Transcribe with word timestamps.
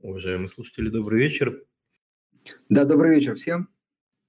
Уважаемые 0.00 0.48
слушатели, 0.48 0.90
добрый 0.90 1.20
вечер. 1.20 1.64
Да, 2.68 2.84
добрый 2.84 3.16
вечер 3.16 3.34
всем. 3.34 3.68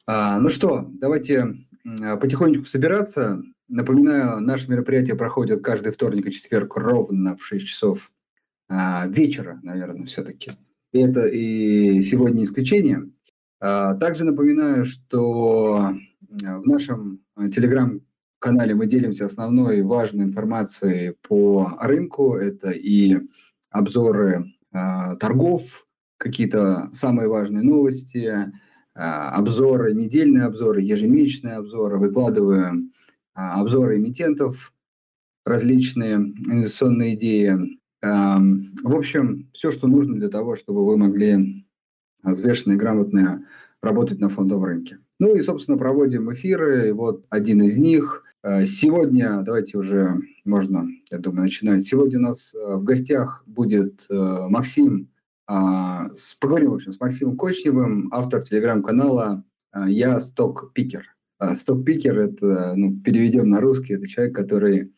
А, 0.08 0.40
ну 0.40 0.50
что, 0.50 0.88
давайте 0.94 1.58
потихонечку 1.84 2.66
собираться. 2.66 3.44
Напоминаю, 3.68 4.42
наше 4.42 4.68
мероприятие 4.68 5.16
проходит 5.16 5.64
каждый 5.64 5.92
вторник 5.92 6.26
и 6.26 6.32
четверг 6.32 6.76
ровно 6.76 7.36
в 7.36 7.46
6 7.46 7.68
часов 7.68 8.12
а, 8.68 9.06
вечера, 9.06 9.60
наверное, 9.62 10.08
все-таки. 10.08 10.54
Это 10.92 11.28
и 11.28 12.02
сегодня 12.02 12.46
исключение. 12.46 13.12
А, 13.60 13.94
также 13.94 14.24
напоминаю, 14.24 14.86
что 14.86 15.94
в 16.22 16.68
нашем 16.68 17.22
телеграм-канале 17.38 18.74
мы 18.74 18.88
делимся 18.88 19.26
основной 19.26 19.84
важной 19.84 20.24
информацией 20.26 21.14
по 21.22 21.78
рынку. 21.80 22.38
Это 22.38 22.72
и 22.72 23.18
обзоры 23.70 24.36
а, 24.36 24.59
торгов, 24.72 25.88
какие-то 26.18 26.90
самые 26.94 27.28
важные 27.28 27.64
новости, 27.64 28.52
а, 28.94 29.30
обзоры, 29.32 29.94
недельные 29.94 30.44
обзоры, 30.44 30.82
ежемесячные 30.82 31.56
обзоры, 31.56 31.98
выкладываем 31.98 32.92
а, 33.34 33.62
обзоры 33.62 33.98
эмитентов, 33.98 34.74
различные 35.46 36.16
инвестиционные 36.16 37.16
идеи. 37.16 37.80
В 38.02 38.96
общем, 38.96 39.50
все, 39.54 39.72
что 39.72 39.88
нужно 39.88 40.16
для 40.16 40.30
того, 40.30 40.56
чтобы 40.56 40.86
вы 40.86 40.96
могли 40.98 41.66
взвешенно 42.24 42.74
и 42.74 42.78
грамотно 42.78 43.46
работать 43.82 44.20
на 44.20 44.30
фондовом 44.30 44.66
рынке. 44.66 45.00
Ну 45.20 45.36
и, 45.36 45.42
собственно, 45.42 45.78
проводим 45.78 46.32
эфиры. 46.32 46.90
И 46.90 46.92
вот 46.92 47.26
один 47.30 47.62
из 47.64 47.78
них. 47.78 48.24
Сегодня, 48.42 49.42
давайте 49.42 49.78
уже 49.78 50.16
можно, 50.46 50.88
я 51.12 51.18
думаю, 51.18 51.44
начинать. 51.44 51.86
Сегодня 51.86 52.20
у 52.20 52.22
нас 52.22 52.56
э, 52.56 52.76
в 52.76 52.84
гостях 52.86 53.44
будет 53.46 54.06
э, 54.10 54.48
Максим, 54.48 55.10
а, 55.46 56.10
поговорим, 56.40 56.72
в 56.72 56.76
общем, 56.76 56.94
с 56.94 57.00
Максимом 57.02 57.36
Кочневым, 57.36 58.08
автор 58.14 58.42
телеграм-канала 58.44 59.44
э, 59.74 59.86
«Я 59.90 60.22
сток-пикер». 60.22 61.06
Сток-пикер– 61.60 62.18
это, 62.20 62.76
ну, 62.76 62.98
переведем 63.02 63.50
на 63.50 63.60
русский, 63.60 63.94
это 63.94 64.08
человек, 64.08 64.36
который 64.36 64.94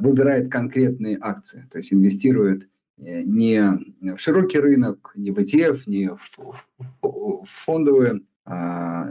выбирает 0.00 0.50
конкретные 0.50 1.18
акции, 1.20 1.66
то 1.70 1.78
есть 1.78 1.92
инвестирует 1.92 2.68
не 2.96 3.60
в 4.00 4.18
широкий 4.18 4.58
рынок, 4.58 5.12
не 5.16 5.30
в 5.30 5.38
ETF, 5.38 5.82
не 5.86 6.10
в 6.10 7.44
фондовые 7.44 8.20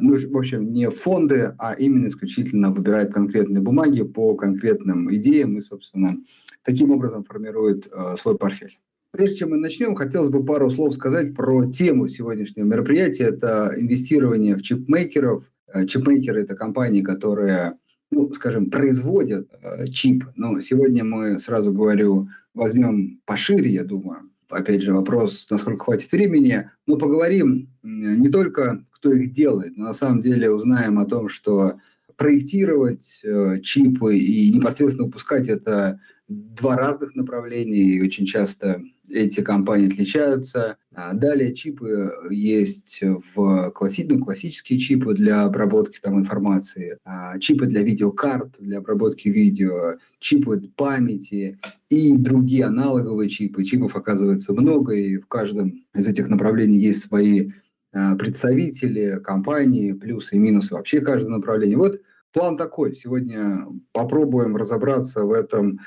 ну, 0.01 0.17
в 0.17 0.37
общем, 0.37 0.71
не 0.71 0.89
фонды, 0.89 1.53
а 1.59 1.73
именно 1.73 2.07
исключительно 2.07 2.71
выбирает 2.71 3.13
конкретные 3.13 3.61
бумаги 3.61 4.01
по 4.01 4.35
конкретным 4.35 5.13
идеям 5.13 5.57
и, 5.57 5.61
собственно, 5.61 6.17
таким 6.63 6.91
образом 6.91 7.23
формирует 7.23 7.87
э, 7.91 8.15
свой 8.19 8.37
портфель. 8.37 8.79
Прежде 9.11 9.37
чем 9.37 9.51
мы 9.51 9.57
начнем, 9.57 9.95
хотелось 9.95 10.29
бы 10.29 10.43
пару 10.43 10.71
слов 10.71 10.93
сказать 10.93 11.35
про 11.35 11.65
тему 11.71 12.07
сегодняшнего 12.07 12.65
мероприятия. 12.65 13.25
Это 13.25 13.73
инвестирование 13.77 14.55
в 14.55 14.63
чипмейкеров. 14.63 15.45
Э, 15.71 15.85
чипмейкеры– 15.85 16.41
это 16.43 16.55
компании, 16.55 17.01
которые, 17.01 17.77
ну, 18.11 18.33
скажем, 18.33 18.71
производят 18.71 19.47
чип. 19.91 20.25
Но 20.35 20.59
сегодня 20.61 21.03
мы, 21.03 21.39
сразу 21.39 21.71
говорю, 21.71 22.27
возьмем 22.53 23.21
пошире, 23.25 23.69
я 23.69 23.83
думаю. 23.83 24.31
Опять 24.49 24.81
же, 24.81 24.93
вопрос, 24.93 25.45
насколько 25.49 25.83
хватит 25.83 26.11
времени. 26.11 26.69
Но 26.85 26.97
поговорим 26.97 27.69
не 27.83 28.29
только 28.29 28.85
кто 28.97 29.13
их 29.13 29.33
делает. 29.33 29.77
Но 29.77 29.85
на 29.85 29.93
самом 29.93 30.21
деле 30.21 30.51
узнаем 30.51 30.99
о 30.99 31.05
том, 31.05 31.29
что 31.29 31.79
проектировать 32.15 33.21
э, 33.23 33.59
чипы 33.61 34.17
и 34.17 34.51
непосредственно 34.51 35.05
выпускать 35.05 35.47
это 35.47 35.99
два 36.27 36.75
разных 36.75 37.15
направления, 37.15 37.83
и 37.83 38.01
очень 38.01 38.25
часто 38.25 38.81
эти 39.09 39.41
компании 39.41 39.87
отличаются. 39.87 40.77
А 40.93 41.13
далее 41.13 41.53
чипы 41.55 42.11
есть 42.29 43.01
в 43.01 43.71
класси... 43.71 44.05
ну, 44.09 44.19
классические 44.19 44.79
чипы 44.79 45.13
для 45.13 45.43
обработки 45.43 45.99
там, 46.01 46.19
информации, 46.19 46.97
а 47.05 47.39
чипы 47.39 47.67
для 47.67 47.83
видеокарт, 47.83 48.57
для 48.59 48.79
обработки 48.79 49.29
видео, 49.29 49.97
чипы 50.19 50.59
памяти 50.75 51.59
и 51.89 52.17
другие 52.17 52.65
аналоговые 52.65 53.29
чипы. 53.29 53.63
Чипов 53.63 53.95
оказывается 53.95 54.53
много, 54.53 54.93
и 54.93 55.17
в 55.17 55.27
каждом 55.27 55.85
из 55.95 56.07
этих 56.07 56.27
направлений 56.27 56.79
есть 56.79 57.03
свои 57.03 57.51
представители 57.91 59.19
компании, 59.23 59.93
плюсы 59.93 60.35
и 60.35 60.39
минусы 60.39 60.73
вообще 60.73 61.01
каждого 61.01 61.37
направления. 61.37 61.77
Вот 61.77 62.01
план 62.33 62.57
такой. 62.57 62.95
Сегодня 62.95 63.67
попробуем 63.91 64.55
разобраться 64.55 65.23
в 65.23 65.31
этом 65.31 65.79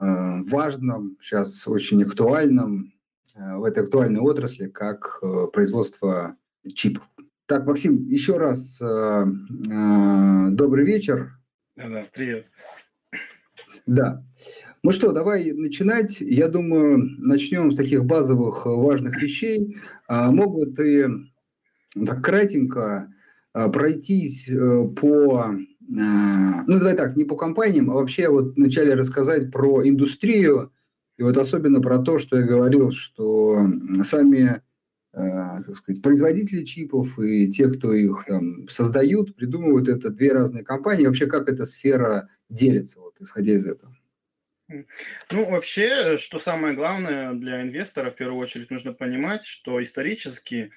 э, 0.00 0.42
важном, 0.44 1.16
сейчас 1.22 1.66
очень 1.68 2.02
актуальном, 2.02 2.92
э, 3.34 3.56
в 3.56 3.64
этой 3.64 3.84
актуальной 3.84 4.20
отрасли, 4.20 4.68
как 4.68 5.20
производство 5.52 6.36
чипов. 6.74 7.04
Так, 7.46 7.66
Максим, 7.66 8.06
еще 8.08 8.36
раз 8.36 8.78
добрый 8.78 10.84
вечер. 10.84 11.32
Да-да, 11.76 12.04
привет. 12.12 12.46
Да. 13.86 14.22
Ну 14.84 14.92
что, 14.92 15.12
давай 15.12 15.52
начинать. 15.52 16.20
Я 16.20 16.48
думаю, 16.48 16.98
начнем 17.18 17.72
с 17.72 17.76
таких 17.76 18.04
базовых 18.04 18.64
важных 18.64 19.20
вещей. 19.20 19.76
А, 20.06 20.30
мог 20.30 20.54
бы 20.54 20.66
ты 20.66 21.08
так 22.06 22.24
кратенько 22.24 23.12
а, 23.52 23.68
пройтись 23.70 24.48
э, 24.48 24.88
по, 24.96 25.38
а, 25.38 25.56
ну 25.90 26.78
давай 26.78 26.94
так, 26.94 27.16
не 27.16 27.24
по 27.24 27.34
компаниям, 27.34 27.90
а 27.90 27.94
вообще 27.94 28.28
вот 28.28 28.54
вначале 28.54 28.94
рассказать 28.94 29.50
про 29.50 29.86
индустрию, 29.88 30.72
и 31.16 31.22
вот 31.24 31.36
особенно 31.36 31.80
про 31.80 31.98
то, 31.98 32.20
что 32.20 32.38
я 32.38 32.46
говорил, 32.46 32.92
что 32.92 33.66
сами 34.04 34.62
как 35.12 35.76
сказать, 35.76 36.02
производители 36.02 36.64
чипов 36.64 37.18
и 37.18 37.50
те, 37.50 37.68
кто 37.68 37.92
их 37.92 38.24
там, 38.28 38.68
создают, 38.68 39.34
придумывают, 39.34 39.88
это 39.88 40.10
две 40.10 40.32
разные 40.32 40.62
компании. 40.62 41.06
Вообще, 41.06 41.26
как 41.26 41.48
эта 41.48 41.66
сфера 41.66 42.28
делится, 42.48 43.00
вот, 43.00 43.14
исходя 43.20 43.54
из 43.54 43.66
этого? 43.66 43.92
Ну, 44.68 45.44
вообще, 45.44 46.18
что 46.18 46.38
самое 46.38 46.74
главное 46.74 47.32
для 47.32 47.62
инвестора, 47.62 48.10
в 48.10 48.16
первую 48.16 48.40
очередь, 48.40 48.70
нужно 48.70 48.92
понимать, 48.92 49.46
что 49.46 49.82
исторически 49.82 50.72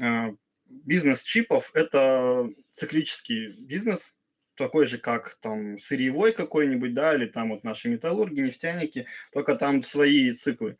а, 0.00 0.34
бизнес 0.66 1.22
чипов– 1.22 1.70
это 1.74 2.50
циклический 2.72 3.52
бизнес, 3.52 4.12
такой 4.56 4.86
же, 4.86 4.98
как 4.98 5.38
там 5.40 5.78
сырьевой 5.78 6.32
какой-нибудь, 6.32 6.94
да, 6.94 7.14
или 7.14 7.26
там 7.26 7.50
вот 7.50 7.64
наши 7.64 7.88
металлурги, 7.88 8.40
нефтяники, 8.40 9.06
только 9.32 9.56
там 9.56 9.82
свои 9.82 10.32
циклы. 10.32 10.76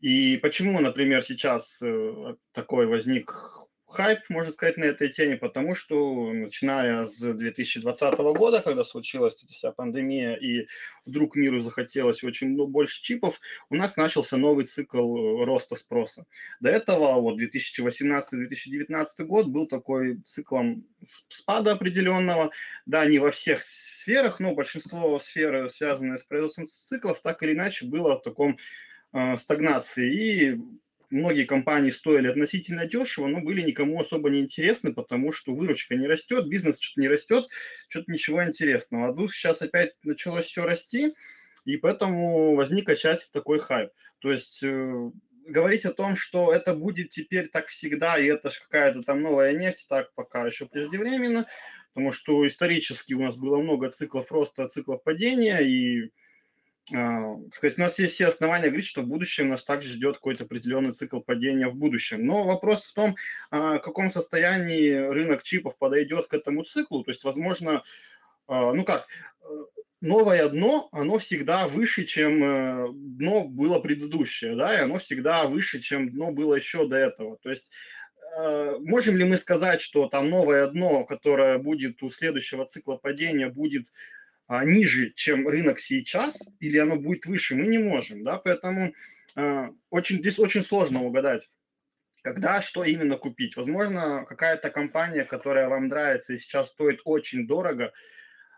И 0.00 0.38
почему, 0.38 0.80
например, 0.80 1.22
сейчас 1.22 1.80
э, 1.82 2.36
такой 2.52 2.86
возник 2.86 3.34
хайп, 3.90 4.20
можно 4.28 4.52
сказать, 4.52 4.76
на 4.76 4.84
этой 4.84 5.08
теме, 5.08 5.36
потому 5.36 5.74
что 5.74 6.32
начиная 6.32 7.06
с 7.06 7.18
2020 7.20 8.18
года, 8.18 8.62
когда 8.62 8.84
случилась 8.84 9.34
вся 9.34 9.72
пандемия, 9.72 10.34
и 10.34 10.66
вдруг 11.04 11.36
миру 11.36 11.60
захотелось 11.60 12.22
очень 12.22 12.50
много 12.50 12.70
больше 12.70 13.02
чипов, 13.02 13.40
у 13.68 13.74
нас 13.74 13.96
начался 13.96 14.36
новый 14.36 14.66
цикл 14.66 14.98
э, 15.16 15.44
роста 15.44 15.76
спроса. 15.76 16.26
До 16.60 16.70
этого 16.70 17.20
вот 17.20 17.40
2018-2019 17.40 19.24
год 19.24 19.48
был 19.48 19.66
такой 19.66 20.20
циклом 20.24 20.86
спада 21.28 21.72
определенного, 21.72 22.50
да, 22.86 23.06
не 23.06 23.18
во 23.18 23.30
всех 23.30 23.62
сферах, 23.62 24.40
но 24.40 24.54
большинство 24.54 25.18
сфер, 25.20 25.68
связанные 25.70 26.18
с 26.18 26.24
производством 26.24 26.66
циклов, 26.66 27.20
так 27.20 27.42
или 27.42 27.52
иначе 27.52 27.86
было 27.86 28.18
в 28.18 28.22
таком 28.22 28.56
э, 29.12 29.36
стагнации. 29.36 30.12
И 30.12 30.60
многие 31.10 31.44
компании 31.44 31.90
стоили 31.90 32.28
относительно 32.28 32.86
дешево, 32.86 33.26
но 33.26 33.40
были 33.40 33.62
никому 33.62 34.00
особо 34.00 34.30
не 34.30 34.40
интересны, 34.40 34.94
потому 34.94 35.32
что 35.32 35.54
выручка 35.54 35.96
не 35.96 36.06
растет, 36.06 36.48
бизнес 36.48 36.78
что-то 36.80 37.00
не 37.00 37.08
растет, 37.08 37.48
что-то 37.88 38.10
ничего 38.10 38.44
интересного. 38.44 39.08
А 39.08 39.14
тут 39.14 39.32
сейчас 39.32 39.62
опять 39.62 39.94
началось 40.04 40.46
все 40.46 40.64
расти, 40.64 41.14
и 41.64 41.76
поэтому 41.76 42.54
возник 42.54 42.88
отчасти 42.88 43.30
такой 43.32 43.58
хайп. 43.58 43.90
То 44.20 44.32
есть 44.32 44.62
э, 44.62 45.10
говорить 45.46 45.84
о 45.84 45.92
том, 45.92 46.16
что 46.16 46.52
это 46.52 46.74
будет 46.74 47.10
теперь 47.10 47.48
так 47.48 47.66
всегда, 47.66 48.18
и 48.18 48.26
это 48.26 48.50
же 48.50 48.60
какая-то 48.60 49.02
там 49.02 49.22
новая 49.22 49.52
нефть, 49.52 49.86
так 49.88 50.14
пока 50.14 50.46
еще 50.46 50.66
преждевременно, 50.66 51.46
потому 51.92 52.12
что 52.12 52.46
исторически 52.46 53.14
у 53.14 53.22
нас 53.22 53.36
было 53.36 53.58
много 53.58 53.90
циклов 53.90 54.30
роста, 54.30 54.68
циклов 54.68 55.02
падения, 55.02 55.60
и 55.60 56.12
сказать, 56.90 57.78
у 57.78 57.80
нас 57.80 57.98
есть 57.98 58.14
все 58.14 58.26
основания 58.26 58.66
говорить, 58.66 58.86
что 58.86 59.02
в 59.02 59.06
будущем 59.06 59.48
нас 59.48 59.62
также 59.62 59.90
ждет 59.90 60.16
какой-то 60.16 60.44
определенный 60.44 60.92
цикл 60.92 61.20
падения 61.20 61.68
в 61.68 61.74
будущем. 61.74 62.26
Но 62.26 62.44
вопрос 62.44 62.86
в 62.86 62.94
том, 62.94 63.16
а, 63.50 63.78
в 63.78 63.80
каком 63.80 64.10
состоянии 64.10 64.90
рынок 64.90 65.42
чипов 65.42 65.78
подойдет 65.78 66.26
к 66.26 66.34
этому 66.34 66.64
циклу. 66.64 67.04
То 67.04 67.10
есть, 67.10 67.24
возможно, 67.24 67.84
а, 68.46 68.72
ну 68.72 68.84
как, 68.84 69.06
новое 70.00 70.48
дно, 70.48 70.88
оно 70.92 71.18
всегда 71.18 71.68
выше, 71.68 72.04
чем 72.04 72.42
э, 72.42 72.88
дно 72.92 73.44
было 73.44 73.80
предыдущее, 73.80 74.56
да, 74.56 74.74
и 74.74 74.82
оно 74.82 74.98
всегда 74.98 75.44
выше, 75.44 75.80
чем 75.80 76.10
дно 76.10 76.32
было 76.32 76.54
еще 76.54 76.88
до 76.88 76.96
этого. 76.96 77.36
То 77.38 77.50
есть 77.50 77.70
можем 78.78 79.16
ли 79.16 79.24
мы 79.24 79.36
сказать, 79.36 79.80
что 79.80 80.06
там 80.06 80.30
новое 80.30 80.68
дно, 80.68 81.04
которое 81.04 81.58
будет 81.58 82.02
у 82.02 82.10
следующего 82.10 82.64
цикла 82.64 82.96
падения, 82.96 83.48
будет 83.48 83.86
а, 84.50 84.64
ниже, 84.64 85.12
чем 85.14 85.46
рынок 85.46 85.78
сейчас, 85.78 86.36
или 86.58 86.76
оно 86.76 86.96
будет 86.96 87.24
выше, 87.24 87.54
мы 87.54 87.68
не 87.68 87.78
можем, 87.78 88.24
да, 88.24 88.36
поэтому 88.36 88.92
э, 89.36 89.68
очень, 89.90 90.18
здесь 90.18 90.40
очень 90.40 90.64
сложно 90.64 91.04
угадать, 91.04 91.48
когда 92.22 92.60
что 92.60 92.82
именно 92.82 93.16
купить. 93.16 93.54
Возможно, 93.54 94.26
какая-то 94.28 94.70
компания, 94.70 95.24
которая 95.24 95.68
вам 95.68 95.86
нравится 95.86 96.32
и 96.32 96.38
сейчас 96.38 96.70
стоит 96.70 97.00
очень 97.04 97.46
дорого, 97.46 97.92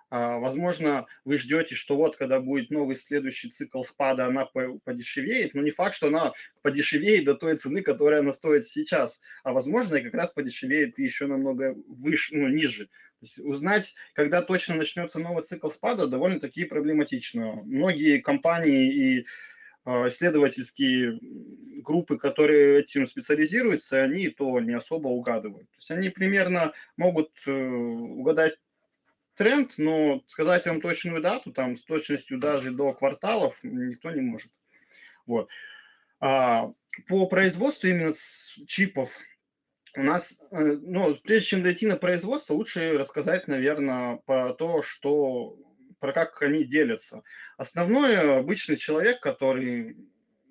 а, 0.09 0.39
Возможно, 0.39 1.07
вы 1.27 1.37
ждете, 1.37 1.75
что 1.75 1.97
вот 1.97 2.17
когда 2.17 2.41
будет 2.41 2.71
новый 2.71 2.97
следующий 2.97 3.51
цикл 3.51 3.83
спада, 3.83 4.27
она 4.27 4.47
подешевеет, 4.85 5.53
но 5.53 5.61
не 5.61 5.71
факт, 5.73 5.95
что 5.95 6.09
она 6.09 6.33
подешевеет 6.63 7.25
до 7.25 7.35
той 7.35 7.57
цены, 7.57 7.83
которая 7.83 8.21
она 8.21 8.33
стоит 8.35 8.67
сейчас. 8.67 9.21
А 9.43 9.53
возможно, 9.53 9.97
и 9.97 10.03
как 10.03 10.13
раз 10.15 10.33
подешевеет 10.33 10.99
еще 10.99 11.27
намного 11.27 11.75
выше, 11.87 12.35
ну, 12.35 12.49
ниже. 12.49 12.89
Узнать, 13.43 13.95
когда 14.15 14.43
точно 14.43 14.75
начнется 14.75 15.19
новый 15.19 15.45
цикл 15.45 15.71
спада, 15.71 16.07
довольно-таки 16.07 16.65
проблематично. 16.65 17.63
Многие 17.65 18.21
компании 18.21 18.93
и 18.93 19.27
а, 19.85 20.09
исследовательские 20.09 21.19
группы, 21.83 22.19
которые 22.19 22.81
этим 22.81 23.07
специализируются, 23.07 24.03
они 24.03 24.29
то 24.29 24.61
не 24.61 24.75
особо 24.75 25.09
угадывают. 25.09 25.69
То 25.71 25.77
есть 25.77 25.91
они 25.91 26.09
примерно 26.09 26.73
могут 26.97 27.31
э, 27.47 27.51
угадать 27.51 28.59
тренд, 29.35 29.75
но 29.79 30.23
сказать 30.29 30.67
вам 30.67 30.81
точную 30.81 31.21
дату, 31.21 31.53
там, 31.53 31.77
с 31.77 31.85
точностью 31.85 32.39
даже 32.39 32.71
до 32.71 32.93
кварталов 32.93 33.57
никто 33.63 34.11
не 34.11 34.21
может. 34.21 34.53
Вот. 35.27 35.49
А, 36.21 36.73
по 37.09 37.27
производству 37.27 37.89
именно 37.89 38.13
чипов 38.67 39.11
у 39.97 40.03
нас, 40.03 40.39
э, 40.51 40.79
ну, 40.81 41.15
прежде 41.23 41.49
чем 41.49 41.63
дойти 41.63 41.87
на 41.87 41.97
производство, 41.97 42.55
лучше 42.55 42.99
рассказать, 42.99 43.49
наверное, 43.49 44.21
про 44.25 44.55
то, 44.55 44.83
что 44.83 45.57
про 46.01 46.13
как 46.13 46.43
они 46.43 46.65
делятся. 46.65 47.23
Основной 47.57 48.39
обычный 48.39 48.77
человек, 48.77 49.21
который 49.21 49.97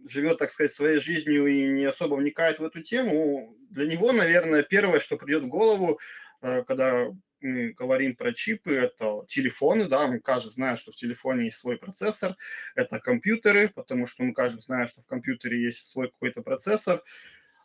живет, 0.07 0.37
так 0.37 0.49
сказать, 0.49 0.71
своей 0.71 0.99
жизнью 0.99 1.45
и 1.47 1.67
не 1.67 1.85
особо 1.85 2.15
вникает 2.15 2.59
в 2.59 2.63
эту 2.63 2.81
тему, 2.81 3.55
для 3.69 3.85
него, 3.85 4.11
наверное, 4.11 4.63
первое, 4.63 4.99
что 4.99 5.17
придет 5.17 5.43
в 5.43 5.47
голову, 5.47 5.99
э, 6.41 6.63
когда 6.63 7.07
мы 7.41 7.71
говорим 7.71 8.15
про 8.15 8.33
чипы, 8.33 8.75
это 8.75 9.25
телефоны, 9.27 9.85
да, 9.85 10.07
мы 10.07 10.19
каждый 10.19 10.51
знает, 10.51 10.79
что 10.79 10.91
в 10.91 10.95
телефоне 10.95 11.45
есть 11.45 11.57
свой 11.57 11.77
процессор, 11.77 12.35
это 12.75 12.99
компьютеры, 12.99 13.69
потому 13.69 14.05
что 14.05 14.23
мы 14.23 14.33
каждый 14.33 14.61
знает, 14.61 14.89
что 14.89 15.01
в 15.01 15.07
компьютере 15.07 15.61
есть 15.61 15.89
свой 15.89 16.09
какой-то 16.11 16.43
процессор, 16.43 17.01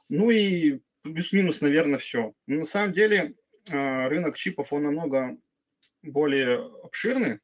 ну 0.08 0.30
и 0.30 0.80
плюс-минус, 1.12 1.60
наверное, 1.60 1.98
все. 1.98 2.32
Но 2.46 2.60
на 2.60 2.64
самом 2.64 2.92
деле 2.92 3.34
э, 3.70 4.08
рынок 4.08 4.36
чипов, 4.36 4.72
он 4.72 4.84
намного 4.84 5.36
более 6.02 6.70
обширный, 6.82 7.40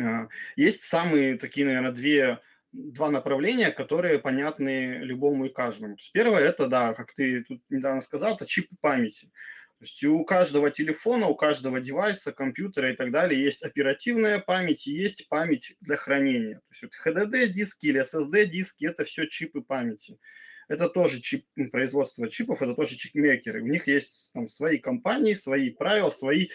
а, 0.00 0.28
есть 0.56 0.82
самые 0.82 1.38
такие, 1.38 1.66
наверное, 1.66 1.92
две, 1.92 2.40
два 2.72 3.10
направления, 3.10 3.70
которые 3.70 4.18
понятны 4.18 4.98
любому 4.98 5.46
и 5.46 5.52
каждому. 5.52 5.96
То 5.96 6.00
есть 6.00 6.12
первое– 6.12 6.40
это, 6.40 6.68
да, 6.68 6.94
как 6.94 7.14
ты 7.14 7.44
тут 7.44 7.62
недавно 7.70 8.00
сказал, 8.02 8.34
это 8.34 8.46
чипы 8.46 8.76
памяти. 8.80 9.30
То 9.78 9.84
есть 9.84 10.04
у 10.04 10.24
каждого 10.24 10.72
телефона, 10.72 11.28
у 11.28 11.36
каждого 11.36 11.80
девайса, 11.80 12.32
компьютера 12.32 12.92
и 12.92 12.96
так 12.96 13.12
далее 13.12 13.40
есть 13.40 13.62
оперативная 13.62 14.40
память 14.40 14.88
и 14.88 14.92
есть 14.92 15.28
память 15.28 15.76
для 15.80 15.96
хранения. 15.96 16.56
То 16.56 16.72
есть 16.72 16.82
вот 16.82 16.92
HDD-диски 17.06 17.86
или 17.86 18.02
SSD-диски– 18.02 18.86
это 18.88 19.04
все 19.04 19.26
чипы 19.26 19.60
памяти. 19.60 20.18
Это 20.68 20.88
тоже 20.88 21.20
чип, 21.20 21.44
производство 21.72 22.28
чипов, 22.28 22.62
это 22.62 22.74
тоже 22.74 22.96
чипмейкеры. 22.96 23.62
У 23.62 23.66
них 23.66 23.88
есть 23.88 24.30
там 24.34 24.48
свои 24.48 24.78
компании, 24.78 25.34
свои 25.34 25.70
правила, 25.70 26.10
свои 26.10 26.48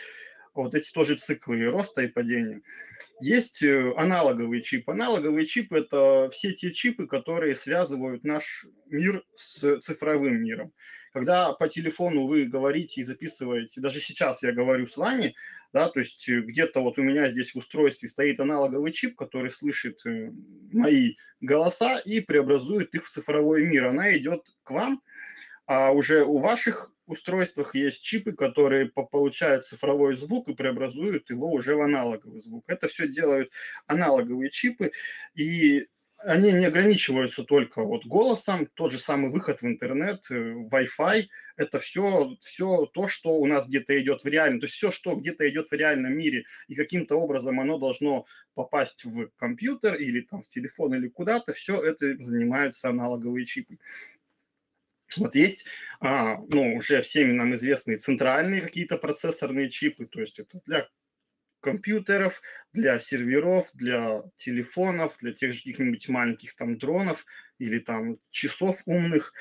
вот 0.54 0.76
эти 0.76 0.92
тоже 0.92 1.16
циклы 1.16 1.66
роста 1.70 2.04
и 2.04 2.08
падения. 2.08 2.62
Есть 3.20 3.64
э, 3.64 3.94
аналоговые 3.98 4.62
чипы. 4.62 4.92
Аналоговые 4.92 5.48
чипы– 5.48 5.78
это 5.80 6.30
все 6.32 6.54
те 6.54 6.72
чипы, 6.72 7.08
которые 7.08 7.56
связывают 7.56 8.24
наш 8.24 8.66
мир 8.86 9.24
с 9.36 9.80
цифровым 9.80 10.42
миром. 10.44 10.72
Когда 11.12 11.54
по 11.54 11.68
телефону 11.68 12.28
вы 12.28 12.46
говорите 12.46 13.02
и 13.02 13.04
записываете, 13.04 13.82
даже 13.82 14.00
сейчас 14.00 14.44
я 14.44 14.52
говорю 14.52 14.88
с 14.88 14.98
вами, 14.98 15.36
да, 15.74 15.90
то 15.90 16.00
есть 16.00 16.30
э, 16.30 16.42
где-то 16.42 16.82
вот 16.82 17.00
у 17.00 17.04
меня 17.04 17.32
здесь 17.32 17.54
в 17.54 17.58
устройстве 17.58 18.08
стоит 18.08 18.40
аналоговый 18.40 18.92
чип, 18.92 19.16
который 19.16 19.52
слышит 19.52 20.06
э, 20.06 20.32
мои 20.72 21.16
голоса 21.42 21.98
и 21.98 22.22
преобразует 22.22 22.94
их 22.94 23.06
в 23.06 23.10
цифровой 23.10 23.66
мир. 23.66 23.86
Она 23.86 24.16
идет 24.16 24.44
к 24.64 24.72
вам, 24.72 25.02
а 25.66 25.92
уже 25.92 26.24
у 26.24 26.38
ваших 26.38 26.92
устройствах 27.08 27.76
есть 27.76 28.04
чипы, 28.04 28.34
которые 28.34 28.90
получают 28.90 29.66
цифровой 29.66 30.16
звук 30.16 30.48
и 30.48 30.54
преобразуют 30.54 31.30
его 31.30 31.52
уже 31.52 31.76
в 31.76 31.82
аналоговый 31.82 32.42
звук. 32.42 32.64
Это 32.68 32.88
все 32.88 33.08
делают 33.08 33.52
аналоговые 33.88 34.52
чипы, 34.52 34.92
и 35.34 35.88
они 36.20 36.52
не 36.54 36.66
ограничиваются 36.66 37.44
только 37.44 37.84
вот 37.84 38.06
голосом, 38.06 38.68
тот 38.76 38.92
же 38.92 39.00
самый 39.00 39.32
выход 39.32 39.62
в 39.62 39.66
интернет, 39.66 40.24
э, 40.30 40.36
Wi-Fi, 40.36 41.24
это 41.56 41.80
все, 41.80 42.36
все 42.42 42.86
то, 42.88 43.08
что 43.08 43.36
у 43.36 43.46
нас 43.46 43.68
где-то 43.68 44.00
идет 44.02 44.24
в 44.24 44.28
реальном, 44.28 44.60
то 44.60 44.66
есть 44.66 44.76
все, 44.76 44.92
что 44.92 45.16
где-то 45.16 45.48
идет 45.50 45.70
в 45.70 45.74
реальном 45.74 46.14
мире, 46.14 46.46
и 46.68 46.76
каким-то 46.76 47.16
образом 47.16 47.60
оно 47.60 47.78
должно 47.78 48.26
попасть 48.54 49.06
в 49.06 49.30
компьютер 49.38 49.96
или 49.96 50.22
там 50.22 50.44
в 50.44 50.48
телефон 50.48 50.96
или 50.96 51.08
куда-то, 51.08 51.54
все 51.54 51.82
это 51.82 52.16
занимаются 52.24 52.90
аналоговые 52.90 53.46
чипы. 53.46 53.78
Вот 55.18 55.36
есть, 55.36 55.66
а, 56.00 56.38
ну, 56.50 56.76
уже 56.76 57.02
всеми 57.02 57.34
нам 57.34 57.54
известные 57.56 57.98
центральные 57.98 58.62
какие-то 58.62 58.98
процессорные 58.98 59.70
чипы, 59.70 60.06
то 60.06 60.22
есть 60.22 60.40
это 60.40 60.60
для 60.66 60.88
компьютеров, 61.64 62.42
для 62.74 63.00
серверов, 63.00 63.70
для 63.74 64.24
телефонов, 64.38 65.16
для 65.20 65.34
тех 65.34 65.54
же 65.54 65.60
каких-нибудь 65.60 66.10
маленьких 66.10 66.56
там 66.56 66.78
дронов 66.78 67.26
или 67.58 67.80
там 67.80 68.18
часов 68.32 68.82
умных. 68.86 69.34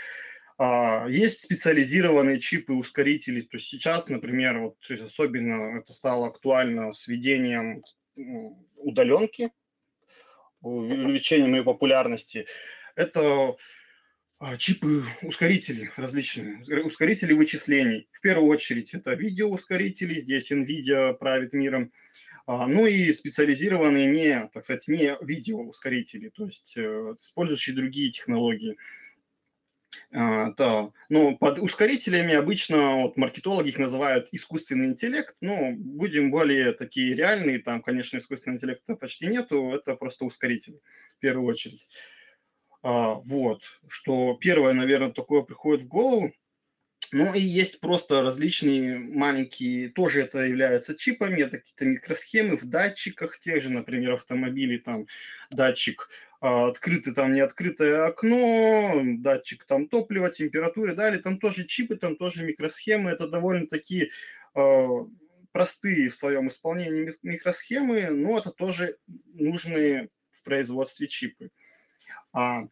Есть 1.08 1.42
специализированные 1.42 2.38
чипы 2.38 2.72
ускорители. 2.72 3.40
То 3.40 3.56
есть 3.56 3.68
сейчас, 3.68 4.08
например, 4.08 4.58
вот 4.58 4.76
особенно 4.90 5.78
это 5.78 5.92
стало 5.92 6.28
актуально 6.28 6.92
с 6.92 7.08
введением 7.08 7.82
удаленки, 8.76 9.50
увеличением 10.60 11.54
ее 11.54 11.64
популярности. 11.64 12.46
Это 12.94 13.56
а, 14.38 14.56
чипы, 14.56 15.04
ускорители 15.22 15.90
различные, 15.96 16.62
ускорители 16.84 17.32
вычислений. 17.32 18.08
В 18.10 18.20
первую 18.20 18.48
очередь 18.48 18.92
это 18.92 19.14
видеоускорители, 19.14 20.20
здесь 20.20 20.50
NVIDIA 20.50 21.14
правит 21.14 21.52
миром. 21.52 21.92
А, 22.46 22.66
ну 22.66 22.86
и 22.86 23.12
специализированные 23.12 24.08
не, 24.08 24.50
так 24.52 24.64
сказать, 24.64 24.88
не 24.88 25.16
видеоускорители, 25.20 26.30
то 26.30 26.46
есть 26.46 26.76
э, 26.76 27.14
использующие 27.20 27.76
другие 27.76 28.10
технологии. 28.10 28.76
А, 30.14 30.50
да. 30.52 30.90
Но 31.08 31.36
под 31.36 31.58
ускорителями 31.58 32.34
обычно 32.34 33.02
вот, 33.02 33.16
маркетологи 33.16 33.70
их 33.70 33.78
называют 33.78 34.28
искусственный 34.32 34.86
интеллект. 34.86 35.34
Ну, 35.40 35.74
будем 35.76 36.30
более 36.30 36.72
такие 36.72 37.14
реальные, 37.14 37.60
там, 37.60 37.82
конечно, 37.82 38.18
искусственного 38.18 38.58
интеллекта 38.58 38.94
почти 38.94 39.26
нету, 39.26 39.70
это 39.72 39.96
просто 39.96 40.24
ускорители 40.26 40.80
в 41.16 41.18
первую 41.20 41.46
очередь. 41.46 41.88
А, 42.82 43.14
вот, 43.14 43.62
что 43.88 44.36
первое, 44.40 44.74
наверное, 44.74 45.12
такое 45.12 45.42
приходит 45.42 45.84
в 45.84 45.88
голову. 45.88 46.32
Ну 47.10 47.34
и 47.34 47.40
есть 47.40 47.80
просто 47.80 48.22
различные 48.22 48.98
маленькие, 48.98 49.90
тоже 49.90 50.22
это 50.22 50.38
являются 50.46 50.94
чипами, 50.94 51.42
это 51.42 51.58
какие-то 51.58 51.84
микросхемы 51.84 52.56
в 52.56 52.64
датчиках, 52.64 53.38
тех 53.38 53.62
же, 53.62 53.68
например, 53.68 54.12
автомобилей, 54.14 54.78
там 54.78 55.06
датчик 55.50 56.08
а, 56.42 56.66
открытое, 56.66 57.14
там 57.14 57.34
не 57.34 57.40
открытое 57.40 58.04
окно, 58.04 59.00
датчик 59.18 59.64
там 59.64 59.86
топлива, 59.86 60.28
температуры, 60.28 60.96
далее, 60.96 61.22
там 61.22 61.38
тоже 61.38 61.66
чипы, 61.66 61.94
там 61.94 62.16
тоже 62.16 62.44
микросхемы, 62.44 63.12
это 63.12 63.28
довольно-таки 63.28 64.10
э, 64.56 64.88
простые 65.52 66.08
в 66.08 66.16
своем 66.16 66.48
исполнении 66.48 67.14
микросхемы, 67.22 68.10
но 68.10 68.38
это 68.38 68.50
тоже 68.50 68.96
нужные 69.34 70.08
в 70.32 70.42
производстве 70.42 71.06
чипы. 71.06 71.50
А 72.32 72.66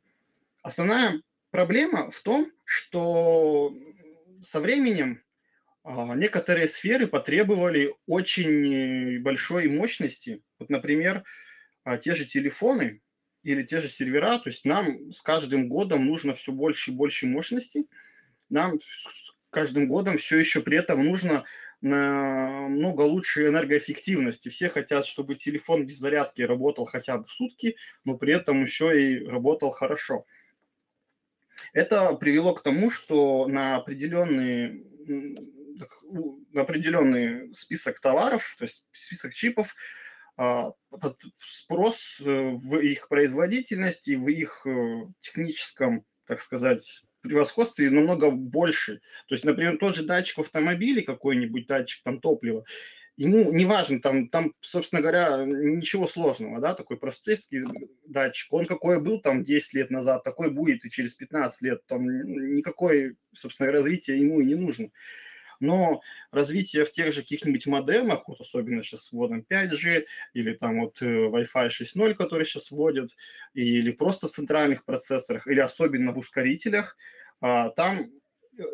основная 0.62 1.22
проблема 1.52 2.10
в 2.10 2.20
том, 2.22 2.50
что 2.64 3.72
со 4.42 4.58
временем 4.58 5.22
а, 5.84 6.16
некоторые 6.16 6.66
сферы 6.66 7.06
потребовали 7.06 7.94
очень 8.08 9.22
большой 9.22 9.68
мощности. 9.68 10.42
Вот, 10.58 10.70
например, 10.70 11.22
а, 11.84 11.98
те 11.98 12.16
же 12.16 12.24
телефоны 12.24 13.00
или 13.42 13.62
те 13.62 13.80
же 13.80 13.88
сервера, 13.88 14.38
то 14.38 14.50
есть 14.50 14.64
нам 14.64 15.12
с 15.12 15.23
каждым 15.23 15.68
годом 15.68 16.06
нужно 16.06 16.35
все 16.35 16.52
больше 16.52 16.90
и 16.90 16.94
больше 16.94 17.26
мощности, 17.26 17.87
нам 18.49 18.80
с 18.80 19.35
каждым 19.50 19.88
годом 19.88 20.18
все 20.18 20.38
еще 20.38 20.61
при 20.61 20.78
этом 20.78 21.04
нужно 21.04 21.44
намного 21.80 23.02
лучше 23.02 23.47
энергоэффективности. 23.47 24.50
Все 24.50 24.68
хотят, 24.68 25.06
чтобы 25.06 25.35
телефон 25.35 25.87
без 25.87 25.99
зарядки 25.99 26.42
работал 26.42 26.85
хотя 26.85 27.18
бы 27.18 27.26
сутки, 27.28 27.76
но 28.04 28.18
при 28.18 28.35
этом 28.35 28.62
еще 28.62 29.00
и 29.02 29.25
работал 29.25 29.70
хорошо. 29.70 30.26
Это 31.73 32.14
привело 32.14 32.54
к 32.54 32.62
тому, 32.62 32.90
что 32.90 33.47
на 33.47 33.76
определенный, 33.76 34.85
на 36.52 36.62
определенный 36.62 37.54
список 37.54 38.00
товаров, 38.00 38.54
то 38.59 38.64
есть 38.64 38.85
список 38.92 39.35
чипов, 39.35 39.75
а, 40.42 40.73
спрос 41.38 42.18
э, 42.25 42.25
в 42.25 42.78
их 42.78 43.09
производительности, 43.09 44.12
в 44.12 44.26
их 44.26 44.62
э, 44.64 45.02
техническом, 45.20 46.06
так 46.25 46.40
сказать, 46.40 47.02
превосходстве 47.20 47.90
намного 47.90 48.30
больше. 48.30 49.02
То 49.28 49.35
есть, 49.35 49.44
например, 49.44 49.76
тот 49.76 49.97
же 49.97 50.02
датчик 50.02 50.38
в 50.38 50.40
автомобиле, 50.40 51.02
какой-нибудь 51.02 51.66
датчик 51.66 52.02
там 52.02 52.20
топлива, 52.20 52.64
ему 53.18 53.52
не 53.52 53.66
важно, 53.66 54.00
там, 54.00 54.30
там, 54.30 54.54
собственно 54.62 55.02
говоря, 55.02 55.44
ничего 55.44 56.06
сложного, 56.06 56.59
да, 56.59 56.73
такой 56.73 56.97
простой 56.97 57.37
датчик, 58.06 58.50
он 58.50 58.64
какой 58.64 58.99
был 58.99 59.20
там 59.20 59.44
10 59.44 59.75
лет 59.75 59.90
назад, 59.90 60.25
такой 60.25 60.50
будет 60.50 60.87
и 60.87 60.90
через 60.90 61.12
15 61.12 61.61
лет, 61.61 61.85
там 61.87 62.06
никакое, 62.06 63.14
собственно, 63.35 63.70
развитие 63.70 64.20
ему 64.20 64.40
и 64.40 64.47
не 64.47 64.54
нужно. 64.54 64.88
Но 65.60 66.00
развитие 66.30 66.84
в 66.84 66.92
тех 66.92 67.12
же 67.12 67.22
каких-нибудь 67.22 67.66
модемах, 67.66 68.26
вот 68.26 68.40
особенно 68.40 68.82
сейчас 68.82 69.04
с 69.04 69.12
вводом 69.12 69.44
5G, 69.48 70.06
или 70.32 70.52
там 70.54 70.80
вот 70.80 71.00
э, 71.02 71.06
Wi-Fi 71.06 71.68
6.0, 71.68 72.14
который 72.14 72.46
сейчас 72.46 72.70
вводят, 72.70 73.10
или 73.54 73.92
просто 73.92 74.28
в 74.28 74.32
центральных 74.32 74.84
процессорах, 74.84 75.46
или 75.46 75.60
особенно 75.60 76.12
в 76.12 76.18
ускорителях, 76.18 76.96
а, 77.40 77.70
там 77.70 78.10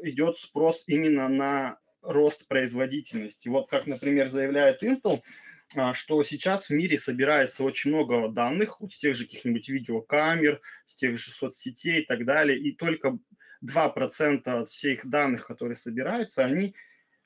идет 0.03 0.39
спрос 0.39 0.85
именно 0.87 1.29
на 1.29 1.79
рост 2.03 2.47
производительности. 2.49 3.49
Вот 3.49 3.69
как, 3.69 3.87
например, 3.87 4.29
заявляет 4.29 4.83
Intel, 4.83 5.23
а, 5.75 5.95
что 5.95 6.23
сейчас 6.23 6.69
в 6.69 6.71
мире 6.71 6.99
собирается 6.99 7.65
очень 7.65 7.91
много 7.91 8.29
данных 8.29 8.81
вот 8.81 8.93
с 8.93 8.99
тех 8.99 9.17
же 9.17 9.25
каких-нибудь 9.25 9.69
видеокамер, 9.69 10.61
с 10.87 10.95
тех 10.95 11.19
же 11.19 11.31
соцсетей 11.31 12.03
и 12.03 12.05
так 12.05 12.25
далее, 12.25 12.59
и 12.59 12.73
только 12.73 13.19
2% 13.65 14.43
от 14.47 14.69
всех 14.69 15.07
данных, 15.07 15.47
которые 15.47 15.77
собираются, 15.77 16.45
они 16.45 16.75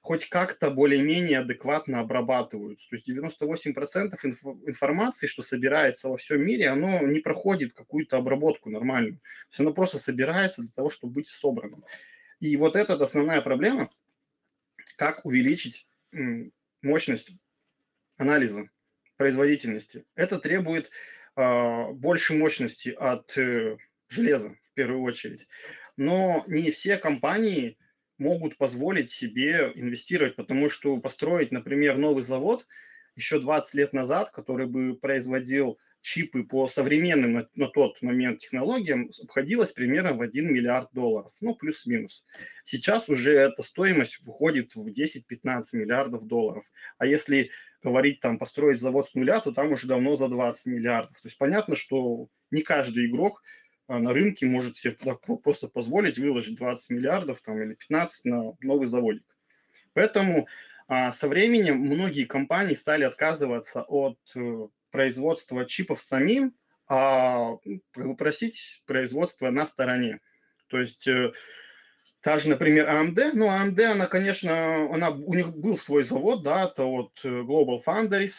хоть 0.01 0.29
как-то 0.29 0.71
более-менее 0.71 1.41
адекватно 1.41 2.01
обрабатываются. 2.01 2.89
То 2.89 2.97
есть 2.97 3.09
98% 3.09 4.17
информации, 4.67 5.27
что 5.27 5.43
собирается 5.43 6.09
во 6.09 6.17
всем 6.17 6.41
мире, 6.41 6.69
оно 6.69 7.01
не 7.07 7.21
проходит 7.21 7.75
какую-то 7.75 8.17
обработку 8.17 8.71
нормальную. 8.71 9.17
То 9.17 9.51
есть 9.51 9.61
оно 9.61 9.75
просто 9.75 9.99
собирается 9.99 10.63
для 10.63 10.71
того, 10.71 10.91
чтобы 10.91 11.15
быть 11.15 11.29
собранным. 11.29 11.85
И 12.41 12.57
вот 12.57 12.77
это 12.77 12.95
основная 12.95 13.43
проблема, 13.43 13.91
как 14.97 15.27
увеличить 15.27 15.87
мощность 16.83 17.33
анализа 18.17 18.71
производительности. 19.17 20.07
Это 20.15 20.39
требует 20.39 20.91
э, 21.37 21.91
больше 21.93 22.35
мощности 22.35 22.89
от 22.89 23.37
э, 23.37 23.77
железа 24.09 24.57
в 24.71 24.75
первую 24.75 25.03
очередь 25.03 25.47
но 26.01 26.45
не 26.47 26.71
все 26.71 26.97
компании 26.97 27.77
могут 28.17 28.57
позволить 28.57 29.11
себе 29.11 29.71
инвестировать, 29.75 30.35
потому 30.35 30.71
что 30.71 30.97
построить, 30.97 31.53
например, 31.53 31.99
новый 31.99 32.23
завод 32.23 32.67
еще 33.17 33.39
20 33.39 33.75
лет 33.75 33.93
назад, 33.93 34.31
который 34.31 34.67
бы 34.67 34.97
производил 34.97 35.79
чипы 36.01 36.43
по 36.43 36.69
современным 36.69 37.47
на, 37.55 37.67
тот 37.69 38.01
момент 38.01 38.39
технологиям, 38.39 39.11
обходилось 39.23 39.73
примерно 39.73 40.15
в 40.15 40.23
1 40.23 40.51
миллиард 40.51 40.89
долларов, 40.93 41.33
ну, 41.43 41.55
плюс-минус. 41.55 42.25
Сейчас 42.65 43.11
уже 43.11 43.33
эта 43.33 43.63
стоимость 43.63 44.25
выходит 44.25 44.75
в 44.75 44.89
10-15 44.89 45.63
миллиардов 45.75 46.27
долларов. 46.27 46.65
А 46.97 47.05
если 47.05 47.51
говорить 47.83 48.21
там 48.21 48.39
построить 48.39 48.81
завод 48.81 49.07
с 49.07 49.15
нуля, 49.15 49.41
то 49.41 49.53
там 49.53 49.73
уже 49.73 49.87
давно 49.87 50.17
за 50.17 50.29
20 50.29 50.65
миллиардов. 50.65 51.21
То 51.21 51.29
есть 51.29 51.37
понятно, 51.37 51.77
что 51.77 52.29
не 52.51 52.63
каждый 52.63 53.05
игрок 53.05 53.43
на 53.99 54.13
рынке 54.13 54.47
может 54.47 54.77
себе 54.77 54.97
просто 55.43 55.69
позволить 55.69 56.19
выложить 56.19 56.57
20 56.57 56.91
миллиардов 56.91 57.41
там, 57.41 57.61
или 57.61 57.75
15 57.75 58.25
на 58.25 58.53
новый 58.61 58.87
заводик. 58.87 59.25
Поэтому 59.93 60.47
а, 60.89 61.13
со 61.13 61.29
временем 61.29 61.79
многие 61.79 62.25
компании 62.25 62.75
стали 62.75 63.05
отказываться 63.05 63.83
от 63.83 64.19
э, 64.35 64.69
производства 64.91 65.65
чипов 65.65 66.01
самим, 66.01 66.55
а 66.89 67.57
просить 68.19 68.83
производство 68.87 69.51
на 69.51 69.67
стороне. 69.67 70.21
То 70.67 70.81
есть 70.81 71.07
э, 71.07 71.33
та 72.21 72.39
же, 72.39 72.49
например, 72.49 72.89
AMD, 72.89 73.33
ну, 73.35 73.47
AMD, 73.47 73.81
она, 73.83 74.07
конечно, 74.07 74.93
она, 74.93 75.11
у 75.11 75.35
них 75.35 75.57
был 75.57 75.79
свой 75.79 76.05
завод, 76.05 76.43
да, 76.43 76.65
это 76.65 76.85
вот 76.85 77.13
э, 77.25 77.29
Global 77.29 77.83
Foundries, 77.85 78.35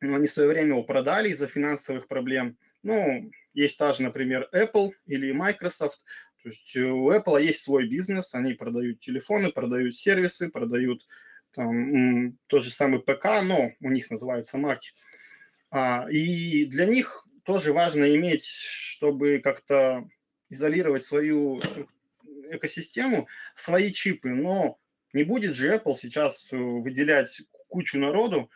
но 0.00 0.16
они 0.16 0.26
в 0.26 0.32
свое 0.32 0.48
время 0.48 0.68
его 0.68 0.82
продали 0.82 1.30
из-за 1.30 1.46
финансовых 1.46 2.08
проблем. 2.08 2.58
Ну, 2.82 3.30
есть 3.52 3.78
та 3.78 3.92
же, 3.92 4.02
например, 4.02 4.48
Apple 4.52 4.92
или 5.06 5.32
Microsoft. 5.32 6.00
То 6.42 6.48
есть 6.48 6.76
у 6.76 7.10
Apple 7.12 7.42
есть 7.42 7.62
свой 7.62 7.86
бизнес, 7.86 8.34
они 8.34 8.54
продают 8.54 9.00
телефоны, 9.00 9.52
продают 9.52 9.96
сервисы, 9.96 10.48
продают 10.48 11.06
там, 11.52 12.38
тот 12.46 12.62
же 12.62 12.70
самый 12.70 13.00
ПК, 13.00 13.42
но 13.42 13.72
у 13.80 13.90
них 13.90 14.10
называется 14.10 14.56
Mac. 14.56 14.78
А, 15.70 16.06
и 16.10 16.64
для 16.66 16.86
них 16.86 17.26
тоже 17.44 17.72
важно 17.72 18.14
иметь, 18.14 18.44
чтобы 18.44 19.40
как-то 19.42 20.08
изолировать 20.48 21.04
свою 21.04 21.60
экосистему, 22.50 23.28
свои 23.54 23.92
чипы. 23.92 24.30
Но 24.30 24.78
не 25.12 25.24
будет 25.24 25.54
же 25.54 25.74
Apple 25.74 25.96
сейчас 25.96 26.52
э, 26.52 26.56
выделять 26.56 27.42
кучу 27.68 27.98
народу, 27.98 28.50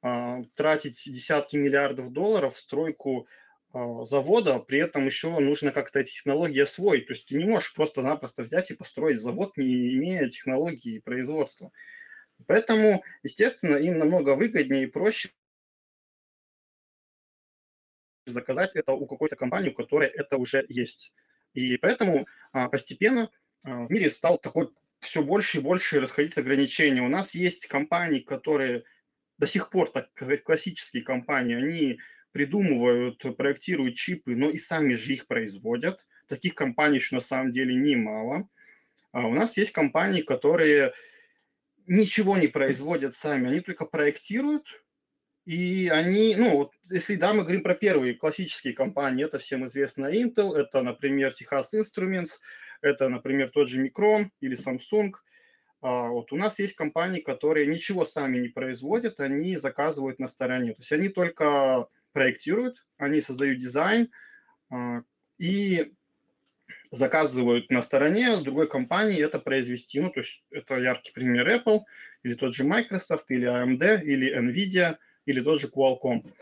а, 0.00 0.42
тратить 0.54 1.02
десятки 1.06 1.56
миллиардов 1.56 2.12
долларов 2.12 2.56
в 2.56 2.60
стройку 2.60 3.26
завода, 3.72 4.58
при 4.60 4.78
этом 4.78 5.06
еще 5.06 5.38
нужно 5.38 5.72
как-то 5.72 6.00
эти 6.00 6.10
технологии 6.10 6.60
освоить. 6.60 7.06
То 7.06 7.12
есть 7.12 7.26
ты 7.26 7.36
не 7.36 7.44
можешь 7.44 7.74
просто-напросто 7.74 8.42
взять 8.42 8.70
и 8.70 8.74
построить 8.74 9.20
завод, 9.20 9.56
не 9.56 9.94
имея 9.94 10.28
технологии 10.28 11.00
производства. 11.00 11.70
Поэтому, 12.46 13.04
естественно, 13.22 13.76
им 13.76 13.98
намного 13.98 14.36
выгоднее 14.36 14.84
и 14.84 14.86
проще 14.86 15.30
заказать 18.26 18.74
это 18.74 18.92
у 18.92 19.06
какой-то 19.06 19.36
компании, 19.36 19.70
у 19.70 19.74
которой 19.74 20.08
это 20.08 20.36
уже 20.36 20.64
есть. 20.68 21.12
И 21.54 21.76
поэтому 21.78 22.26
а, 22.52 22.68
постепенно 22.68 23.30
а, 23.62 23.86
в 23.86 23.90
мире 23.90 24.10
стал 24.10 24.38
такой 24.38 24.70
все 25.00 25.22
больше 25.22 25.58
и 25.58 25.62
больше 25.62 26.00
расходиться 26.00 26.40
ограничения. 26.40 27.02
У 27.02 27.08
нас 27.08 27.34
есть 27.34 27.66
компании, 27.66 28.20
которые 28.20 28.84
до 29.38 29.46
сих 29.46 29.70
пор, 29.70 29.90
так 29.90 30.10
сказать, 30.10 30.42
классические 30.42 31.02
компании, 31.02 31.56
они 31.56 31.98
придумывают, 32.38 33.24
проектируют 33.36 33.96
чипы, 33.96 34.36
но 34.36 34.48
и 34.48 34.58
сами 34.58 34.94
же 34.94 35.14
их 35.14 35.26
производят. 35.26 36.06
Таких 36.28 36.54
компаний 36.54 36.98
еще 36.98 37.16
на 37.16 37.20
самом 37.20 37.50
деле 37.50 37.74
немало. 37.74 38.48
А 39.10 39.26
у 39.26 39.34
нас 39.34 39.56
есть 39.56 39.72
компании, 39.72 40.22
которые 40.22 40.92
ничего 41.88 42.36
не 42.36 42.46
производят 42.46 43.14
сами, 43.14 43.48
они 43.48 43.60
только 43.60 43.86
проектируют, 43.86 44.84
и 45.46 45.88
они, 45.92 46.36
ну, 46.36 46.50
вот 46.50 46.74
если 46.84 47.16
да, 47.16 47.34
мы 47.34 47.42
говорим 47.42 47.64
про 47.64 47.74
первые 47.74 48.14
классические 48.14 48.72
компании, 48.72 49.24
это 49.24 49.40
всем 49.40 49.66
известно 49.66 50.06
Intel, 50.06 50.54
это, 50.54 50.82
например, 50.82 51.32
Texas 51.32 51.74
Instruments, 51.74 52.38
это, 52.82 53.08
например, 53.08 53.50
тот 53.50 53.68
же 53.68 53.84
Micron 53.84 54.26
или 54.40 54.56
Samsung. 54.56 55.10
А 55.80 56.08
вот 56.08 56.32
у 56.32 56.36
нас 56.36 56.60
есть 56.60 56.76
компании, 56.76 57.20
которые 57.20 57.66
ничего 57.66 58.06
сами 58.06 58.38
не 58.38 58.48
производят, 58.48 59.18
они 59.18 59.56
заказывают 59.56 60.20
на 60.20 60.28
стороне. 60.28 60.74
То 60.74 60.80
есть 60.82 60.92
они 60.92 61.08
только 61.08 61.88
проектируют, 62.12 62.84
они 62.96 63.20
создают 63.20 63.60
дизайн 63.60 64.10
а, 64.70 65.02
и 65.38 65.92
заказывают 66.90 67.70
на 67.70 67.82
стороне 67.82 68.38
другой 68.38 68.68
компании 68.68 69.22
это 69.22 69.38
произвести. 69.38 70.00
Ну, 70.00 70.10
то 70.10 70.20
есть 70.20 70.42
это 70.50 70.78
яркий 70.78 71.12
пример 71.12 71.48
Apple, 71.48 71.80
или 72.22 72.34
тот 72.34 72.54
же 72.54 72.64
Microsoft, 72.64 73.30
или 73.30 73.46
AMD, 73.46 74.02
или 74.04 74.36
NVIDIA, 74.36 74.96
или 75.26 75.40
тот 75.40 75.60
же 75.60 75.68
Qualcomm. 75.68 76.32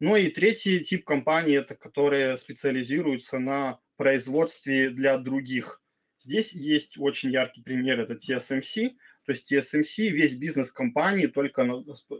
Ну 0.00 0.16
и 0.16 0.30
третий 0.30 0.80
тип 0.80 1.04
компаний, 1.04 1.54
это 1.54 1.74
которые 1.74 2.36
специализируются 2.36 3.38
на 3.38 3.78
производстве 3.96 4.90
для 4.90 5.16
других. 5.18 5.80
Здесь 6.18 6.52
есть 6.52 6.98
очень 6.98 7.30
яркий 7.30 7.62
пример, 7.62 8.00
это 8.00 8.14
TSMC, 8.14 8.96
то 9.24 9.32
есть 9.32 9.52
TSMC, 9.52 10.08
весь 10.08 10.34
бизнес 10.34 10.72
компании 10.72 11.26
только 11.26 11.66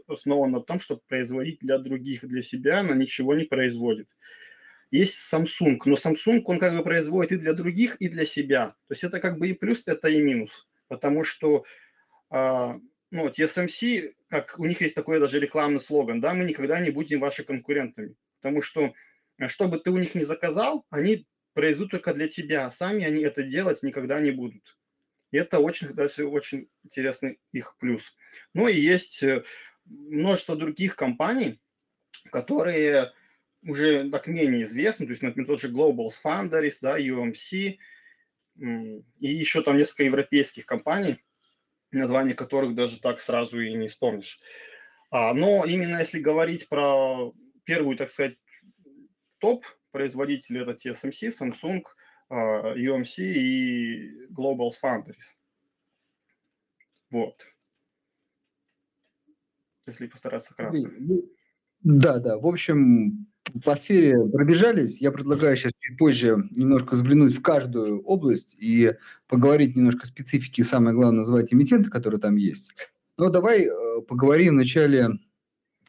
основан 0.07 0.51
на 0.51 0.61
том, 0.61 0.79
чтобы 0.79 1.01
производить 1.07 1.59
для 1.59 1.77
других, 1.77 2.25
для 2.25 2.41
себя, 2.41 2.79
она 2.79 2.95
ничего 2.95 3.35
не 3.35 3.43
производит. 3.43 4.07
Есть 4.89 5.17
Samsung, 5.33 5.79
но 5.85 5.95
Samsung, 5.95 6.41
он 6.45 6.59
как 6.59 6.77
бы 6.77 6.83
производит 6.83 7.31
и 7.31 7.37
для 7.37 7.53
других, 7.53 7.95
и 7.95 8.07
для 8.07 8.25
себя. 8.25 8.75
То 8.87 8.91
есть 8.91 9.03
это 9.03 9.19
как 9.19 9.39
бы 9.39 9.49
и 9.49 9.53
плюс, 9.53 9.87
это 9.87 10.07
и 10.07 10.21
минус. 10.21 10.67
Потому 10.87 11.23
что 11.23 11.65
а, 12.29 12.79
ну, 13.11 13.27
TSMC, 13.27 14.13
как 14.29 14.59
у 14.59 14.65
них 14.65 14.81
есть 14.81 14.95
такой 14.95 15.19
даже 15.19 15.39
рекламный 15.39 15.79
слоган, 15.79 16.21
да, 16.21 16.33
мы 16.33 16.45
никогда 16.45 16.79
не 16.79 16.89
будем 16.89 17.19
вашими 17.19 17.45
конкурентами. 17.45 18.15
Потому 18.41 18.61
что, 18.61 18.93
а, 19.39 19.49
что 19.49 19.67
бы 19.67 19.77
ты 19.77 19.91
у 19.91 19.97
них 19.97 20.15
не 20.15 20.23
заказал, 20.23 20.85
они 20.89 21.27
произведут 21.53 21.91
только 21.91 22.13
для 22.13 22.27
тебя, 22.27 22.65
а 22.65 22.71
сами 22.71 23.03
они 23.03 23.21
это 23.21 23.43
делать 23.43 23.83
никогда 23.83 24.19
не 24.19 24.31
будут. 24.31 24.77
И 25.33 25.37
это 25.37 25.57
очень, 25.57 25.93
даже 25.95 26.27
очень 26.27 26.69
интересный 26.83 27.39
их 27.51 27.75
плюс. 27.79 28.15
Ну 28.53 28.67
и 28.67 28.79
есть 28.79 29.23
э, 29.23 29.43
множество 29.85 30.55
других 30.55 30.95
компаний, 30.95 31.59
которые 32.31 33.11
уже 33.63 34.11
так 34.11 34.27
менее 34.27 34.65
известны, 34.65 35.07
то 35.07 35.11
есть, 35.11 35.23
например, 35.23 35.47
тот 35.47 35.59
же 35.59 35.71
Global 35.71 36.11
Foundries, 36.23 36.75
да, 36.81 36.99
UMC, 36.99 37.79
и 38.57 39.01
еще 39.19 39.63
там 39.63 39.77
несколько 39.77 40.03
европейских 40.03 40.67
компаний, 40.67 41.17
название 41.89 42.35
которых 42.35 42.75
даже 42.75 42.99
так 42.99 43.19
сразу 43.19 43.59
и 43.59 43.73
не 43.73 43.87
вспомнишь. 43.87 44.39
А, 45.09 45.33
но 45.33 45.65
именно 45.65 45.97
если 45.97 46.19
говорить 46.19 46.69
про 46.69 47.33
первую, 47.63 47.97
так 47.97 48.11
сказать, 48.11 48.37
топ 49.39 49.65
производителей, 49.89 50.61
это 50.61 50.73
TSMC, 50.73 51.33
Samsung, 51.39 51.81
UMC 52.31 53.17
и 53.19 54.27
Global 54.31 54.71
Foundries. 54.83 55.37
Вот. 57.09 57.45
Если 59.85 60.07
постараться 60.07 60.53
кратко. 60.55 60.77
Ну, 60.97 61.29
да, 61.81 62.19
да. 62.19 62.37
В 62.37 62.47
общем, 62.47 63.27
по 63.63 63.75
сфере 63.75 64.17
пробежались. 64.31 65.01
Я 65.01 65.11
предлагаю 65.11 65.57
сейчас 65.57 65.73
чуть 65.79 65.97
позже 65.97 66.37
немножко 66.51 66.95
взглянуть 66.95 67.35
в 67.35 67.41
каждую 67.41 68.01
область 68.03 68.55
и 68.57 68.93
поговорить 69.27 69.75
немножко 69.75 70.03
о 70.03 70.07
специфике, 70.07 70.63
самое 70.63 70.95
главное, 70.95 71.19
назвать 71.19 71.53
эмитенты, 71.53 71.89
которые 71.89 72.21
там 72.21 72.37
есть. 72.37 72.73
Но 73.17 73.29
давай 73.29 73.65
э, 73.65 74.01
поговорим 74.07 74.53
вначале 74.53 75.19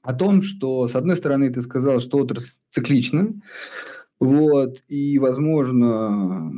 о 0.03 0.13
том, 0.13 0.43
что, 0.43 0.89
с 0.89 0.95
одной 0.95 1.17
стороны, 1.17 1.51
ты 1.51 1.63
сказал, 1.63 2.01
что 2.01 2.19
отрасль 2.19 2.53
циклична, 2.71 3.33
вот, 4.25 4.83
и, 4.89 5.19
возможно, 5.19 6.51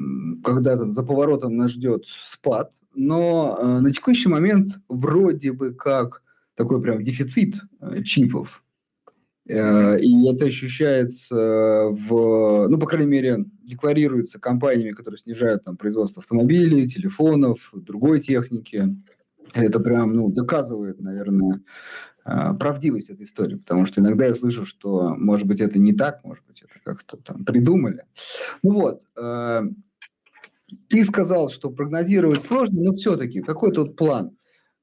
когда-то 0.44 0.90
за 0.90 1.02
поворотом 1.02 1.56
нас 1.56 1.72
ждет 1.72 2.04
спад, 2.24 2.70
но 2.94 3.58
э, 3.60 3.80
на 3.80 3.92
текущий 3.92 4.28
момент 4.28 4.78
вроде 4.88 5.52
бы 5.52 5.74
как 5.74 6.22
такой 6.54 6.80
прям 6.80 7.02
дефицит 7.02 7.56
э, 7.80 8.04
чипов, 8.04 8.62
э, 9.48 10.00
и 10.00 10.28
это 10.28 10.44
ощущается 10.44 11.88
в, 11.90 12.68
ну, 12.68 12.78
по 12.78 12.86
крайней 12.86 13.10
мере, 13.10 13.44
декларируется 13.64 14.38
компаниями, 14.38 14.92
которые 14.92 15.18
снижают 15.18 15.64
там 15.64 15.76
производство 15.76 16.20
автомобилей, 16.20 16.88
телефонов, 16.88 17.58
другой 17.72 18.20
техники. 18.20 18.96
Это 19.54 19.80
прям, 19.80 20.14
ну, 20.14 20.30
доказывает, 20.30 21.00
наверное, 21.00 21.60
правдивость 22.58 23.10
этой 23.10 23.26
истории, 23.26 23.56
потому 23.56 23.86
что 23.86 24.00
иногда 24.00 24.26
я 24.26 24.34
слышу, 24.34 24.66
что, 24.66 25.14
может 25.14 25.46
быть, 25.46 25.60
это 25.60 25.78
не 25.78 25.92
так, 25.92 26.24
может 26.24 26.44
быть, 26.46 26.62
это 26.62 26.72
как-то 26.84 27.16
там 27.18 27.44
придумали. 27.44 28.04
Ну 28.62 28.72
вот, 28.72 29.02
э, 29.16 29.62
ты 30.88 31.04
сказал, 31.04 31.50
что 31.50 31.70
прогнозировать 31.70 32.42
сложно, 32.42 32.82
но 32.82 32.92
все-таки 32.92 33.42
какой 33.42 33.72
тут 33.72 33.96
план 33.96 34.36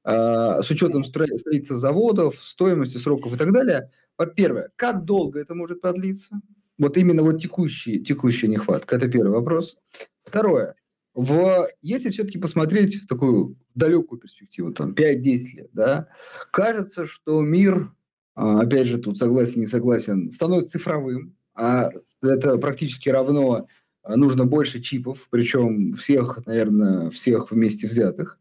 э, 0.04 0.62
с 0.62 0.70
учетом 0.70 1.04
строительства 1.04 1.76
заводов, 1.76 2.36
стоимости, 2.42 2.98
сроков 2.98 3.34
и 3.34 3.36
так 3.36 3.52
далее. 3.52 3.90
Во-первых, 4.16 4.68
как 4.76 5.04
долго 5.04 5.40
это 5.40 5.54
может 5.54 5.80
продлиться? 5.80 6.40
Вот 6.78 6.96
именно 6.96 7.22
вот 7.22 7.40
текущий, 7.40 8.02
текущая 8.02 8.48
нехватка, 8.48 8.96
это 8.96 9.08
первый 9.08 9.32
вопрос. 9.32 9.76
Второе, 10.24 10.74
в, 11.14 11.68
если 11.80 12.10
все-таки 12.10 12.38
посмотреть 12.38 13.02
в 13.02 13.06
такую 13.06 13.56
далекую 13.74 14.20
перспективу, 14.20 14.72
там 14.72 14.92
5-10 14.92 15.38
лет, 15.54 15.70
да, 15.72 16.08
кажется, 16.50 17.06
что 17.06 17.40
мир, 17.40 17.92
а, 18.34 18.60
опять 18.60 18.88
же, 18.88 18.98
тут 18.98 19.18
согласен, 19.18 19.60
не 19.60 19.66
согласен, 19.66 20.30
становится 20.32 20.72
цифровым, 20.72 21.36
а 21.54 21.90
это 22.20 22.58
практически 22.58 23.08
равно 23.08 23.68
а, 24.02 24.16
нужно 24.16 24.44
больше 24.44 24.80
чипов, 24.80 25.26
причем 25.30 25.94
всех, 25.94 26.44
наверное, 26.46 27.10
всех 27.10 27.50
вместе 27.50 27.86
взятых. 27.86 28.38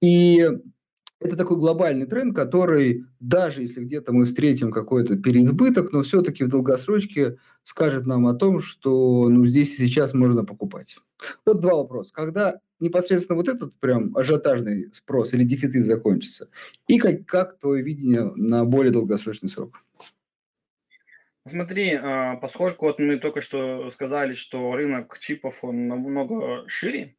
И 0.00 0.48
это 1.20 1.36
такой 1.36 1.58
глобальный 1.58 2.06
тренд, 2.06 2.34
который 2.34 3.04
даже 3.20 3.62
если 3.62 3.84
где-то 3.84 4.12
мы 4.12 4.24
встретим 4.24 4.70
какой-то 4.70 5.16
переизбыток, 5.16 5.92
но 5.92 6.02
все-таки 6.02 6.44
в 6.44 6.48
долгосрочке 6.48 7.36
скажет 7.68 8.06
нам 8.06 8.26
о 8.26 8.34
том, 8.34 8.60
что 8.60 9.28
ну, 9.28 9.46
здесь 9.46 9.76
сейчас 9.76 10.14
можно 10.14 10.42
покупать. 10.42 10.96
Вот 11.44 11.60
два 11.60 11.74
вопроса. 11.74 12.10
Когда 12.14 12.60
непосредственно 12.80 13.36
вот 13.36 13.46
этот 13.46 13.78
прям 13.78 14.16
ажиотажный 14.16 14.90
спрос 14.94 15.34
или 15.34 15.44
дефицит 15.44 15.84
закончится? 15.84 16.48
И 16.86 16.98
как, 16.98 17.26
как 17.26 17.58
твое 17.58 17.82
видение 17.82 18.32
на 18.36 18.64
более 18.64 18.90
долгосрочный 18.90 19.50
срок? 19.50 19.84
Смотри, 21.46 21.92
а, 21.92 22.36
поскольку 22.36 22.86
вот 22.86 22.98
мы 22.98 23.18
только 23.18 23.42
что 23.42 23.90
сказали, 23.90 24.32
что 24.32 24.74
рынок 24.74 25.18
чипов 25.18 25.58
он 25.62 25.88
намного 25.88 26.66
шире, 26.68 27.16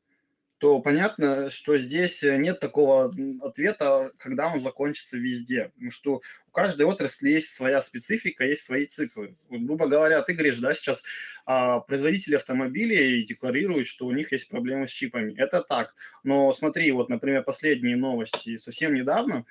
то 0.60 0.80
понятно, 0.82 1.50
что 1.50 1.78
здесь 1.78 2.22
нет 2.22 2.60
такого 2.60 3.16
ответа, 3.42 4.12
когда 4.18 4.52
он 4.52 4.60
закончится 4.60 5.18
везде. 5.18 5.72
Потому 5.74 5.92
что 5.92 6.22
у 6.50 6.52
каждой 6.52 6.86
отрасли 6.86 7.30
есть 7.30 7.54
своя 7.54 7.82
специфика, 7.82 8.44
есть 8.44 8.64
свои 8.64 8.86
циклы. 8.86 9.38
Вот, 9.48 9.62
грубо 9.62 9.88
говоря, 9.88 10.22
ты 10.22 10.34
говоришь, 10.34 10.58
да, 10.58 10.74
сейчас 10.74 11.02
а, 11.46 11.80
производители 11.80 12.36
автомобилей 12.36 13.26
декларируют, 13.26 13.88
что 13.88 14.06
у 14.06 14.12
них 14.12 14.34
есть 14.34 14.50
проблемы 14.50 14.88
с 14.88 14.92
чипами. 14.92 15.34
Это 15.38 15.64
так. 15.64 15.96
Но 16.24 16.54
смотри, 16.54 16.92
вот, 16.92 17.08
например, 17.08 17.44
последние 17.44 17.96
новости 17.96 18.58
совсем 18.58 18.94
недавно 18.94 19.46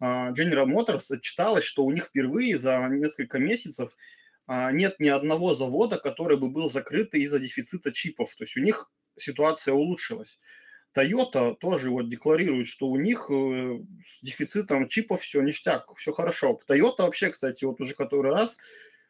а, 0.00 0.32
General 0.32 0.66
Motors 0.66 1.04
отчиталась, 1.10 1.64
что 1.64 1.84
у 1.84 1.92
них 1.92 2.06
впервые 2.06 2.58
за 2.58 2.88
несколько 2.88 3.38
месяцев 3.38 3.94
а, 4.46 4.72
нет 4.72 4.98
ни 4.98 5.08
одного 5.08 5.54
завода, 5.54 5.98
который 5.98 6.38
бы 6.38 6.48
был 6.48 6.70
закрыт 6.70 7.14
из-за 7.14 7.38
дефицита 7.38 7.92
чипов. 7.92 8.34
То 8.34 8.44
есть 8.44 8.56
у 8.56 8.60
них 8.60 8.90
ситуация 9.16 9.74
улучшилась. 9.74 10.38
Toyota 10.96 11.56
тоже 11.56 11.90
вот 11.90 12.08
декларирует, 12.08 12.68
что 12.68 12.86
у 12.86 12.96
них 12.96 13.26
э, 13.28 13.78
с 14.06 14.22
дефицитом 14.22 14.88
чипов 14.88 15.22
все 15.22 15.42
ништяк, 15.42 15.92
все 15.96 16.12
хорошо. 16.12 16.60
Toyota 16.68 17.02
вообще, 17.02 17.30
кстати, 17.30 17.64
вот 17.64 17.80
уже 17.80 17.94
который 17.94 18.32
раз 18.32 18.56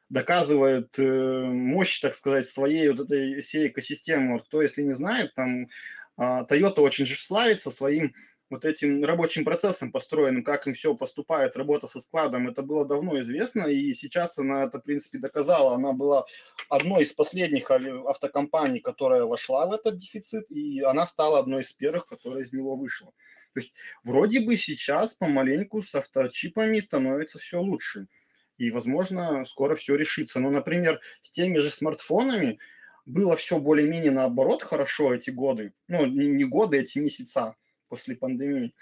доказывает 0.09 0.99
э, 0.99 1.43
мощь, 1.45 2.01
так 2.01 2.15
сказать, 2.15 2.49
своей 2.49 2.89
вот 2.89 3.01
этой 3.01 3.41
всей 3.43 3.69
экосистемы. 3.69 4.35
Вот 4.35 4.47
кто, 4.47 4.63
если 4.63 4.83
не 4.83 4.95
знает, 4.95 5.35
там 5.35 5.69
а, 6.17 6.45
Toyota 6.45 6.81
очень 6.81 7.07
же 7.07 7.17
славится 7.17 7.71
своим 7.71 8.15
вот 8.51 8.65
этим 8.65 9.05
рабочим 9.05 9.45
процессом 9.45 9.91
построенным, 9.91 10.45
как 10.45 10.67
им 10.67 10.75
все 10.75 10.95
поступает, 10.95 11.57
работа 11.57 11.87
со 11.87 12.01
складом, 12.01 12.49
это 12.49 12.63
было 12.63 12.87
давно 12.87 13.21
известно, 13.21 13.63
и 13.63 13.93
сейчас 13.95 14.39
она 14.39 14.65
это, 14.65 14.79
в 14.81 14.85
принципе, 14.85 15.19
доказала. 15.19 15.75
Она 15.75 15.93
была 15.93 16.27
одной 16.69 17.05
из 17.05 17.13
последних 17.13 17.71
автокомпаний, 17.71 18.81
которая 18.81 19.25
вошла 19.25 19.67
в 19.67 19.73
этот 19.73 19.99
дефицит, 19.99 20.51
и 20.51 20.81
она 20.81 21.07
стала 21.07 21.39
одной 21.39 21.63
из 21.63 21.73
первых, 21.73 22.07
которая 22.07 22.45
из 22.45 22.53
него 22.53 22.77
вышла. 22.77 23.13
То 23.55 23.61
есть 23.61 23.73
вроде 24.03 24.41
бы 24.41 24.57
сейчас 24.57 25.15
помаленьку 25.15 25.83
с 25.83 25.95
авточипами 25.95 26.81
становится 26.81 27.39
все 27.39 27.61
лучше. 27.61 28.09
И, 28.57 28.71
возможно, 28.71 29.45
скоро 29.47 29.75
все 29.75 29.97
решится. 29.97 30.39
Но, 30.39 30.51
например, 30.51 31.01
с 31.23 31.33
теми 31.33 31.59
же 31.59 31.71
смартфонами 31.71 32.59
было 33.07 33.37
все 33.37 33.59
более-менее 33.59 34.13
наоборот 34.13 34.63
хорошо 34.63 35.15
эти 35.15 35.31
годы. 35.31 35.73
Ну, 35.89 36.07
не 36.07 36.45
годы, 36.45 36.79
эти 36.79 36.99
месяца 36.99 37.57
после 37.89 38.17
пандемии. 38.17 38.75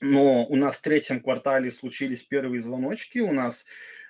Но 0.00 0.46
у 0.46 0.56
нас 0.56 0.76
в 0.76 0.82
третьем 0.82 1.20
квартале 1.20 1.70
случились 1.70 2.22
первые 2.22 2.62
звоночки, 2.62 3.18
у 3.18 3.32
нас 3.32 3.64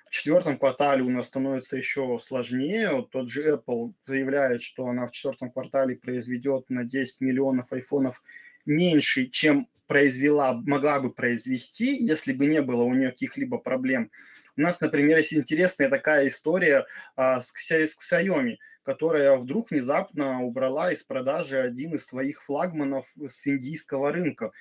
в 0.06 0.10
четвертом 0.10 0.58
квартале 0.58 1.02
у 1.02 1.10
нас 1.10 1.26
становится 1.26 1.76
еще 1.76 2.18
сложнее. 2.22 2.90
Вот 2.92 3.10
тот 3.10 3.30
же 3.30 3.54
Apple 3.54 3.94
заявляет, 4.06 4.62
что 4.62 4.86
она 4.86 5.06
в 5.06 5.12
четвертом 5.12 5.50
квартале 5.50 5.96
произведет 5.96 6.68
на 6.68 6.84
10 6.84 7.20
миллионов 7.20 7.72
айфонов 7.72 8.22
меньше, 8.66 9.26
чем 9.26 9.68
произвела, 9.86 10.54
могла 10.54 11.00
бы 11.00 11.12
произвести, 11.12 11.96
если 11.96 12.32
бы 12.32 12.46
не 12.46 12.62
было 12.62 12.82
у 12.82 12.94
нее 12.94 13.10
каких-либо 13.10 13.58
проблем. 13.58 14.10
У 14.56 14.60
нас, 14.60 14.80
например, 14.80 15.18
есть 15.18 15.34
интересная 15.34 15.88
такая 15.88 16.28
история 16.28 16.86
а, 17.16 17.40
с, 17.40 17.52
с 17.56 17.96
Xiaomi– 18.12 18.56
которая 18.82 19.36
вдруг 19.36 19.70
внезапно 19.70 20.42
убрала 20.42 20.92
из 20.92 21.02
продажи 21.02 21.60
один 21.60 21.94
из 21.94 22.06
своих 22.06 22.42
флагманов 22.44 23.06
с 23.16 23.46
индийского 23.46 24.12
рынка. 24.12 24.52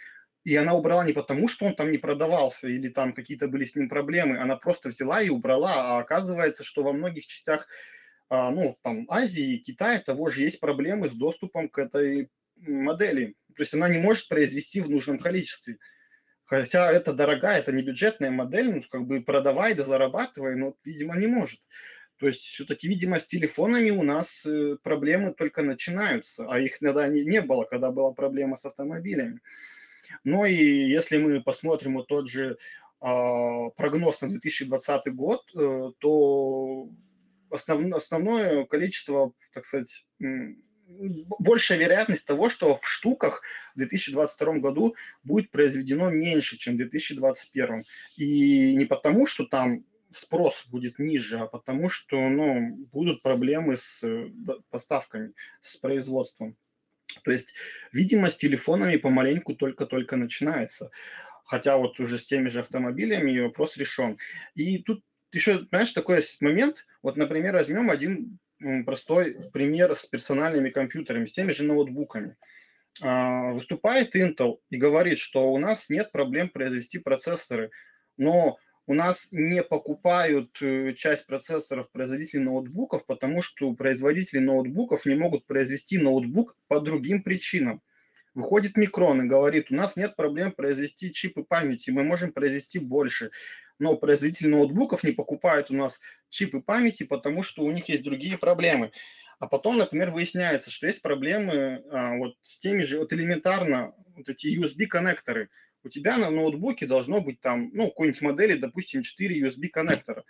И 0.44 0.56
она 0.56 0.74
убрала 0.74 1.06
не 1.06 1.14
потому, 1.14 1.48
что 1.48 1.66
он 1.66 1.76
там 1.76 1.92
не 1.92 1.98
продавался 1.98 2.68
или 2.68 2.90
там 2.90 3.14
какие-то 3.14 3.48
были 3.48 3.66
с 3.66 3.76
ним 3.76 3.90
проблемы, 3.90 4.38
она 4.38 4.56
просто 4.56 4.90
взяла 4.90 5.22
и 5.22 5.30
убрала, 5.30 5.98
а 5.98 6.00
оказывается, 6.00 6.64
что 6.64 6.84
во 6.84 6.94
многих 6.94 7.28
частях 7.28 7.68
а, 8.30 8.50
ну, 8.50 8.78
там, 8.82 9.06
Азии 9.10 9.58
Китая 9.58 10.00
того 10.00 10.30
же 10.30 10.44
есть 10.44 10.62
проблемы 10.62 11.10
с 11.10 11.14
доступом 11.14 11.68
к 11.68 11.78
этой 11.78 12.30
модели. 12.56 13.36
То 13.58 13.64
есть 13.64 13.74
она 13.74 13.90
не 13.90 13.98
может 13.98 14.30
произвести 14.30 14.80
в 14.80 14.90
нужном 14.90 15.20
количестве. 15.20 15.78
Хотя 16.46 16.92
это 16.92 17.12
дорогая, 17.12 17.60
это 17.60 17.74
не 17.74 17.84
бюджетная 17.84 18.32
модель, 18.32 18.74
ну, 18.74 18.84
как 18.90 19.06
бы 19.06 19.22
продавай 19.22 19.74
да 19.74 19.84
зарабатывай, 19.84 20.56
но, 20.56 20.76
видимо, 20.86 21.18
не 21.18 21.28
может. 21.28 21.60
То 22.22 22.28
есть 22.28 22.42
все-таки, 22.42 22.88
видимо, 22.88 23.20
с 23.20 23.26
телефонами 23.26 23.90
у 23.90 24.04
нас 24.04 24.46
э, 24.46 24.78
проблемы 24.84 25.34
только 25.34 25.64
начинаются, 25.64 26.46
а 26.48 26.60
их 26.60 26.78
иногда 26.80 27.08
не, 27.08 27.26
не 27.26 27.42
было, 27.42 27.64
когда 27.64 27.90
была 27.90 28.12
проблема 28.12 28.58
с 28.58 28.66
автомобилями. 28.66 29.40
Ну 30.24 30.46
и 30.46 30.54
если 30.54 31.18
мы 31.18 31.42
посмотрим 31.42 31.96
вот 31.96 32.10
тот 32.10 32.30
же 32.30 32.60
э, 33.02 33.06
прогноз 33.76 34.22
на 34.22 34.30
2020 34.30 35.16
год, 35.16 35.42
э, 35.56 35.92
то 35.98 36.90
основ, 37.50 37.92
основное 37.92 38.66
количество, 38.66 39.34
так 39.52 39.66
сказать, 39.66 40.06
большая 41.40 41.80
вероятность 41.80 42.28
того, 42.28 42.52
что 42.52 42.78
в 42.78 42.88
штуках 42.88 43.42
в 43.74 43.80
2022 43.80 44.60
году 44.60 44.96
будет 45.24 45.50
произведено 45.50 46.12
меньше, 46.12 46.60
чем 46.60 46.76
в 46.76 46.78
2021. 46.78 47.84
И 48.18 48.76
не 48.76 48.86
потому, 48.86 49.26
что 49.26 49.48
там 49.48 49.86
спрос 50.12 50.66
будет 50.68 51.00
ниже, 51.00 51.40
а 51.40 51.48
потому 51.48 51.90
что 51.90 52.18
ну, 52.30 52.76
будут 52.92 53.22
проблемы 53.22 53.78
с 53.78 54.04
э, 54.04 54.30
поставками, 54.70 55.34
с 55.62 55.78
производством. 55.78 56.56
То 57.24 57.32
есть, 57.32 57.54
видимо, 57.92 58.30
с 58.30 58.38
телефонами 58.38 58.98
помаленьку 58.98 59.54
только-только 59.56 60.16
начинается. 60.16 60.92
Хотя 61.46 61.78
вот 61.78 62.00
уже 62.00 62.18
с 62.18 62.26
теми 62.26 62.50
же 62.50 62.62
автомобилями 62.62 63.40
вопрос 63.40 63.78
решен. 63.78 64.18
И 64.56 64.80
тут 64.80 65.04
еще, 65.34 65.66
знаешь, 65.70 65.92
такой 65.92 66.24
момент. 66.40 66.86
Вот, 67.02 67.18
например, 67.18 67.54
возьмем 67.54 67.90
один 67.90 68.40
простой 68.86 69.50
пример 69.52 69.96
с 69.96 70.06
персональными 70.06 70.70
компьютерами, 70.70 71.26
с 71.26 71.34
теми 71.34 71.52
же 71.52 71.64
ноутбуками. 71.64 72.38
А, 73.02 73.52
выступает 73.52 74.16
Intel 74.16 74.60
и 74.70 74.78
говорит, 74.78 75.18
что 75.18 75.52
у 75.52 75.58
нас 75.58 75.90
нет 75.90 76.12
проблем 76.12 76.50
произвести 76.50 77.00
процессоры, 77.00 77.72
но 78.18 78.58
у 78.88 78.94
нас 78.94 79.28
не 79.32 79.64
покупают 79.64 80.62
э, 80.62 80.94
часть 80.94 81.26
процессоров 81.26 81.92
производителей 81.92 82.44
ноутбуков, 82.44 83.06
потому 83.06 83.42
что 83.42 83.74
производители 83.74 84.40
ноутбуков 84.40 85.06
не 85.06 85.16
могут 85.16 85.46
произвести 85.46 85.98
ноутбук 85.98 86.56
по 86.68 86.80
другим 86.80 87.22
причинам. 87.22 87.82
Выходит 88.34 88.78
Микрон 88.78 89.24
и 89.24 89.28
говорит, 89.28 89.72
у 89.72 89.76
нас 89.76 89.98
нет 89.98 90.16
проблем 90.16 90.54
произвести 90.54 91.14
чипы 91.14 91.44
памяти, 91.44 91.92
мы 91.92 92.04
можем 92.04 92.32
произвести 92.32 92.80
больше. 92.80 93.32
Но 93.78 93.98
производители 93.98 94.48
ноутбуков 94.48 95.04
не 95.04 95.12
покупают 95.12 95.70
у 95.70 95.76
нас 95.76 96.00
чипы 96.30 96.62
памяти, 96.62 97.04
потому 97.04 97.44
что 97.44 97.64
у 97.64 97.72
них 97.72 97.90
есть 97.90 98.04
другие 98.04 98.38
проблемы. 98.38 98.92
А 99.40 99.48
потом, 99.48 99.78
например, 99.78 100.12
выясняется, 100.12 100.70
что 100.70 100.88
есть 100.88 101.02
проблемы 101.02 101.84
а, 101.90 102.16
вот 102.16 102.36
с 102.44 102.60
теми 102.60 102.84
же, 102.84 103.00
вот 103.00 103.12
элементарно, 103.12 103.94
вот 104.16 104.30
эти 104.30 104.56
USB-коннекторы. 104.56 105.50
У 105.84 105.90
тебя 105.90 106.18
на 106.18 106.30
ноутбуке 106.30 106.86
должно 106.86 107.22
быть 107.22 107.42
там, 107.42 107.72
ну, 107.74 107.88
какой-нибудь 107.88 108.22
модели, 108.22 108.58
допустим, 108.58 109.04
4 109.04 109.48
USB-коннектора. 109.48 110.24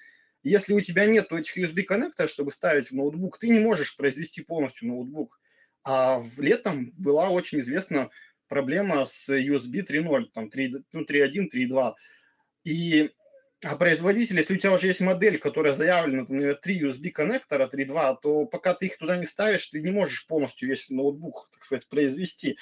Если 0.44 0.74
у 0.74 0.82
тебя 0.82 1.06
нет 1.06 1.32
этих 1.32 1.58
USB-коннекторов, 1.58 2.32
чтобы 2.32 2.52
ставить 2.52 2.90
в 2.90 2.96
ноутбук, 2.96 3.38
ты 3.38 3.50
не 3.50 3.60
можешь 3.60 3.96
произвести 3.96 4.42
полностью 4.42 4.88
ноутбук. 4.88 5.40
А 5.84 6.24
летом 6.38 6.94
была 6.98 7.30
очень 7.30 7.60
известна 7.60 8.10
проблема 8.48 9.06
с 9.06 9.30
USB 9.30 9.86
3.0, 9.88 10.26
там 10.34 10.50
3, 10.50 10.76
ну, 10.94 11.02
3.1, 11.02 11.50
3.2. 11.54 11.94
И 12.64 13.12
а 13.64 13.76
производитель, 13.76 14.38
если 14.38 14.56
у 14.56 14.58
тебя 14.58 14.74
уже 14.74 14.88
есть 14.88 15.02
модель, 15.02 15.38
которая 15.38 15.76
заявлена, 15.76 16.22
например, 16.22 16.56
3 16.56 16.82
USB-коннектора, 16.82 17.70
3.2, 17.72 18.18
то 18.22 18.46
пока 18.46 18.74
ты 18.74 18.88
их 18.88 18.98
туда 18.98 19.18
не 19.18 19.28
ставишь, 19.28 19.68
ты 19.68 19.82
не 19.82 19.92
можешь 19.92 20.26
полностью 20.26 20.68
весь 20.68 20.90
ноутбук, 20.90 21.48
так 21.54 21.64
сказать, 21.64 21.88
произвести. 21.88 22.58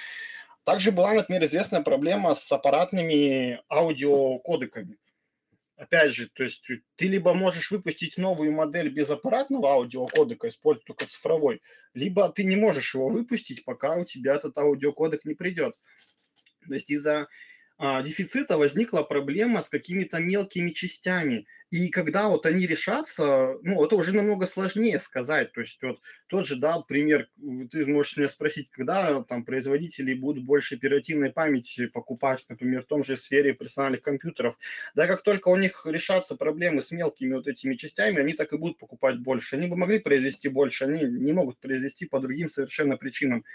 Также 0.69 0.91
была, 0.91 1.13
например, 1.15 1.43
известная 1.45 1.81
проблема 1.81 2.35
с 2.35 2.51
аппаратными 2.51 3.59
аудиокодеками. 3.71 4.99
Опять 5.75 6.13
же, 6.13 6.29
то 6.29 6.43
есть 6.43 6.63
ты 6.95 7.07
либо 7.07 7.33
можешь 7.33 7.71
выпустить 7.71 8.19
новую 8.19 8.51
модель 8.51 8.89
без 8.89 9.09
аппаратного 9.09 9.69
аудиокодека, 9.69 10.47
используя 10.47 10.85
только 10.85 11.07
цифровой, 11.07 11.63
либо 11.95 12.29
ты 12.29 12.43
не 12.43 12.55
можешь 12.55 12.93
его 12.93 13.09
выпустить, 13.09 13.65
пока 13.65 13.95
у 13.95 14.05
тебя 14.05 14.35
этот 14.35 14.55
аудиокодек 14.59 15.25
не 15.25 15.33
придет. 15.33 15.73
То 16.67 16.75
есть 16.75 16.91
из-за 16.91 17.27
а, 17.79 18.03
дефицита 18.03 18.55
возникла 18.55 19.01
проблема 19.01 19.63
с 19.63 19.69
какими-то 19.69 20.19
мелкими 20.19 20.69
частями. 20.69 21.47
И 21.71 21.89
когда 21.89 22.29
вот 22.29 22.47
они 22.47 22.65
решатся, 22.65 23.57
ну, 23.61 23.85
это 23.85 23.95
уже 23.95 24.11
намного 24.15 24.47
сложнее 24.47 24.99
сказать. 24.99 25.51
То 25.51 25.61
есть 25.61 25.79
вот 25.83 25.99
тот 26.27 26.47
же, 26.47 26.55
да, 26.55 26.79
пример, 26.81 27.29
ты 27.71 27.85
можешь 27.85 28.17
меня 28.17 28.27
спросить, 28.27 28.71
когда 28.71 29.21
там 29.23 29.45
производители 29.45 30.15
будут 30.15 30.45
больше 30.45 30.75
оперативной 30.75 31.31
памяти 31.31 31.85
покупать, 31.85 32.43
например, 32.49 32.81
в 32.83 32.87
том 32.87 33.03
же 33.03 33.17
сфере 33.17 33.53
персональных 33.53 34.01
компьютеров. 34.01 34.57
Да, 34.95 35.05
как 35.05 35.21
только 35.21 35.49
у 35.49 35.57
них 35.57 35.85
решатся 35.87 36.35
проблемы 36.35 36.81
с 36.81 36.89
мелкими 36.89 37.35
вот 37.35 37.47
этими 37.47 37.75
частями, 37.75 38.19
они 38.19 38.33
так 38.33 38.51
и 38.51 38.57
будут 38.57 38.79
покупать 38.79 39.19
больше. 39.19 39.55
Они 39.55 39.67
бы 39.67 39.75
могли 39.75 39.99
произвести 39.99 40.49
больше, 40.49 40.85
они 40.85 41.03
не 41.03 41.33
могут 41.33 41.59
произвести 41.59 42.05
по 42.07 42.19
другим 42.19 42.49
совершенно 42.49 42.97
причинам. 42.97 43.45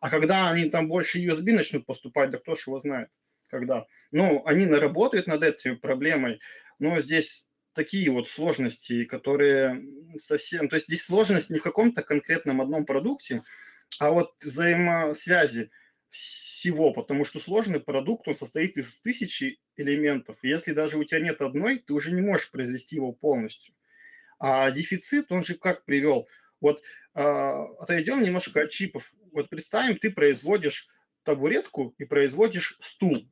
А 0.00 0.08
когда 0.10 0.50
они 0.50 0.70
там 0.70 0.88
больше 0.88 1.18
USB 1.18 1.52
начнут 1.52 1.84
поступать, 1.84 2.30
да 2.30 2.38
кто 2.38 2.56
ж 2.56 2.66
его 2.66 2.80
знает 2.80 3.10
когда. 3.50 3.86
Ну, 4.10 4.42
они 4.44 4.66
наработают 4.66 5.26
над 5.26 5.42
этой 5.42 5.74
проблемой, 5.74 6.38
но 6.78 7.00
здесь 7.00 7.47
такие 7.78 8.10
вот 8.10 8.28
сложности, 8.28 9.04
которые 9.04 9.86
совсем... 10.18 10.68
То 10.68 10.74
есть 10.74 10.88
здесь 10.88 11.04
сложность 11.04 11.48
не 11.48 11.60
в 11.60 11.62
каком-то 11.62 12.02
конкретном 12.02 12.60
одном 12.60 12.84
продукте, 12.84 13.44
а 14.00 14.10
вот 14.10 14.32
взаимосвязи 14.42 15.70
всего, 16.08 16.92
потому 16.92 17.24
что 17.24 17.38
сложный 17.38 17.78
продукт, 17.78 18.26
он 18.26 18.34
состоит 18.34 18.76
из 18.76 19.00
тысячи 19.00 19.60
элементов. 19.76 20.38
Если 20.42 20.72
даже 20.72 20.98
у 20.98 21.04
тебя 21.04 21.20
нет 21.20 21.40
одной, 21.40 21.78
ты 21.78 21.92
уже 21.92 22.10
не 22.10 22.20
можешь 22.20 22.50
произвести 22.50 22.96
его 22.96 23.12
полностью. 23.12 23.72
А 24.40 24.68
дефицит, 24.72 25.30
он 25.30 25.44
же 25.44 25.54
как 25.54 25.84
привел? 25.84 26.26
Вот 26.60 26.82
э, 27.14 27.20
отойдем 27.20 28.24
немножко 28.24 28.62
от 28.62 28.70
чипов. 28.70 29.12
Вот 29.30 29.48
представим, 29.48 29.98
ты 29.98 30.10
производишь 30.10 30.88
табуретку 31.22 31.94
и 31.98 32.04
производишь 32.04 32.76
стул 32.80 33.30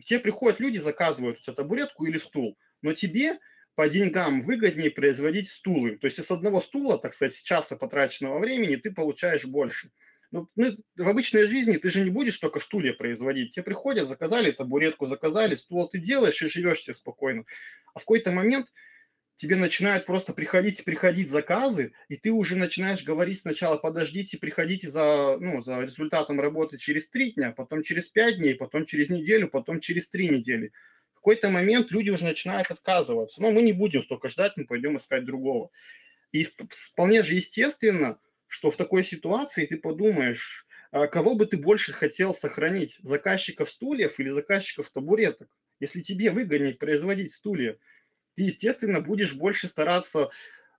к 0.00 0.04
тебе 0.04 0.20
приходят 0.20 0.60
люди, 0.60 0.78
заказывают 0.78 1.38
у 1.38 1.42
тебя 1.42 1.54
табуретку 1.54 2.06
или 2.06 2.18
стул, 2.18 2.56
но 2.80 2.92
тебе 2.92 3.38
по 3.74 3.88
деньгам 3.88 4.42
выгоднее 4.42 4.90
производить 4.90 5.48
стулы. 5.48 5.96
То 5.96 6.06
есть 6.06 6.22
с 6.22 6.30
одного 6.30 6.60
стула, 6.60 6.98
так 6.98 7.14
сказать, 7.14 7.34
с 7.34 7.42
часа 7.42 7.76
потраченного 7.76 8.38
времени 8.38 8.76
ты 8.76 8.90
получаешь 8.90 9.44
больше. 9.44 9.90
Ну, 10.30 10.48
ну, 10.56 10.76
в 10.96 11.08
обычной 11.08 11.46
жизни 11.46 11.76
ты 11.76 11.90
же 11.90 12.02
не 12.02 12.10
будешь 12.10 12.38
только 12.38 12.58
стулья 12.60 12.94
производить. 12.94 13.54
Тебе 13.54 13.64
приходят, 13.64 14.08
заказали 14.08 14.50
табуретку, 14.50 15.06
заказали 15.06 15.54
стул, 15.54 15.88
ты 15.88 15.98
делаешь 15.98 16.40
и 16.42 16.48
живешь 16.48 16.80
себе 16.80 16.94
спокойно. 16.94 17.44
А 17.94 17.98
в 17.98 18.02
какой-то 18.02 18.32
момент 18.32 18.72
тебе 19.36 19.56
начинают 19.56 20.06
просто 20.06 20.32
приходить 20.32 20.84
приходить 20.84 21.28
заказы, 21.28 21.92
и 22.08 22.16
ты 22.16 22.30
уже 22.30 22.56
начинаешь 22.56 23.04
говорить 23.04 23.40
сначала, 23.40 23.76
подождите, 23.76 24.38
приходите 24.38 24.88
за, 24.90 25.36
ну, 25.38 25.62
за 25.62 25.82
результатом 25.82 26.40
работы 26.40 26.78
через 26.78 27.10
три 27.10 27.32
дня, 27.32 27.52
потом 27.52 27.82
через 27.82 28.08
пять 28.08 28.36
дней, 28.36 28.54
потом 28.54 28.86
через 28.86 29.10
неделю, 29.10 29.48
потом 29.48 29.80
через 29.80 30.08
три 30.08 30.28
недели. 30.28 30.72
Какой-то 31.22 31.50
момент 31.50 31.92
люди 31.92 32.10
уже 32.10 32.24
начинают 32.24 32.72
отказываться. 32.72 33.40
Но 33.40 33.52
мы 33.52 33.62
не 33.62 33.72
будем 33.72 34.02
столько 34.02 34.28
ждать, 34.28 34.54
мы 34.56 34.66
пойдем 34.66 34.96
искать 34.96 35.24
другого. 35.24 35.70
И 36.32 36.48
вполне 36.70 37.22
же 37.22 37.34
естественно, 37.34 38.18
что 38.48 38.70
в 38.72 38.76
такой 38.76 39.04
ситуации 39.04 39.66
ты 39.66 39.76
подумаешь, 39.78 40.66
а 40.90 41.06
кого 41.06 41.36
бы 41.36 41.46
ты 41.46 41.56
больше 41.58 41.92
хотел 41.92 42.34
сохранить, 42.34 42.98
заказчиков 43.02 43.70
стульев 43.70 44.18
или 44.18 44.30
заказчиков 44.30 44.90
табуреток? 44.90 45.48
Если 45.80 46.02
тебе 46.02 46.30
выгоднее 46.32 46.74
производить 46.74 47.32
стулья, 47.32 47.78
ты, 48.34 48.42
естественно, 48.42 49.00
будешь 49.00 49.34
больше 49.34 49.68
стараться 49.68 50.30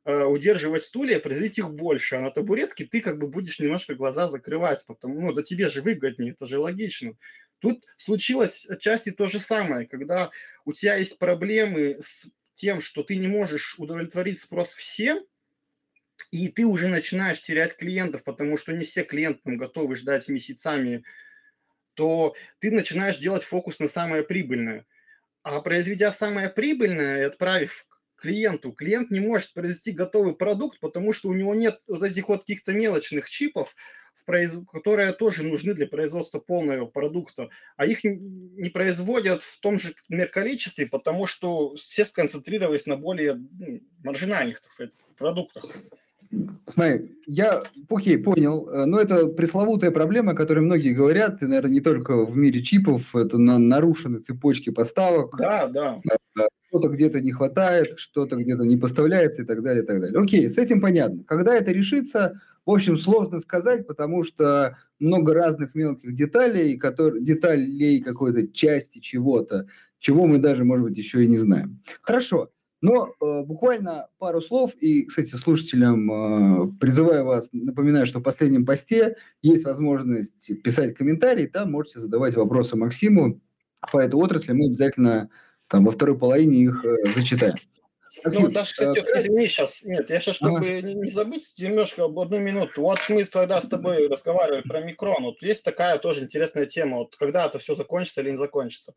э, 0.05 0.23
удерживать 0.23 0.83
стулья, 0.83 1.19
производить 1.19 1.59
их 1.59 1.69
больше, 1.71 2.15
а 2.15 2.21
на 2.21 2.31
табуретке 2.31 2.85
ты 2.85 3.01
как 3.01 3.17
бы 3.19 3.27
будешь 3.27 3.59
немножко 3.59 3.95
глаза 3.95 4.27
закрывать, 4.27 4.85
потому, 4.87 5.21
ну, 5.21 5.33
да 5.33 5.43
тебе 5.43 5.69
же 5.69 5.81
выгоднее, 5.81 6.33
это 6.33 6.47
же 6.47 6.59
логично. 6.59 7.15
Тут 7.63 7.85
случилось 7.95 8.65
отчасти 8.65 9.11
то 9.11 9.29
же 9.29 9.39
самое, 9.39 9.87
когда 9.87 10.31
у 10.65 10.73
тебя 10.73 10.97
есть 10.97 11.17
проблемы 11.17 11.95
с 12.01 12.25
тем, 12.55 12.81
что 12.81 13.03
ты 13.03 13.15
не 13.15 13.27
можешь 13.27 13.75
удовлетворить 13.79 14.41
спрос 14.41 14.73
всем, 14.73 15.25
и 16.31 16.49
ты 16.49 16.65
уже 16.65 16.89
начинаешь 16.89 17.41
терять 17.41 17.77
клиентов, 17.77 18.25
потому 18.25 18.57
что 18.57 18.73
не 18.73 18.83
все 18.83 19.03
клиенты 19.03 19.55
готовы 19.55 19.95
ждать 19.95 20.27
месяцами, 20.27 21.05
то 21.93 22.35
ты 22.59 22.69
начинаешь 22.69 23.15
делать 23.17 23.45
фокус 23.45 23.79
на 23.79 23.87
самое 23.87 24.23
прибыльное. 24.23 24.85
А 25.41 25.61
произведя 25.61 26.11
самое 26.11 26.49
прибыльное 26.49 27.21
и 27.21 27.25
отправив 27.27 27.87
клиенту, 28.17 28.73
клиент 28.73 29.09
не 29.09 29.21
может 29.21 29.53
произвести 29.53 29.93
готовый 29.93 30.35
продукт, 30.35 30.81
потому 30.81 31.13
что 31.13 31.29
у 31.29 31.33
него 31.33 31.55
нет 31.55 31.79
вот 31.87 32.03
этих 32.03 32.27
вот 32.27 32.41
каких-то 32.41 32.73
мелочных 32.73 33.29
чипов, 33.29 33.73
которые 34.25 35.11
тоже 35.13 35.43
нужны 35.43 35.73
для 35.73 35.87
производства 35.87 36.39
полного 36.39 36.85
продукта, 36.85 37.49
а 37.75 37.85
их 37.85 38.03
не 38.03 38.69
производят 38.69 39.43
в 39.43 39.59
том 39.59 39.79
же 39.79 39.93
например, 40.07 40.29
количестве, 40.29 40.87
потому 40.87 41.27
что 41.27 41.75
все 41.75 42.05
сконцентрировались 42.05 42.85
на 42.85 42.95
более 42.95 43.41
маржинальных, 44.03 44.61
так 44.61 44.71
сказать, 44.71 44.93
продуктах. 45.17 45.65
Смотри, 46.65 47.11
я, 47.27 47.63
окей, 47.89 48.17
понял, 48.17 48.67
э, 48.67 48.85
но 48.85 48.99
это 48.99 49.27
пресловутая 49.27 49.91
проблема, 49.91 50.31
о 50.31 50.35
которой 50.35 50.59
многие 50.59 50.93
говорят, 50.93 51.41
и, 51.43 51.45
наверное, 51.45 51.71
не 51.71 51.81
только 51.81 52.25
в 52.25 52.35
мире 52.35 52.63
чипов, 52.63 53.15
это 53.15 53.37
на 53.37 53.59
нарушены 53.59 54.19
цепочки 54.19 54.71
поставок. 54.71 55.37
Да, 55.37 55.67
да. 55.67 56.01
Что-то 56.69 56.87
где-то 56.89 57.21
не 57.21 57.31
хватает, 57.31 57.99
что-то 57.99 58.35
где-то 58.35 58.63
не 58.63 58.77
поставляется 58.77 59.43
и 59.43 59.45
так 59.45 59.61
далее, 59.61 59.83
и 59.83 59.85
так 59.85 60.01
далее. 60.01 60.19
Окей, 60.19 60.49
с 60.49 60.57
этим 60.57 60.81
понятно. 60.81 61.23
Когда 61.23 61.53
это 61.53 61.71
решится, 61.71 62.41
в 62.65 62.71
общем, 62.71 62.97
сложно 62.97 63.39
сказать, 63.39 63.87
потому 63.87 64.23
что 64.23 64.77
много 64.99 65.33
разных 65.33 65.75
мелких 65.75 66.15
деталей, 66.15 66.77
которые, 66.77 67.23
деталей 67.23 68.01
какой-то 68.01 68.47
части 68.47 68.99
чего-то, 68.99 69.67
чего 69.99 70.25
мы 70.25 70.37
даже, 70.37 70.63
может 70.63 70.85
быть, 70.85 70.97
еще 70.97 71.23
и 71.23 71.27
не 71.27 71.37
знаем. 71.37 71.81
Хорошо. 72.01 72.49
Но 72.81 73.07
э, 73.07 73.43
буквально 73.43 74.07
пару 74.17 74.41
слов, 74.41 74.73
и, 74.75 75.03
кстати, 75.03 75.35
слушателям 75.35 76.11
э, 76.11 76.71
призываю 76.81 77.23
вас, 77.23 77.47
напоминаю, 77.53 78.05
что 78.05 78.19
в 78.19 78.23
последнем 78.23 78.65
посте 78.65 79.15
есть 79.41 79.63
возможность 79.63 80.51
писать 80.63 80.93
комментарии, 80.93 81.45
там 81.45 81.71
можете 81.71 82.01
задавать 82.01 82.35
вопросы 82.35 82.75
Максиму 82.75 83.39
по 83.89 83.99
этой 83.99 84.15
отрасли, 84.15 84.51
мы 84.51 84.65
обязательно 84.65 85.29
там 85.69 85.85
во 85.85 85.93
второй 85.93 86.17
половине 86.17 86.63
их 86.63 86.83
э, 86.83 87.13
зачитаем. 87.15 87.55
Ну, 88.25 88.49
даже, 88.49 88.71
кстати, 88.71 88.99
э, 88.99 89.19
извини, 89.19 89.47
сейчас, 89.47 89.83
нет, 89.83 90.09
я 90.09 90.19
сейчас, 90.19 90.35
чтобы 90.35 90.59
а? 90.59 90.81
не, 90.81 90.93
не 90.93 91.09
забыть 91.09 91.53
немножко 91.57 92.05
об 92.05 92.19
одну 92.19 92.39
минуту. 92.39 92.81
Вот 92.81 92.99
мы 93.09 93.23
тогда 93.25 93.61
с 93.61 93.67
тобой 93.67 94.07
разговаривали 94.07 94.61
про 94.61 94.81
микрон. 94.81 95.23
Вот 95.23 95.41
есть 95.41 95.63
такая 95.63 95.97
тоже 95.97 96.23
интересная 96.23 96.65
тема. 96.65 96.97
Вот 96.99 97.15
когда 97.15 97.45
это 97.45 97.59
все 97.59 97.75
закончится 97.75 98.21
или 98.21 98.31
не 98.31 98.37
закончится. 98.37 98.93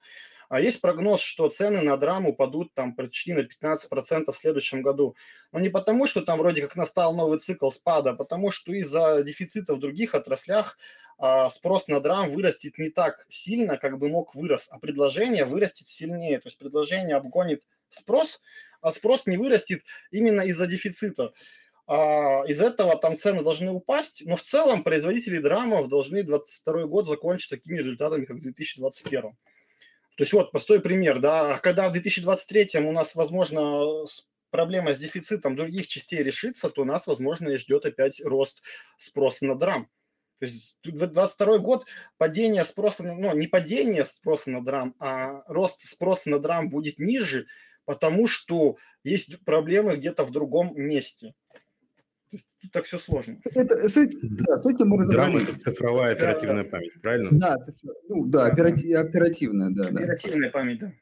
А 0.48 0.60
есть 0.60 0.80
прогноз, 0.80 1.20
что 1.20 1.48
цены 1.48 1.82
на 1.82 1.96
драм 1.96 2.26
упадут 2.26 2.72
там 2.74 2.94
почти 2.94 3.32
на 3.32 3.40
15% 3.40 4.32
в 4.32 4.36
следующем 4.36 4.82
году. 4.82 5.16
Но 5.52 5.58
не 5.58 5.68
потому, 5.68 6.06
что 6.06 6.22
там 6.22 6.38
вроде 6.38 6.62
как 6.62 6.76
настал 6.76 7.14
новый 7.14 7.38
цикл 7.38 7.70
спада, 7.70 8.10
а 8.10 8.14
потому 8.14 8.50
что 8.50 8.72
из-за 8.72 9.22
дефицита 9.24 9.74
в 9.74 9.80
других 9.80 10.14
отраслях 10.14 10.78
а, 11.18 11.50
спрос 11.50 11.88
на 11.88 12.00
драм 12.00 12.30
вырастет 12.30 12.78
не 12.78 12.90
так 12.90 13.26
сильно, 13.28 13.76
как 13.76 13.98
бы 13.98 14.08
мог 14.08 14.34
вырос, 14.34 14.68
а 14.70 14.78
предложение 14.78 15.46
вырастет 15.46 15.88
сильнее. 15.88 16.38
То 16.40 16.48
есть 16.48 16.58
предложение 16.58 17.16
обгонит 17.16 17.62
спрос, 17.90 18.40
а 18.80 18.92
спрос 18.92 19.26
не 19.26 19.36
вырастет 19.36 19.82
именно 20.10 20.42
из-за 20.42 20.66
дефицита. 20.66 21.32
А, 21.86 22.42
из 22.46 22.60
этого 22.60 22.96
там 22.98 23.16
цены 23.16 23.42
должны 23.42 23.70
упасть, 23.70 24.22
но 24.26 24.36
в 24.36 24.42
целом 24.42 24.82
производители 24.82 25.38
драмов 25.38 25.88
должны 25.88 26.22
2022 26.22 26.86
год 26.86 27.06
закончить 27.06 27.50
такими 27.50 27.78
результатами, 27.78 28.24
как 28.24 28.38
в 28.38 28.40
2021. 28.40 29.22
То 29.22 30.22
есть 30.22 30.32
вот 30.32 30.50
простой 30.50 30.80
пример, 30.80 31.20
да, 31.20 31.58
когда 31.58 31.88
в 31.88 31.92
2023 31.92 32.80
у 32.80 32.92
нас, 32.92 33.14
возможно, 33.14 34.06
проблема 34.50 34.94
с 34.94 34.98
дефицитом 34.98 35.54
других 35.54 35.86
частей 35.86 36.22
решится, 36.22 36.70
то 36.70 36.84
нас, 36.84 37.06
возможно, 37.06 37.50
и 37.50 37.58
ждет 37.58 37.84
опять 37.84 38.20
рост 38.24 38.62
спроса 38.98 39.44
на 39.44 39.54
драм. 39.54 39.88
То 40.38 40.46
есть 40.46 40.78
2022 40.82 41.58
год 41.58 41.86
падение 42.18 42.64
спроса, 42.64 43.02
ну 43.02 43.34
не 43.34 43.46
падение 43.46 44.04
спроса 44.04 44.50
на 44.50 44.64
драм, 44.64 44.94
а 44.98 45.42
рост 45.46 45.80
спроса 45.80 46.30
на 46.30 46.38
драм 46.38 46.68
будет 46.68 46.98
ниже, 46.98 47.46
потому 47.86 48.26
что 48.26 48.76
есть 49.04 49.42
проблемы 49.44 49.96
где-то 49.96 50.24
в 50.24 50.30
другом 50.30 50.72
месте. 50.76 51.34
То 52.30 52.32
есть 52.32 52.48
тут 52.60 52.72
так 52.72 52.84
все 52.84 52.98
сложно. 52.98 53.38
Это, 53.54 53.88
с, 53.88 53.96
этим, 53.96 54.36
да, 54.36 54.56
с 54.56 54.66
этим 54.66 54.88
мы 54.88 54.98
разобрались. 54.98 55.32
Драма– 55.32 55.48
это 55.48 55.58
цифровая 55.58 56.12
оперативная 56.12 56.64
да, 56.64 56.70
память, 56.70 57.00
правильно? 57.00 57.28
Да, 57.32 57.58
цифр... 57.58 57.88
ну, 58.08 58.24
да, 58.26 58.46
оператив, 58.46 58.98
оперативная, 58.98 59.70
да. 59.70 59.88
Оперативная 59.88 60.48
да. 60.48 60.52
память, 60.52 60.78
да. 60.80 60.92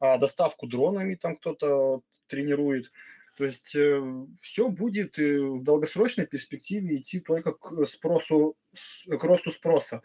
а 0.00 0.18
доставку 0.18 0.66
дронами 0.66 1.14
там 1.14 1.36
кто-то 1.36 2.02
тренирует. 2.26 2.92
То 3.38 3.44
есть 3.44 3.74
э, 3.76 4.02
все 4.42 4.68
будет 4.68 5.18
э, 5.18 5.40
в 5.40 5.62
долгосрочной 5.62 6.26
перспективе 6.26 6.96
идти 6.96 7.20
только 7.20 7.52
к 7.52 7.86
спросу, 7.86 8.56
к 9.06 9.24
росту 9.24 9.52
спроса. 9.52 10.02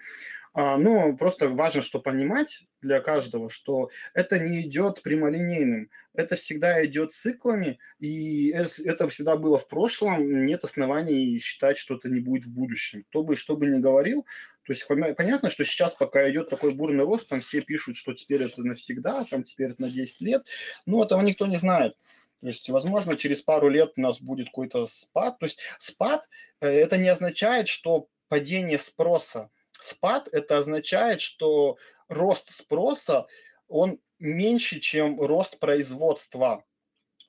А, 0.55 0.77
но 0.77 1.15
просто 1.15 1.49
важно, 1.49 1.81
что 1.81 1.99
понимать 1.99 2.63
для 2.81 2.99
каждого, 2.99 3.49
что 3.49 3.89
это 4.13 4.37
не 4.37 4.61
идет 4.61 5.01
прямолинейным, 5.01 5.89
это 6.13 6.35
всегда 6.35 6.85
идет 6.85 7.11
циклами, 7.11 7.79
и 7.99 8.49
это 8.49 9.09
всегда 9.09 9.35
было 9.35 9.57
в 9.57 9.67
прошлом, 9.67 10.45
нет 10.45 10.63
оснований 10.63 11.39
считать, 11.39 11.79
что 11.79 11.95
это 11.95 12.07
не 12.07 12.19
будет 12.19 12.45
в 12.45 12.53
будущем. 12.53 13.03
Кто 13.09 13.23
бы 13.23 13.35
что 13.35 13.57
бы 13.57 13.65
ни 13.65 13.79
говорил, 13.79 14.27
то 14.65 14.73
есть 14.73 14.85
понятно, 14.87 15.49
что 15.49 15.65
сейчас 15.65 15.95
пока 15.95 16.29
идет 16.29 16.49
такой 16.49 16.73
бурный 16.73 17.03
рост, 17.03 17.27
там 17.27 17.41
все 17.41 17.61
пишут, 17.61 17.97
что 17.97 18.13
теперь 18.13 18.43
это 18.43 18.61
навсегда, 18.61 19.25
там 19.25 19.43
теперь 19.43 19.71
это 19.71 19.81
на 19.81 19.89
10 19.89 20.21
лет, 20.21 20.45
но 20.85 21.03
этого 21.03 21.21
никто 21.21 21.47
не 21.47 21.57
знает. 21.57 21.97
То 22.41 22.47
есть, 22.47 22.69
возможно, 22.69 23.17
через 23.17 23.41
пару 23.41 23.69
лет 23.69 23.93
у 23.95 24.01
нас 24.01 24.21
будет 24.21 24.47
какой-то 24.47 24.85
спад. 24.85 25.39
То 25.39 25.45
есть 25.45 25.59
спад 25.79 26.29
э, 26.59 26.67
это 26.67 26.97
не 26.97 27.07
означает, 27.07 27.69
что 27.69 28.09
падение 28.27 28.79
спроса 28.79 29.49
спад, 29.79 30.29
это 30.31 30.57
означает, 30.57 31.21
что 31.21 31.77
рост 32.07 32.51
спроса, 32.53 33.27
он 33.67 33.99
меньше, 34.19 34.79
чем 34.79 35.19
рост 35.19 35.59
производства. 35.59 36.63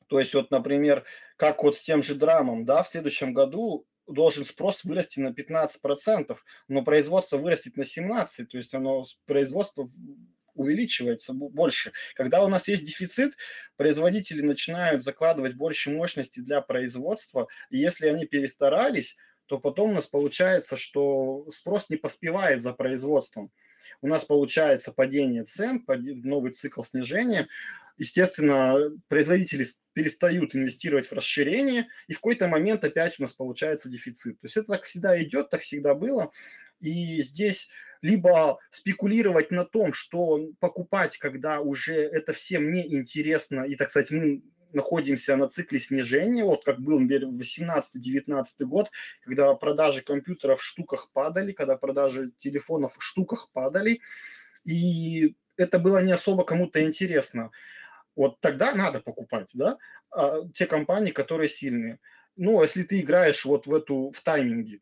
То 0.09 0.21
есть 0.21 0.35
вот, 0.35 0.51
например, 0.51 1.05
как 1.37 1.63
вот 1.63 1.77
с 1.77 1.83
тем 1.83 2.03
же 2.03 2.15
драмом, 2.15 2.65
да, 2.65 2.83
в 2.83 2.89
следующем 2.89 3.33
году 3.33 3.87
должен 4.07 4.45
спрос 4.45 4.85
вырасти 4.85 5.19
на 5.19 5.29
15%, 5.29 6.37
но 6.69 6.83
производство 6.83 7.39
вырастет 7.39 7.77
на 7.77 7.83
17%, 7.83 8.45
то 8.47 8.59
есть 8.59 8.75
оно 8.75 9.05
производство 9.27 9.91
увеличивается 10.55 11.33
больше. 11.33 11.93
Когда 12.15 12.45
у 12.45 12.49
нас 12.49 12.69
есть 12.69 12.85
дефицит, 12.85 13.35
производители 13.77 14.41
начинают 14.41 15.03
закладывать 15.03 15.55
больше 15.55 15.91
мощности 15.91 16.41
для 16.41 16.61
производства, 16.61 17.49
и 17.71 17.79
если 17.79 18.07
они 18.07 18.27
перестарались, 18.27 19.17
то 19.47 19.59
потом 19.59 19.91
у 19.91 19.95
нас 19.95 20.07
получается, 20.07 20.77
что 20.77 21.47
спрос 21.55 21.89
не 21.91 21.97
поспевает 21.97 22.63
за 22.63 22.73
производством. 22.73 23.51
У 24.01 24.09
нас 24.09 24.25
получается 24.25 24.93
падение 24.93 25.45
цен, 25.45 25.85
новый 25.87 26.53
цикл 26.53 26.83
снижения. 26.83 27.49
Естественно, 27.97 28.77
производители 29.09 29.67
перестают 29.93 30.57
инвестировать 30.57 31.07
в 31.07 31.13
расширение, 31.13 31.87
и 32.09 32.13
в 32.13 32.17
какой-то 32.17 32.49
момент 32.49 32.85
опять 32.85 33.19
у 33.19 33.23
нас 33.23 33.33
получается 33.33 33.89
дефицит. 33.89 34.41
То 34.41 34.47
есть 34.47 34.57
это 34.57 34.73
так 34.73 34.85
всегда 34.85 35.23
идет, 35.23 35.51
так 35.51 35.61
всегда 35.61 35.95
было. 35.95 36.33
И 36.81 37.23
здесь 37.23 37.69
либо 38.03 38.59
спекулировать 38.71 39.51
на 39.51 39.65
том, 39.65 39.95
что 39.95 40.39
покупать, 40.61 41.17
когда 41.17 41.61
уже 41.61 41.95
это 41.95 42.35
всем 42.35 42.71
не 42.71 42.95
интересно, 42.95 43.61
и, 43.61 43.77
так 43.77 43.91
сказать, 43.91 44.11
мы 44.11 44.43
находимся 44.75 45.37
на 45.37 45.49
цикле 45.49 45.79
снижения, 45.79 46.45
вот 46.45 46.65
как 46.65 46.81
был, 46.81 47.01
например, 47.01 47.29
18-19 47.29 48.45
год, 48.65 48.91
когда 49.25 49.55
продажи 49.55 50.03
компьютеров 50.03 50.61
в 50.61 50.65
штуках 50.65 51.11
падали, 51.13 51.53
когда 51.53 51.77
продажи 51.77 52.33
телефонов 52.39 52.97
в 52.97 53.03
штуках 53.03 53.49
падали, 53.53 54.01
и 54.65 55.37
это 55.57 55.79
было 55.79 56.03
не 56.03 56.13
особо 56.13 56.45
кому-то 56.45 56.83
интересно. 56.83 57.51
Вот 58.17 58.41
тогда 58.41 58.75
надо 58.75 59.01
покупать, 59.01 59.51
да, 59.55 59.79
а, 60.11 60.47
те 60.55 60.67
компании, 60.67 61.11
которые 61.11 61.49
сильные. 61.49 61.99
Ну, 62.37 62.63
если 62.63 62.83
ты 62.83 63.01
играешь 63.01 63.45
вот 63.45 63.67
в 63.67 63.75
эту, 63.75 64.13
в 64.15 64.21
тайминге, 64.23 64.81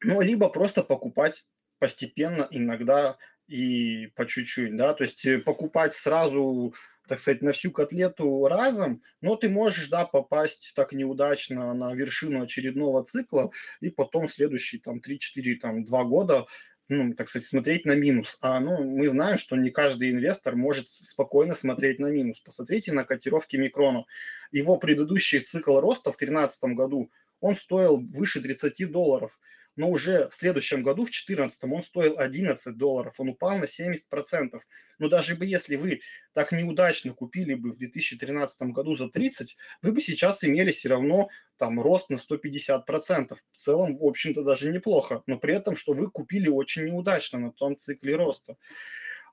ну, 0.00 0.20
либо 0.20 0.48
просто 0.48 0.82
покупать 0.82 1.46
постепенно, 1.78 2.46
иногда 2.50 3.16
и 3.46 4.08
по 4.14 4.26
чуть-чуть, 4.26 4.76
да, 4.76 4.94
то 4.94 5.04
есть 5.04 5.24
э, 5.24 5.38
покупать 5.38 5.94
сразу 5.94 6.74
так 7.08 7.20
сказать, 7.20 7.42
на 7.42 7.52
всю 7.52 7.70
котлету 7.70 8.46
разом, 8.46 9.02
но 9.20 9.36
ты 9.36 9.48
можешь, 9.48 9.88
да, 9.88 10.04
попасть 10.04 10.72
так 10.76 10.92
неудачно 10.92 11.72
на 11.74 11.94
вершину 11.94 12.42
очередного 12.42 13.04
цикла 13.04 13.50
и 13.80 13.90
потом 13.90 14.28
следующие 14.28 14.80
там 14.80 15.00
3-4, 15.00 15.56
там 15.56 15.84
2 15.84 16.04
года 16.04 16.46
ну, 16.90 17.12
так 17.12 17.28
сказать, 17.28 17.46
смотреть 17.46 17.84
на 17.84 17.94
минус. 17.94 18.38
А 18.40 18.60
ну, 18.60 18.82
мы 18.82 19.08
знаем, 19.10 19.36
что 19.36 19.56
не 19.56 19.70
каждый 19.70 20.10
инвестор 20.10 20.56
может 20.56 20.88
спокойно 20.88 21.54
смотреть 21.54 21.98
на 21.98 22.06
минус. 22.06 22.40
Посмотрите 22.40 22.92
на 22.92 23.04
котировки 23.04 23.56
Микрона. 23.56 24.06
Его 24.52 24.78
предыдущий 24.78 25.40
цикл 25.40 25.78
роста 25.80 26.12
в 26.12 26.16
2013 26.16 26.64
году, 26.74 27.10
он 27.40 27.56
стоил 27.56 27.98
выше 27.98 28.40
30 28.40 28.90
долларов 28.90 29.38
но 29.78 29.88
уже 29.88 30.28
в 30.28 30.34
следующем 30.34 30.82
году, 30.82 31.02
в 31.02 31.06
2014, 31.06 31.62
он 31.62 31.82
стоил 31.82 32.18
11 32.18 32.76
долларов, 32.76 33.14
он 33.18 33.28
упал 33.28 33.58
на 33.58 33.64
70%. 33.64 34.60
Но 34.98 35.08
даже 35.08 35.36
бы 35.36 35.46
если 35.46 35.76
вы 35.76 36.00
так 36.32 36.50
неудачно 36.50 37.14
купили 37.14 37.54
бы 37.54 37.72
в 37.72 37.76
2013 37.76 38.60
году 38.72 38.96
за 38.96 39.08
30, 39.08 39.56
вы 39.82 39.92
бы 39.92 40.00
сейчас 40.00 40.42
имели 40.42 40.72
все 40.72 40.88
равно 40.88 41.28
там 41.58 41.80
рост 41.80 42.10
на 42.10 42.16
150%. 42.16 43.36
В 43.52 43.56
целом, 43.56 43.96
в 43.96 44.04
общем-то, 44.04 44.42
даже 44.42 44.72
неплохо, 44.72 45.22
но 45.26 45.38
при 45.38 45.54
этом, 45.54 45.76
что 45.76 45.92
вы 45.92 46.10
купили 46.10 46.48
очень 46.48 46.86
неудачно 46.86 47.38
на 47.38 47.52
том 47.52 47.76
цикле 47.76 48.16
роста. 48.16 48.56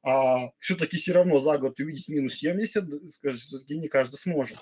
А 0.03 0.51
все-таки 0.60 0.97
все 0.97 1.13
равно 1.13 1.39
за 1.39 1.58
год 1.58 1.79
увидеть 1.79 2.08
минус 2.08 2.36
70, 2.36 3.12
скажем, 3.12 3.39
все-таки 3.39 3.79
не 3.79 3.88
каждый 3.88 4.17
сможет. 4.17 4.60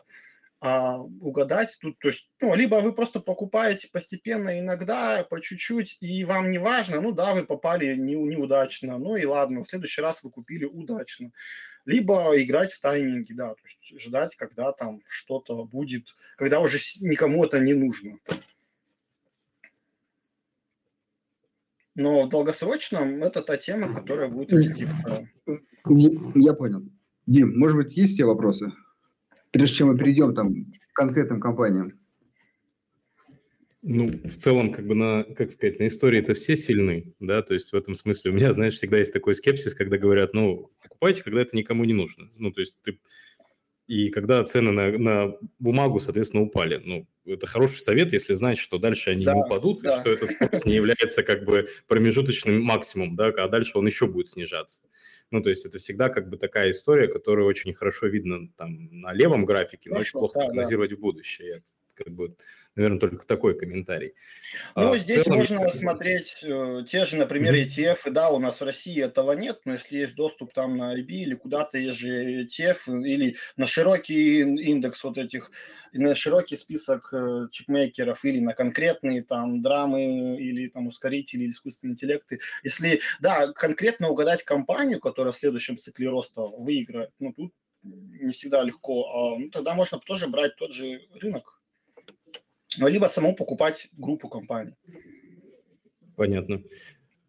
А 0.66 0.98
угадать 0.98 1.78
тут, 1.82 2.00
то 2.00 2.08
есть, 2.08 2.30
ну, 2.40 2.56
либо 2.56 2.76
вы 2.76 2.94
просто 2.94 3.20
покупаете 3.20 3.90
постепенно, 3.92 4.58
иногда, 4.58 5.26
по 5.30 5.42
чуть-чуть, 5.42 5.98
и 6.00 6.24
вам 6.24 6.52
не 6.52 6.58
важно, 6.58 7.02
ну 7.02 7.12
да, 7.12 7.34
вы 7.34 7.46
попали 7.46 7.98
не, 7.98 8.16
неудачно, 8.16 8.98
ну 8.98 9.18
и 9.18 9.26
ладно, 9.26 9.64
в 9.64 9.68
следующий 9.68 10.00
раз 10.02 10.24
вы 10.24 10.32
купили 10.32 10.64
удачно. 10.64 11.32
Либо 11.84 12.32
играть 12.42 12.72
в 12.72 12.80
тайминги, 12.80 13.34
да, 13.34 13.56
то 13.56 13.62
есть 13.66 14.02
ждать, 14.02 14.38
когда 14.38 14.72
там 14.72 15.02
что-то 15.10 15.66
будет, 15.66 16.16
когда 16.38 16.62
уже 16.62 16.78
никому 17.02 17.44
это 17.44 17.60
не 17.60 17.74
нужно. 17.74 18.20
Но 21.94 22.26
в 22.26 22.30
долгосрочном 22.30 23.22
это 23.22 23.42
та 23.42 23.58
тема, 23.58 23.94
которая 23.94 24.30
будет 24.30 24.54
расти 24.54 24.86
в 24.86 24.98
целом. 24.98 25.30
Я 26.36 26.54
понял. 26.54 26.84
Дим, 27.26 27.60
может 27.60 27.76
быть, 27.76 27.98
есть 27.98 28.14
у 28.14 28.16
тебя 28.16 28.28
вопросы? 28.28 28.72
Прежде 29.54 29.78
чем 29.78 29.88
мы 29.88 29.98
перейдем 29.98 30.36
там, 30.36 30.66
к 30.66 30.96
конкретным 30.96 31.40
компаниям? 31.40 31.94
Ну, 33.84 34.10
в 34.24 34.36
целом, 34.36 34.72
как 34.72 34.88
бы 34.88 34.96
на, 34.96 35.24
как 35.24 35.52
сказать, 35.52 35.78
на 35.80 35.88
истории 35.88 36.20
это 36.20 36.34
все 36.34 36.56
сильны, 36.56 37.14
да, 37.20 37.42
то 37.42 37.54
есть 37.54 37.72
в 37.72 37.76
этом 37.76 37.96
смысле 37.96 38.32
у 38.32 38.34
меня, 38.34 38.54
знаешь, 38.54 38.76
всегда 38.76 38.98
есть 38.98 39.12
такой 39.12 39.36
скепсис, 39.36 39.74
когда 39.74 39.98
говорят, 39.98 40.34
ну, 40.34 40.72
покупайте, 40.82 41.22
когда 41.22 41.42
это 41.42 41.56
никому 41.56 41.84
не 41.84 41.94
нужно. 41.94 42.30
Ну, 42.38 42.52
то 42.52 42.62
есть 42.62 42.76
ты... 42.82 43.00
И 43.88 44.10
когда 44.10 44.44
цены 44.46 44.72
на, 44.72 44.98
на 44.98 45.34
бумагу, 45.60 46.00
соответственно, 46.00 46.44
упали. 46.44 46.82
Ну, 46.84 47.08
это 47.26 47.48
хороший 47.48 47.80
совет, 47.80 48.14
если 48.14 48.34
знать, 48.34 48.58
что 48.58 48.78
дальше 48.78 49.12
они 49.12 49.26
да, 49.26 49.34
не 49.34 49.42
упадут, 49.42 49.82
да. 49.82 49.98
и 49.98 50.00
что 50.02 50.12
этот 50.12 50.32
спрос 50.32 50.66
не 50.66 50.76
является 50.76 51.24
как 51.24 51.46
бы 51.46 51.68
промежуточным 51.88 52.62
максимумом, 52.62 53.16
да, 53.16 53.28
а 53.28 53.48
дальше 53.48 53.78
он 53.78 53.86
еще 53.86 54.08
будет 54.08 54.30
снижаться. 54.30 54.82
Ну, 55.32 55.42
то 55.42 55.50
есть 55.50 55.66
это 55.66 55.78
всегда 55.78 56.10
как 56.10 56.30
бы 56.30 56.38
такая 56.38 56.72
история, 56.72 57.08
которая 57.08 57.46
очень 57.46 57.74
хорошо 57.74 58.08
видно 58.08 58.50
там 58.58 58.90
на 58.92 59.14
левом 59.14 59.46
графике, 59.46 59.90
но 59.90 60.00
очень 60.00 60.20
плохо 60.20 60.40
да, 60.40 60.46
прогнозировать 60.46 60.92
да. 60.92 60.96
в 60.98 61.00
будущее. 61.00 61.58
Это 61.58 61.72
как 61.96 62.14
бы, 62.14 62.36
наверное, 62.76 63.00
только 63.00 63.26
такой 63.26 63.58
комментарий. 63.58 64.14
Ну, 64.76 64.94
а, 64.94 64.98
здесь 64.98 65.24
целом, 65.24 65.40
можно 65.40 65.70
смотреть 65.70 66.44
э, 66.44 66.84
те 66.88 67.06
же, 67.06 67.18
например. 67.18 67.54
ETF, 67.54 68.00
и 68.08 68.10
да, 68.10 68.30
у 68.30 68.40
нас 68.40 68.60
в 68.60 68.64
России 68.64 69.02
этого 69.02 69.34
нет, 69.34 69.62
но 69.66 69.74
если 69.74 69.98
есть 69.98 70.16
доступ 70.16 70.54
там 70.54 70.78
на 70.78 70.98
IB 70.98 71.08
или 71.08 71.36
куда-то, 71.36 71.78
есть 71.78 71.98
же 71.98 72.44
ETF, 72.44 73.06
или 73.06 73.38
на 73.58 73.68
широкий 73.68 74.42
индекс 74.42 75.04
вот 75.04 75.18
этих 75.18 75.52
на 75.94 76.16
широкий 76.16 76.58
список 76.58 77.14
э, 77.14 77.48
чипмейкеров 77.52 78.26
или 78.26 78.40
на 78.40 78.54
конкретные 78.54 79.24
там 79.24 79.62
драмы 79.62 80.38
или 80.38 80.68
там 80.68 80.88
ускорители 80.88 81.44
или 81.44 81.52
искусственные 81.52 81.94
интеллекты. 81.94 82.40
Если, 82.64 83.02
да, 83.20 83.54
конкретно 83.54 84.10
угадать 84.10 84.44
компанию, 84.44 85.00
которая 85.00 85.34
в 85.34 85.38
следующем 85.38 85.78
цикле 85.78 86.10
роста 86.10 86.42
выиграет, 86.42 87.12
ну, 87.20 87.34
тут 87.34 87.54
не 87.84 88.32
всегда 88.32 88.64
легко, 88.64 89.12
а, 89.12 89.38
ну, 89.38 89.50
тогда 89.50 89.76
можно 89.76 90.00
тоже 90.00 90.28
брать 90.28 90.56
тот 90.56 90.74
же 90.74 91.02
рынок. 91.14 91.62
Ну, 92.78 92.88
либо 92.88 93.08
самому 93.08 93.36
покупать 93.36 93.90
группу 93.98 94.30
компаний. 94.30 94.74
Понятно. 96.16 96.64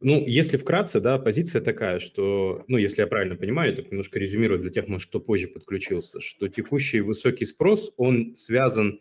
Ну, 0.00 0.22
если 0.26 0.58
вкратце, 0.58 1.00
да, 1.00 1.18
позиция 1.18 1.62
такая, 1.62 1.98
что, 1.98 2.64
ну, 2.68 2.76
если 2.76 3.00
я 3.00 3.06
правильно 3.06 3.36
понимаю, 3.36 3.74
так 3.74 3.90
немножко 3.90 4.18
резюмирую 4.18 4.60
для 4.60 4.70
тех, 4.70 4.86
может, 4.86 5.08
кто 5.08 5.18
позже 5.18 5.48
подключился, 5.48 6.20
что 6.20 6.48
текущий 6.48 7.00
высокий 7.00 7.46
спрос, 7.46 7.92
он 7.96 8.36
связан, 8.36 9.00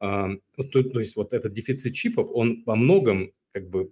э, 0.00 0.04
то, 0.56 0.82
то 0.82 1.00
есть 1.00 1.16
вот 1.16 1.34
этот 1.34 1.52
дефицит 1.52 1.92
чипов, 1.94 2.30
он 2.32 2.62
во 2.64 2.76
многом 2.76 3.32
как 3.52 3.68
бы 3.68 3.90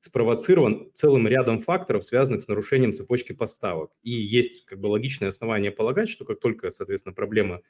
спровоцирован 0.00 0.90
целым 0.94 1.28
рядом 1.28 1.62
факторов, 1.62 2.04
связанных 2.04 2.42
с 2.42 2.48
нарушением 2.48 2.94
цепочки 2.94 3.32
поставок. 3.32 3.90
И 4.02 4.10
есть 4.10 4.64
как 4.64 4.80
бы 4.80 4.86
логичное 4.86 5.28
основание 5.28 5.70
полагать, 5.70 6.08
что 6.08 6.24
как 6.24 6.40
только, 6.40 6.70
соответственно, 6.70 7.14
проблема 7.14 7.60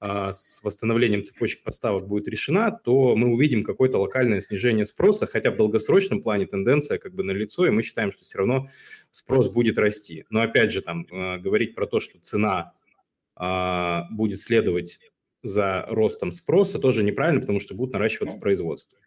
с 0.00 0.60
восстановлением 0.62 1.24
цепочек 1.24 1.62
поставок 1.64 2.06
будет 2.06 2.28
решена, 2.28 2.70
то 2.70 3.16
мы 3.16 3.28
увидим 3.28 3.64
какое-то 3.64 3.98
локальное 3.98 4.40
снижение 4.40 4.86
спроса, 4.86 5.26
хотя 5.26 5.50
в 5.50 5.56
долгосрочном 5.56 6.22
плане 6.22 6.46
тенденция 6.46 6.98
как 6.98 7.14
бы 7.14 7.24
налицо, 7.24 7.66
и 7.66 7.70
мы 7.70 7.82
считаем, 7.82 8.12
что 8.12 8.24
все 8.24 8.38
равно 8.38 8.68
спрос 9.10 9.48
будет 9.48 9.78
расти. 9.78 10.24
Но 10.30 10.40
опять 10.40 10.70
же, 10.70 10.82
там 10.82 11.06
а, 11.10 11.38
говорить 11.38 11.74
про 11.74 11.86
то, 11.86 11.98
что 11.98 12.18
цена 12.20 12.72
а, 13.34 14.06
будет 14.10 14.40
следовать 14.40 15.00
за 15.42 15.84
ростом 15.88 16.32
спроса, 16.32 16.78
тоже 16.78 17.02
неправильно, 17.02 17.40
потому 17.40 17.60
что 17.60 17.74
будет 17.74 17.92
наращиваться 17.92 18.36
ну, 18.36 18.40
производство. 18.40 18.98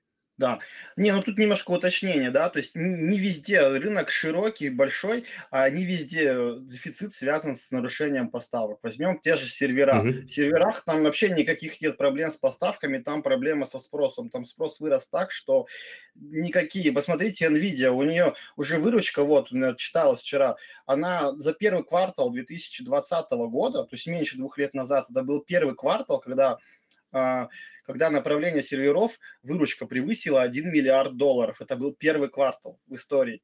Да. 0.41 0.58
Не, 0.95 1.13
ну 1.13 1.21
тут 1.21 1.38
немножко 1.38 1.69
уточнение, 1.69 2.32
да, 2.32 2.49
то 2.49 2.58
есть 2.58 2.71
не 2.73 3.19
везде 3.19 3.62
рынок 3.67 4.10
широкий, 4.10 4.69
большой, 4.69 5.25
а 5.51 5.69
не 5.69 5.86
везде 5.86 6.56
дефицит 6.62 7.13
связан 7.13 7.56
с 7.56 7.69
нарушением 7.69 8.27
поставок. 8.27 8.80
Возьмем 8.82 9.19
те 9.19 9.36
же 9.36 9.47
сервера. 9.47 9.99
Угу. 9.99 10.10
В 10.10 10.30
серверах 10.30 10.84
там 10.84 11.04
вообще 11.04 11.30
никаких 11.30 11.80
нет 11.80 11.95
проблем 11.95 12.32
с 12.32 12.38
поставками, 12.38 12.97
там 12.97 13.21
проблема 13.21 13.67
со 13.67 13.77
спросом. 13.77 14.32
Там 14.32 14.45
спрос 14.45 14.80
вырос 14.80 15.08
так, 15.08 15.32
что 15.32 15.67
никакие. 16.15 16.91
Посмотрите, 16.91 17.45
Nvidia, 17.45 17.89
у 17.89 18.01
нее 18.01 18.34
уже 18.56 18.80
выручка, 18.80 19.23
вот, 19.23 19.51
у 19.51 19.56
меня 19.56 19.75
читалось 19.75 20.21
вчера, 20.21 20.56
она 20.88 21.34
за 21.34 21.54
первый 21.54 21.84
квартал 21.84 22.32
2020 22.32 23.32
года, 23.32 23.84
то 23.84 23.95
есть 23.95 24.08
меньше 24.08 24.38
двух 24.38 24.58
лет 24.58 24.73
назад, 24.73 25.06
это 25.12 25.21
был 25.21 25.41
первый 25.41 25.75
квартал, 25.75 26.19
когда 26.19 26.58
когда 27.12 28.10
направление 28.10 28.63
серверов 28.63 29.19
выручка 29.43 29.86
превысила 29.86 30.41
1 30.41 30.71
миллиард 30.71 31.17
долларов. 31.17 31.62
Это 31.62 31.76
был 31.76 31.93
первый 31.93 32.30
квартал 32.30 32.80
в 32.88 32.95
истории. 32.95 33.41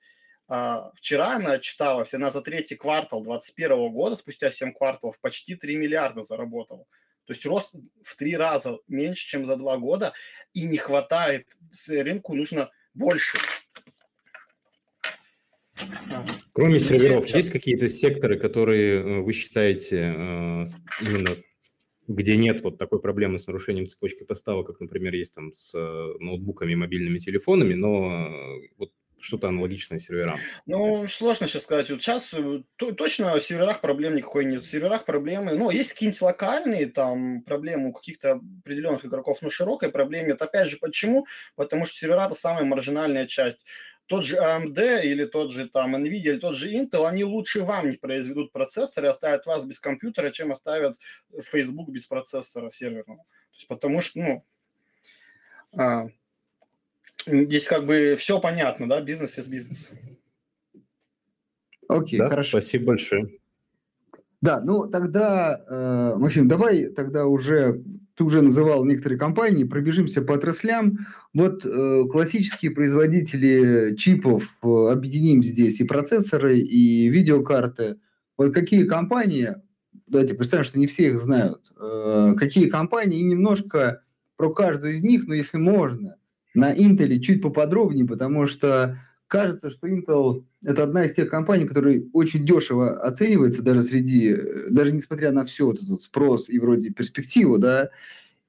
А, 0.49 0.91
вчера 0.95 1.35
она 1.35 1.53
отчиталась, 1.53 2.13
она 2.13 2.31
за 2.31 2.41
третий 2.41 2.75
квартал 2.75 3.21
2021 3.23 3.91
года, 3.91 4.15
спустя 4.15 4.51
7 4.51 4.71
кварталов, 4.71 5.19
почти 5.19 5.55
3 5.55 5.75
миллиарда 5.75 6.23
заработала. 6.23 6.85
То 7.25 7.33
есть 7.33 7.45
рост 7.45 7.75
в 8.03 8.15
три 8.15 8.37
раза 8.37 8.79
меньше, 8.87 9.27
чем 9.27 9.45
за 9.45 9.57
два 9.57 9.77
года, 9.77 10.13
и 10.53 10.63
не 10.63 10.77
хватает, 10.77 11.45
рынку 11.89 12.33
нужно 12.33 12.71
больше. 12.93 13.37
Кроме 16.53 16.79
серверов, 16.79 17.27
есть 17.27 17.51
какие-то 17.51 17.89
секторы, 17.89 18.39
которые 18.39 19.01
э, 19.01 19.21
вы 19.21 19.33
считаете 19.33 19.97
э, 19.97 20.65
именно 21.01 21.35
где 22.07 22.37
нет 22.37 22.61
вот 22.63 22.77
такой 22.77 23.01
проблемы 23.01 23.39
с 23.39 23.47
нарушением 23.47 23.87
цепочки 23.87 24.23
поставок, 24.23 24.67
как, 24.67 24.79
например, 24.79 25.13
есть 25.13 25.33
там 25.33 25.51
с 25.51 25.73
э, 25.75 26.13
ноутбуками 26.19 26.73
и 26.73 26.75
мобильными 26.75 27.19
телефонами, 27.19 27.73
но 27.73 28.27
э, 28.27 28.69
вот 28.77 28.91
что-то 29.19 29.49
аналогичное 29.49 29.99
серверам? 29.99 30.37
Ну, 30.65 31.07
сложно 31.07 31.47
сейчас 31.47 31.63
сказать. 31.63 31.89
Вот 31.89 32.01
сейчас 32.01 32.33
э, 32.33 32.61
то, 32.75 32.91
точно 32.93 33.37
в 33.37 33.43
серверах 33.43 33.81
проблем 33.81 34.15
никакой 34.15 34.45
нет. 34.45 34.63
В 34.63 34.69
серверах 34.69 35.05
проблемы, 35.05 35.53
ну, 35.53 35.69
есть 35.69 35.93
какие-нибудь 35.93 36.21
локальные 36.21 36.87
там 36.87 37.41
проблемы 37.41 37.89
у 37.89 37.93
каких-то 37.93 38.39
определенных 38.61 39.05
игроков, 39.05 39.39
но 39.41 39.49
широкой 39.49 39.89
проблемы 39.91 40.29
нет. 40.29 40.41
Опять 40.41 40.69
же, 40.69 40.77
почему? 40.77 41.25
Потому 41.55 41.85
что 41.85 41.95
сервера– 41.95 42.25
это 42.27 42.35
самая 42.35 42.63
маржинальная 42.63 43.27
часть 43.27 43.65
тот 44.07 44.25
же 44.25 44.37
AMD 44.37 45.03
или 45.03 45.25
тот 45.25 45.51
же 45.51 45.67
там 45.67 45.95
NVIDIA 45.95 46.31
или 46.31 46.39
тот 46.39 46.55
же 46.55 46.73
Intel, 46.73 47.05
они 47.05 47.23
лучше 47.23 47.63
вам 47.63 47.89
не 47.89 47.97
произведут 47.97 48.51
процессор 48.51 49.05
и 49.05 49.09
оставят 49.09 49.45
вас 49.45 49.65
без 49.65 49.79
компьютера, 49.79 50.31
чем 50.31 50.51
оставят 50.51 50.97
Facebook 51.43 51.89
без 51.89 52.05
процессора 52.05 52.71
серверного. 52.71 53.19
То 53.19 53.55
есть 53.55 53.67
потому 53.67 54.01
что, 54.01 54.19
ну, 54.19 54.45
а, 55.77 56.07
здесь 57.25 57.67
как 57.67 57.85
бы 57.85 58.15
все 58.17 58.39
понятно, 58.39 58.87
да, 58.87 59.01
бизнес 59.01 59.37
из 59.37 59.47
бизнеса. 59.47 59.89
Окей, 61.89 62.19
да, 62.19 62.29
хорошо. 62.29 62.61
Спасибо 62.61 62.87
большое. 62.87 63.39
Да, 64.41 64.61
ну 64.61 64.87
тогда, 64.87 65.63
э, 65.67 66.15
Максим, 66.17 66.47
давай 66.47 66.89
тогда 66.89 67.25
уже 67.25 67.81
ты 68.17 68.23
уже 68.23 68.41
называл 68.41 68.83
некоторые 68.83 69.19
компании, 69.19 69.63
пробежимся 69.63 70.23
по 70.23 70.33
отраслям. 70.33 71.05
Вот 71.35 71.63
э, 71.63 72.03
классические 72.11 72.71
производители 72.71 73.95
чипов, 73.95 74.43
э, 74.63 74.67
объединим 74.91 75.43
здесь 75.43 75.79
и 75.79 75.83
процессоры, 75.83 76.57
и 76.57 77.09
видеокарты. 77.09 77.97
Вот 78.35 78.55
какие 78.55 78.85
компании, 78.85 79.55
давайте 80.07 80.33
представим, 80.33 80.63
что 80.63 80.79
не 80.79 80.87
все 80.87 81.09
их 81.09 81.19
знают, 81.19 81.71
э, 81.79 82.33
какие 82.37 82.69
компании, 82.69 83.19
и 83.19 83.23
немножко 83.23 84.01
про 84.35 84.51
каждую 84.51 84.95
из 84.95 85.03
них, 85.03 85.27
но 85.27 85.35
если 85.35 85.57
можно, 85.57 86.15
на 86.55 86.75
Intel 86.75 87.19
чуть 87.19 87.43
поподробнее, 87.43 88.07
потому 88.07 88.47
что 88.47 88.99
кажется, 89.27 89.69
что 89.69 89.87
Intel 89.87 90.43
это 90.63 90.83
одна 90.83 91.05
из 91.05 91.15
тех 91.15 91.29
компаний, 91.29 91.65
которая 91.65 92.03
очень 92.13 92.45
дешево 92.45 92.99
оценивается 93.01 93.61
даже 93.61 93.81
среди, 93.83 94.35
даже 94.69 94.91
несмотря 94.91 95.31
на 95.31 95.45
все 95.45 95.65
вот 95.65 95.81
этот 95.81 96.03
спрос 96.03 96.49
и 96.49 96.59
вроде 96.59 96.89
перспективу, 96.89 97.57
да, 97.57 97.89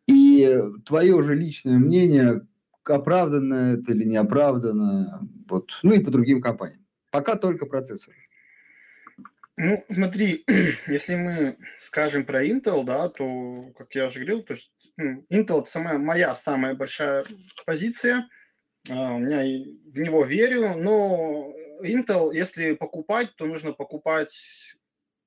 и 0.06 0.60
твое 0.84 1.22
же 1.22 1.34
личное 1.34 1.78
мнение, 1.78 2.46
оправданно 2.84 3.74
это 3.74 3.92
или 3.92 4.04
не 4.04 4.16
оправданно, 4.16 5.28
вот, 5.48 5.70
ну 5.82 5.92
и 5.92 6.00
по 6.00 6.10
другим 6.10 6.40
компаниям. 6.40 6.84
Пока 7.10 7.36
только 7.36 7.66
процессоры. 7.66 8.16
Ну, 9.56 9.84
смотри, 9.92 10.44
если 10.86 11.16
мы 11.16 11.56
скажем 11.78 12.24
про 12.24 12.44
Intel, 12.44 12.84
да, 12.84 13.08
то, 13.08 13.72
как 13.76 13.94
я 13.94 14.06
уже 14.06 14.20
говорил, 14.20 14.42
то 14.42 14.54
есть 14.54 14.70
ну, 14.96 15.26
Intel 15.30 15.60
это 15.60 15.70
самая, 15.70 15.98
моя 15.98 16.34
самая 16.36 16.74
большая 16.74 17.24
позиция. 17.66 18.28
А, 18.90 19.18
меня 19.18 19.64
в 19.92 19.98
него 19.98 20.24
верю, 20.24 20.74
но 20.76 21.52
Intel, 21.82 22.34
если 22.34 22.74
покупать, 22.74 23.34
то 23.36 23.46
нужно 23.46 23.72
покупать, 23.72 24.34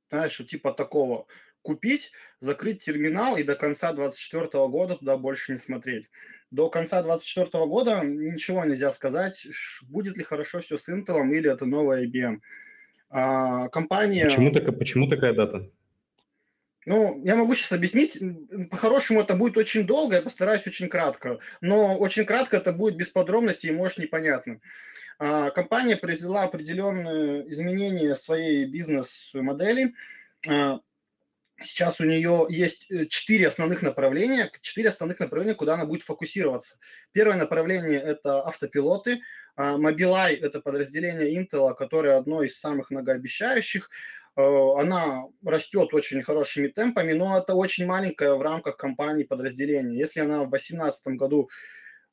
знаешь, 0.09 0.38
типа 0.49 0.74
такого 0.74 1.28
купить, 1.62 2.12
закрыть 2.39 2.84
терминал 2.84 3.38
и 3.38 3.43
до 3.43 3.55
конца 3.55 3.93
2024 3.93 4.68
года 4.68 4.95
туда 4.95 5.18
больше 5.18 5.51
не 5.51 5.57
смотреть. 5.57 6.09
До 6.49 6.70
конца 6.70 7.01
2024 7.01 7.66
года 7.66 8.01
ничего 8.03 8.66
нельзя 8.66 8.91
сказать, 8.91 9.47
будет 9.84 10.18
ли 10.18 10.24
хорошо 10.24 10.62
все 10.62 10.78
с 10.78 10.89
Intel 10.89 11.30
или 11.32 11.51
это 11.51 11.66
новая 11.66 12.05
IBM. 12.05 12.39
А, 13.09 13.68
компания... 13.70 14.26
Почему, 14.26 14.51
так, 14.51 14.78
почему 14.78 15.07
такая 15.07 15.34
дата? 15.34 15.70
Ну, 16.86 17.21
я 17.23 17.36
могу 17.36 17.53
сейчас 17.53 17.73
объяснить. 17.73 18.17
По-хорошему 18.71 19.21
это 19.21 19.36
будет 19.36 19.57
очень 19.57 19.86
долго, 19.86 20.15
я 20.15 20.21
постараюсь 20.21 20.65
очень 20.65 20.89
кратко. 20.89 21.39
Но 21.61 21.97
очень 21.97 22.25
кратко 22.25 22.57
это 22.57 22.73
будет 22.73 22.95
без 22.95 23.07
подробностей 23.07 23.69
и, 23.69 23.73
может, 23.73 23.99
непонятно. 23.99 24.59
А, 25.19 25.51
компания 25.51 25.95
произвела 25.95 26.43
определенные 26.43 27.51
изменения 27.51 28.15
своей 28.15 28.65
бизнес-модели. 28.65 29.93
А, 30.47 30.79
сейчас 31.59 31.99
у 32.01 32.05
нее 32.05 32.47
есть 32.49 32.89
э, 32.89 33.05
четыре 33.05 33.47
основных 33.47 33.84
направления, 33.84 34.49
четыре 34.61 34.89
основных 34.89 35.19
направления, 35.19 35.53
куда 35.53 35.75
она 35.75 35.86
будет 35.86 36.01
фокусироваться. 36.01 36.79
Первое 37.11 37.36
направление– 37.36 37.99
это 38.01 38.41
автопилоты. 38.41 39.21
А, 39.55 39.77
Mobileye– 39.77 40.39
это 40.41 40.59
подразделение 40.59 41.39
Intel, 41.39 41.75
которое 41.75 42.17
одно 42.17 42.41
из 42.41 42.59
самых 42.59 42.89
многообещающих. 42.89 43.91
Э, 44.38 44.41
она 44.79 45.23
растет 45.45 45.93
очень 45.93 46.23
хорошими 46.23 46.67
темпами, 46.67 47.13
но 47.13 47.38
это 47.38 47.53
очень 47.55 47.86
маленькое 47.86 48.36
в 48.36 48.41
рамках 48.41 48.77
компании 48.77 49.23
подразделение. 49.23 49.97
Если 49.99 50.21
она 50.21 50.43
в 50.43 50.49
2018 50.49 51.07
году 51.17 51.49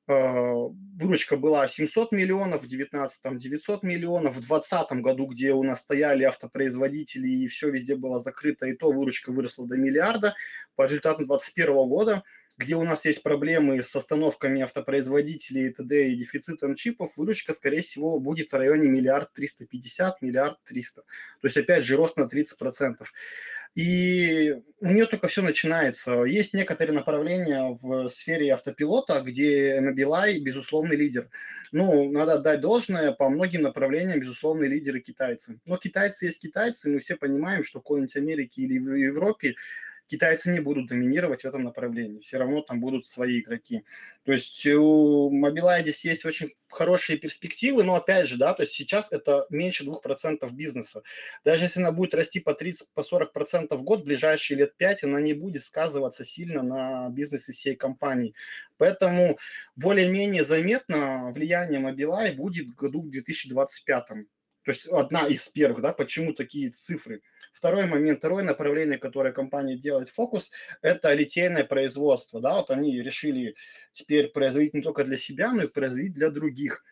выручка 0.09 1.36
была 1.36 1.68
700 1.68 2.12
миллионов, 2.12 2.62
в 2.62 2.68
2019 2.68 3.38
900 3.38 3.82
миллионов, 3.82 4.36
в 4.36 4.46
2020 4.46 4.92
году, 5.02 5.26
где 5.26 5.52
у 5.52 5.62
нас 5.62 5.80
стояли 5.80 6.24
автопроизводители 6.24 7.28
и 7.28 7.46
все 7.48 7.70
везде 7.70 7.94
было 7.94 8.20
закрыто, 8.20 8.66
и 8.66 8.74
то 8.74 8.90
выручка 8.90 9.30
выросла 9.30 9.68
до 9.68 9.76
миллиарда. 9.76 10.34
По 10.76 10.84
результатам 10.84 11.26
2021 11.26 11.88
года 11.88 12.22
где 12.59 12.74
у 12.74 12.82
нас 12.82 13.04
есть 13.04 13.22
проблемы 13.22 13.82
с 13.84 13.94
остановками 13.94 14.62
автопроизводителей 14.62 15.68
и 15.68 15.72
т.д. 15.72 16.11
и 16.11 16.16
дефицитом 16.16 16.74
чипов, 16.74 17.12
выручка, 17.16 17.52
скорее 17.52 17.82
всего, 17.82 18.18
будет 18.18 18.50
в 18.50 18.56
районе 18.56 18.88
миллиард 18.88 19.32
триста 19.32 19.64
пятьдесят, 19.64 20.20
миллиард 20.22 20.59
триста. 20.64 21.02
То 21.40 21.46
есть, 21.46 21.56
опять 21.56 21.84
же, 21.84 21.96
рост 21.96 22.16
на 22.16 22.22
30%. 22.22 22.96
И 23.74 24.56
у 24.80 24.86
нее 24.86 25.06
только 25.06 25.28
все 25.28 25.42
начинается. 25.42 26.24
Есть 26.24 26.54
некоторые 26.54 26.94
направления 26.94 27.78
в 27.80 28.08
сфере 28.08 28.52
автопилота, 28.52 29.20
где 29.22 29.80
Mobileye 29.80 30.38
безусловный 30.38 30.96
лидер. 30.96 31.28
Ну, 31.72 32.10
надо 32.10 32.34
отдать 32.34 32.60
должное, 32.60 33.12
по 33.12 33.28
многим 33.28 33.62
направлениям 33.62 34.20
безусловные 34.20 34.68
лидеры 34.68 35.00
китайцы. 35.00 35.60
Но 35.64 35.76
китайцы 35.76 36.26
есть 36.26 36.40
китайцы, 36.40 36.90
мы 36.90 36.98
все 36.98 37.16
понимаем, 37.16 37.62
что 37.62 37.78
в 37.78 37.82
какой-нибудь 37.82 38.16
Америке 38.16 38.62
или 38.62 38.78
в 38.78 38.94
Европе 38.94 39.54
китайцы 40.09 40.50
не 40.50 40.61
будут 40.61 40.88
доминировать 40.88 41.42
в 41.42 41.44
этом 41.44 41.62
направлении. 41.62 42.20
Все 42.20 42.38
равно 42.38 42.62
там 42.62 42.80
будут 42.80 43.06
свои 43.06 43.40
игроки. 43.40 43.84
То 44.24 44.32
есть 44.32 44.66
у 44.66 45.30
Mobileye 45.30 45.82
здесь 45.82 46.04
есть 46.04 46.24
очень 46.24 46.54
хорошие 46.68 47.18
перспективы, 47.18 47.82
но 47.82 47.94
опять 47.94 48.28
же, 48.28 48.36
да, 48.36 48.52
то 48.54 48.62
есть 48.62 48.74
сейчас 48.74 49.12
это 49.12 49.46
меньше 49.50 49.84
2% 49.84 50.50
бизнеса. 50.50 51.02
Даже 51.44 51.64
если 51.64 51.80
она 51.80 51.92
будет 51.92 52.14
расти 52.14 52.40
по 52.40 52.54
30, 52.54 52.88
по 52.94 53.00
40% 53.00 53.74
в 53.74 53.82
год, 53.82 54.02
в 54.02 54.04
ближайшие 54.04 54.59
лет 54.59 54.76
5, 54.76 55.04
она 55.04 55.20
не 55.20 55.34
будет 55.34 55.62
сказываться 55.62 56.24
сильно 56.24 56.62
на 56.62 57.09
бизнесе 57.11 57.52
всей 57.52 57.76
компании. 57.76 58.34
Поэтому 58.76 59.38
более-менее 59.76 60.44
заметно 60.44 61.32
влияние 61.32 61.80
Mobileye 61.80 62.34
будет 62.34 62.68
в 62.68 62.74
году 62.74 63.02
2025. 63.02 64.26
То 64.68 64.72
есть 64.72 64.86
одна 64.86 65.26
из 65.26 65.48
первых, 65.48 65.80
да, 65.80 65.94
почему 65.94 66.34
такие 66.34 66.68
цифры. 66.68 67.22
Второй 67.54 67.86
момент, 67.86 68.18
второе 68.18 68.44
направление, 68.44 68.98
которое 68.98 69.32
компания 69.32 69.78
делает 69.78 70.10
фокус, 70.10 70.50
это 70.82 71.14
литейное 71.14 71.64
производство. 71.64 72.38
Да, 72.38 72.56
вот 72.56 72.70
они 72.70 73.00
решили 73.00 73.54
теперь 73.94 74.28
производить 74.28 74.74
не 74.74 74.82
только 74.82 75.04
для 75.04 75.16
себя, 75.16 75.54
но 75.54 75.62
и 75.62 75.68
производить 75.68 76.12
для 76.12 76.28
других. 76.28 76.84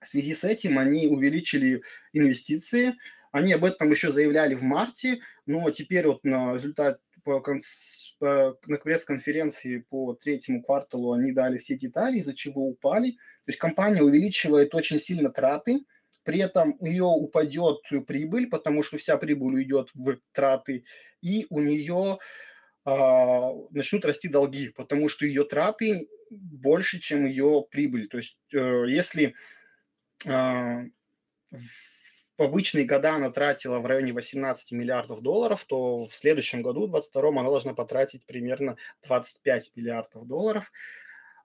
В 0.00 0.06
связи 0.06 0.36
с 0.36 0.44
этим 0.44 0.78
они 0.78 1.08
увеличили 1.08 1.82
инвестиции, 2.12 2.94
они 3.32 3.54
об 3.54 3.64
этом 3.64 3.90
еще 3.90 4.12
заявляли 4.12 4.54
в 4.54 4.62
марте, 4.62 5.18
но 5.46 5.68
теперь 5.72 6.06
вот 6.06 6.22
на 6.22 6.54
результат 6.54 7.00
по, 7.24 7.40
по, 7.40 8.56
на 8.66 8.76
пресс-конференции 8.76 9.78
по 9.78 10.14
третьему 10.14 10.62
кварталу 10.62 11.14
они 11.14 11.32
дали 11.32 11.58
все 11.58 11.76
детали, 11.76 12.18
из-за 12.18 12.34
чего 12.34 12.68
упали. 12.68 13.10
То 13.10 13.48
есть 13.48 13.58
компания 13.58 14.00
увеличивает 14.00 14.76
очень 14.76 15.00
сильно 15.00 15.30
траты, 15.30 15.80
при 16.22 16.40
этом 16.40 16.76
у 16.78 16.86
нее 16.86 17.04
упадет 17.04 17.80
прибыль, 18.06 18.48
потому 18.48 18.82
что 18.82 18.98
вся 18.98 19.16
прибыль 19.16 19.56
уйдет 19.56 19.90
в 19.94 20.18
траты, 20.32 20.84
и 21.22 21.46
у 21.50 21.60
нее 21.60 22.18
а, 22.84 23.52
начнут 23.70 24.04
расти 24.04 24.28
долги, 24.28 24.68
потому 24.68 25.08
что 25.08 25.26
ее 25.26 25.44
траты 25.44 26.08
больше, 26.30 27.00
чем 27.00 27.26
ее 27.26 27.64
прибыль. 27.70 28.08
То 28.08 28.18
есть 28.18 28.38
э, 28.52 28.84
если 28.88 29.34
а, 30.26 30.84
в 31.50 32.42
обычные 32.42 32.86
года 32.86 33.16
она 33.16 33.30
тратила 33.30 33.80
в 33.80 33.86
районе 33.86 34.12
18 34.12 34.72
миллиардов 34.72 35.20
долларов, 35.20 35.64
то 35.66 36.04
в 36.04 36.14
следующем 36.14 36.62
году, 36.62 36.86
в 36.86 36.90
2022, 36.90 37.28
она 37.28 37.50
должна 37.50 37.74
потратить 37.74 38.24
примерно 38.24 38.76
25 39.04 39.72
миллиардов 39.76 40.26
долларов. 40.26 40.72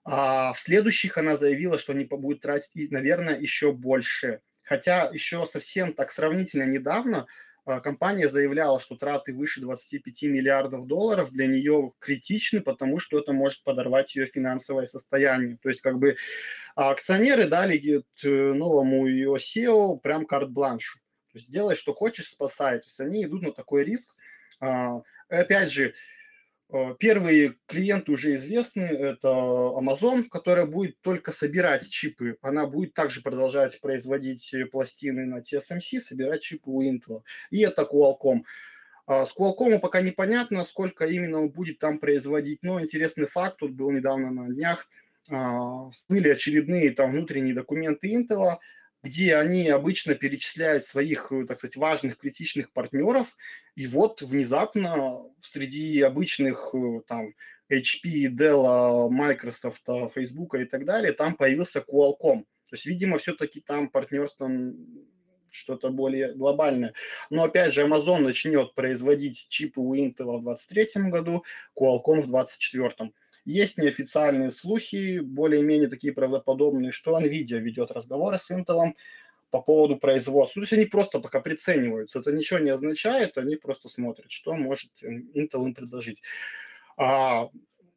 А 0.04 0.52
в 0.52 0.58
следующих 0.60 1.18
она 1.18 1.36
заявила, 1.36 1.78
что 1.78 1.92
они 1.92 2.04
будут 2.04 2.40
тратить, 2.40 2.90
наверное, 2.90 3.38
еще 3.38 3.72
больше. 3.72 4.40
Хотя 4.66 5.08
еще 5.12 5.46
совсем 5.46 5.94
так 5.94 6.10
сравнительно 6.10 6.64
недавно 6.64 7.26
а, 7.64 7.80
компания 7.80 8.28
заявляла, 8.28 8.80
что 8.80 8.96
траты 8.96 9.32
выше 9.32 9.60
25 9.60 10.22
миллиардов 10.24 10.86
долларов 10.86 11.30
для 11.30 11.46
нее 11.46 11.92
критичны, 12.00 12.60
потому 12.60 12.98
что 12.98 13.18
это 13.20 13.32
может 13.32 13.62
подорвать 13.62 14.16
ее 14.16 14.26
финансовое 14.26 14.86
состояние. 14.86 15.56
То 15.62 15.68
есть 15.68 15.80
как 15.80 15.98
бы 15.98 16.16
акционеры 16.74 17.46
дали 17.46 18.02
новому 18.24 19.06
ее 19.06 19.36
SEO 19.36 20.00
прям 20.00 20.26
карт-бланш. 20.26 20.98
То 21.32 21.38
есть 21.38 21.48
делай, 21.48 21.76
что 21.76 21.94
хочешь, 21.94 22.28
спасай. 22.28 22.78
То 22.80 22.86
есть 22.86 23.00
они 23.00 23.24
идут 23.24 23.42
на 23.42 23.52
такой 23.52 23.84
риск. 23.84 24.12
А, 24.58 25.00
опять 25.28 25.70
же, 25.70 25.86
Э, 25.88 25.92
первые 26.98 27.56
клиенты 27.66 28.12
уже 28.12 28.36
известны, 28.36 28.82
это 28.82 29.28
Amazon, 29.28 30.24
которая 30.24 30.66
будет 30.66 31.00
только 31.00 31.32
собирать 31.32 31.88
чипы. 31.88 32.36
Она 32.42 32.66
будет 32.66 32.94
также 32.94 33.22
продолжать 33.22 33.80
производить 33.80 34.54
пластины 34.72 35.26
на 35.26 35.40
TSMC, 35.40 36.00
собирать 36.00 36.42
чипы 36.42 36.70
у 36.70 36.82
Intel. 36.82 37.22
И 37.50 37.60
это 37.60 37.82
Qualcomm. 37.82 38.42
А, 39.06 39.24
с 39.24 39.34
Qualcomm 39.36 39.78
пока 39.78 40.00
непонятно, 40.00 40.64
сколько 40.64 41.06
именно 41.06 41.40
он 41.42 41.50
будет 41.50 41.78
там 41.78 41.98
производить, 41.98 42.58
но 42.62 42.80
интересный 42.80 43.26
факт, 43.26 43.58
тут 43.58 43.72
был 43.72 43.90
недавно 43.92 44.30
на 44.30 44.52
днях, 44.52 44.88
а, 45.30 45.88
всплыли 45.90 46.30
очередные 46.30 46.90
там 46.90 47.12
внутренние 47.12 47.54
документы 47.54 48.12
Intel, 48.12 48.56
где 49.06 49.36
они 49.36 49.68
обычно 49.68 50.14
перечисляют 50.14 50.84
своих, 50.84 51.30
э, 51.30 51.46
так 51.46 51.58
сказать, 51.58 51.76
важных 51.76 52.18
критичных 52.18 52.72
партнеров, 52.72 53.36
и 53.76 53.86
вот 53.86 54.22
внезапно 54.22 55.22
среди 55.40 56.00
обычных 56.02 56.70
э, 56.74 57.00
там 57.06 57.34
HP, 57.70 58.28
Dell, 58.28 59.08
Microsoft, 59.08 59.86
Facebook 60.14 60.54
и 60.54 60.64
так 60.64 60.84
далее, 60.84 61.12
там 61.12 61.34
появился 61.34 61.80
Qualcomm. 61.80 62.44
То 62.68 62.74
есть, 62.74 62.86
видимо, 62.86 63.18
все-таки 63.18 63.60
там 63.60 63.88
партнерство 63.88 64.48
что-то 65.50 65.90
более 65.90 66.34
глобальное. 66.34 66.92
Но 67.30 67.44
опять 67.44 67.72
же, 67.72 67.82
Amazon 67.82 68.18
начнет 68.18 68.74
производить 68.74 69.46
чипы 69.48 69.80
у 69.80 69.94
Intel 69.94 70.38
в 70.38 70.42
2023 70.42 71.10
году, 71.10 71.44
Qualcomm 71.78 72.22
в 72.22 72.30
2024. 72.30 73.12
Есть 73.46 73.78
неофициальные 73.78 74.50
слухи, 74.50 75.20
более-менее 75.20 75.88
такие 75.88 76.12
правдоподобные, 76.12 76.90
что 76.90 77.16
NVIDIA 77.18 77.58
ведет 77.60 77.92
разговоры 77.92 78.38
с 78.38 78.50
Intel 78.50 78.92
по 79.50 79.62
поводу 79.62 79.96
производства. 79.96 80.60
То 80.60 80.64
есть 80.64 80.72
они 80.72 80.84
просто 80.86 81.20
пока 81.20 81.40
прицениваются. 81.40 82.18
Это 82.18 82.32
ничего 82.32 82.58
не 82.58 82.70
означает, 82.70 83.38
они 83.38 83.54
просто 83.54 83.88
смотрят, 83.88 84.32
что 84.32 84.54
может 84.54 84.90
Intel 85.00 85.62
им 85.64 85.74
предложить. 85.74 86.22
А 86.96 87.48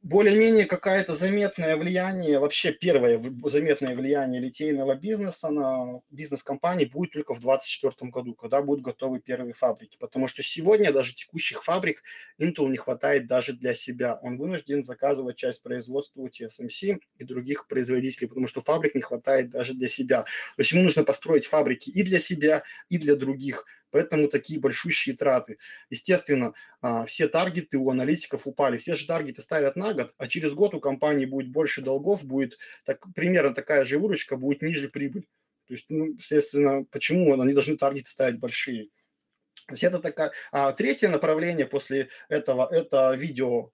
более-менее 0.01 0.65
какое-то 0.65 1.15
заметное 1.15 1.75
влияние, 1.75 2.39
вообще 2.39 2.71
первое 2.71 3.21
заметное 3.45 3.95
влияние 3.95 4.41
литейного 4.41 4.95
бизнеса 4.95 5.49
на 5.49 6.01
бизнес 6.09 6.41
компании 6.41 6.85
будет 6.85 7.11
только 7.11 7.33
в 7.33 7.41
2024 7.41 8.09
году, 8.09 8.33
когда 8.33 8.61
будут 8.61 8.83
готовы 8.83 9.19
первые 9.19 9.53
фабрики. 9.53 9.97
Потому 9.99 10.27
что 10.27 10.41
сегодня 10.41 10.93
даже 10.93 11.13
текущих 11.13 11.63
фабрик 11.63 12.01
Intel 12.39 12.69
не 12.69 12.77
хватает 12.77 13.27
даже 13.27 13.51
для 13.51 13.73
себя. 13.73 14.17
Он 14.21 14.37
вынужден 14.37 14.85
заказывать 14.85 15.35
часть 15.35 15.61
производства 15.61 16.21
у 16.21 16.27
TSMC 16.27 16.99
и 17.17 17.23
других 17.25 17.67
производителей, 17.67 18.29
потому 18.29 18.47
что 18.47 18.61
фабрик 18.61 18.95
не 18.95 19.01
хватает 19.01 19.49
даже 19.49 19.73
для 19.73 19.89
себя. 19.89 20.21
То 20.21 20.61
есть 20.61 20.71
ему 20.71 20.83
нужно 20.83 21.03
построить 21.03 21.45
фабрики 21.45 21.89
и 21.89 22.03
для 22.03 22.19
себя, 22.19 22.63
и 22.87 22.97
для 22.97 23.15
других– 23.15 23.65
Поэтому 23.91 24.27
такие 24.27 24.59
большущие 24.59 25.15
траты. 25.15 25.57
Естественно, 25.89 26.53
а, 26.81 27.05
все 27.05 27.27
таргеты 27.27 27.77
у 27.77 27.89
аналитиков 27.89 28.45
упали. 28.45 28.77
Все 28.77 28.95
же 28.95 29.07
таргеты 29.07 29.41
ставят 29.41 29.75
на 29.75 29.93
год, 29.93 30.13
а 30.17 30.27
через 30.27 30.53
год 30.53 30.75
у 30.75 30.79
компании 30.79 31.25
будет 31.25 31.49
больше 31.49 31.81
долгов, 31.81 32.23
будет 32.23 32.57
так, 32.85 33.03
примерно 33.15 33.53
такая 33.53 33.85
же 33.85 33.99
выручка, 33.99 34.37
будет 34.37 34.61
ниже 34.61 34.89
прибыль. 34.89 35.27
То 35.67 35.73
есть, 35.73 35.85
ну, 35.89 36.13
естественно, 36.13 36.85
почему 36.91 37.39
они 37.39 37.53
должны 37.53 37.77
таргеты 37.77 38.09
ставить 38.09 38.39
большие? 38.39 38.89
То 39.67 39.73
есть 39.73 39.83
это 39.83 39.99
такая... 39.99 40.31
А 40.51 40.71
третье 40.73 41.09
направление 41.09 41.67
после 41.67 42.09
этого– 42.27 42.67
это 42.71 43.13
видео 43.13 43.71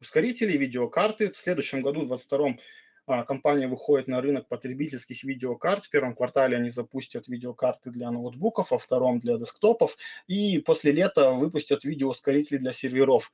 ускорители, 0.00 0.56
видеокарты. 0.56 1.30
В 1.32 1.36
следующем 1.36 1.82
году, 1.82 2.00
в 2.00 2.08
2022 2.08 2.48
а, 2.48 2.56
компания 3.06 3.68
выходит 3.68 4.08
на 4.08 4.20
рынок 4.20 4.48
потребительских 4.48 5.24
видеокарт. 5.24 5.84
В 5.84 5.90
первом 5.90 6.14
квартале 6.14 6.56
они 6.56 6.70
запустят 6.70 7.28
видеокарты 7.28 7.90
для 7.90 8.10
ноутбуков, 8.10 8.70
во 8.70 8.78
втором 8.78 9.20
для 9.20 9.38
десктопов. 9.38 9.96
И 10.26 10.58
после 10.58 10.92
лета 10.92 11.30
выпустят 11.32 11.84
видеоускорители 11.84 12.58
для 12.58 12.72
серверов. 12.72 13.32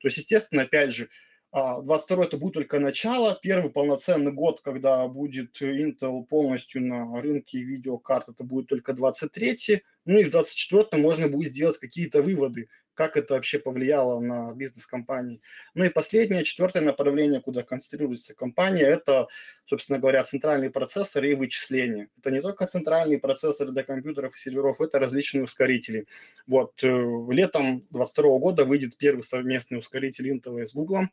То 0.00 0.08
есть, 0.08 0.18
естественно, 0.18 0.62
опять 0.62 0.90
же, 0.92 1.08
22 1.52 2.22
а, 2.22 2.24
это 2.24 2.38
будет 2.38 2.54
только 2.54 2.78
начало, 2.78 3.38
первый 3.42 3.70
полноценный 3.70 4.32
год, 4.32 4.62
когда 4.62 5.06
будет 5.06 5.60
Intel 5.60 6.24
полностью 6.24 6.82
на 6.82 7.20
рынке 7.20 7.62
видеокарт, 7.62 8.30
это 8.30 8.42
будет 8.42 8.68
только 8.68 8.94
23 8.94 9.82
ну 10.04 10.18
и 10.18 10.24
в 10.24 10.30
24 10.30 11.00
можно 11.00 11.28
будет 11.28 11.52
сделать 11.52 11.78
какие-то 11.78 12.22
выводы, 12.22 12.68
как 12.94 13.16
это 13.16 13.34
вообще 13.34 13.58
повлияло 13.58 14.20
на 14.20 14.54
бизнес 14.54 14.86
компании. 14.86 15.40
Ну 15.74 15.84
и 15.84 15.88
последнее, 15.88 16.44
четвертое 16.44 16.82
направление, 16.82 17.40
куда 17.40 17.62
концентрируется 17.62 18.34
компания, 18.34 18.82
это, 18.82 19.28
собственно 19.66 19.98
говоря, 19.98 20.24
центральные 20.24 20.70
процессоры 20.70 21.30
и 21.30 21.34
вычисления. 21.34 22.08
Это 22.18 22.30
не 22.30 22.40
только 22.40 22.66
центральные 22.66 23.18
процессоры 23.18 23.72
для 23.72 23.82
компьютеров 23.82 24.36
и 24.36 24.38
серверов, 24.38 24.80
это 24.80 24.98
различные 24.98 25.44
ускорители. 25.44 26.06
Вот, 26.46 26.72
э, 26.82 26.88
летом 27.30 27.80
2022 27.90 28.38
года 28.38 28.64
выйдет 28.64 28.96
первый 28.96 29.22
совместный 29.22 29.78
ускоритель 29.78 30.30
Intel 30.30 30.66
с 30.66 30.72
Google, 30.72 31.08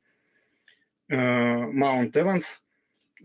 э, 1.07 1.15
Mount 1.15 2.11
Evans– 2.11 2.43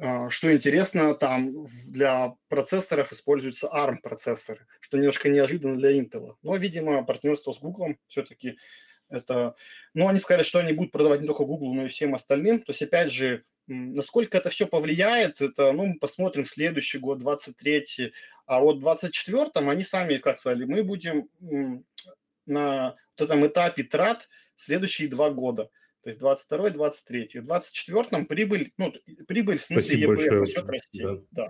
а, 0.01 0.29
что 0.29 0.53
интересно, 0.53 1.15
там 1.15 1.67
для 1.87 2.35
процессоров 2.49 3.13
используются 3.13 3.69
ARM-процессоры, 3.69 4.67
что 4.85 4.99
немножко 4.99 5.31
неожиданно 5.31 5.79
для 5.79 5.99
Intel. 5.99 6.37
Но, 6.43 6.57
видимо, 6.57 7.03
партнерство 7.05 7.53
с 7.53 7.59
Google 7.59 7.97
все-таки 8.07 8.59
это... 9.09 9.55
Ну, 9.95 10.09
они 10.09 10.19
сказали, 10.19 10.43
что 10.43 10.59
они 10.59 10.75
будут 10.75 10.93
продавать 10.93 11.23
не 11.23 11.27
только 11.27 11.47
Google, 11.47 11.73
но 11.73 11.85
и 11.85 11.89
всем 11.89 12.15
остальным. 12.15 12.61
То 12.61 12.73
есть, 12.73 12.83
опять 12.83 13.11
же, 13.11 13.45
насколько 13.67 14.37
это 14.37 14.51
все 14.51 14.67
повлияет, 14.67 15.41
это, 15.41 15.73
ну, 15.73 15.87
мы 15.87 15.99
посмотрим 15.99 16.45
следующий 16.45 16.99
год, 16.99 17.23
23-й. 17.23 18.13
А 18.45 18.61
вот 18.61 18.81
в 18.81 18.87
24-м 18.87 19.71
они 19.71 19.85
сами, 19.85 20.19
как 20.19 20.39
сказали, 20.39 20.67
мы 20.67 20.85
будем 20.85 21.31
на 22.45 22.97
вот 23.17 23.25
этом 23.25 23.47
этапе 23.47 23.85
трат 23.85 24.29
следующие 24.57 25.09
два 25.09 25.31
года– 25.31 25.71
то 26.05 26.11
есть 26.11 26.21
22 26.21 26.71
23 26.71 27.41
В 27.41 27.45
24 27.47 28.25
прибыль, 28.27 28.73
ну, 28.77 28.93
прибыль 29.27 29.57
в 29.57 29.65
смысле 29.65 29.89
Спасибо 29.89 30.13
ЕПФ 30.13 30.39
большое. 30.39 30.67
расти. 30.67 31.03
Да. 31.03 31.19
да. 31.31 31.49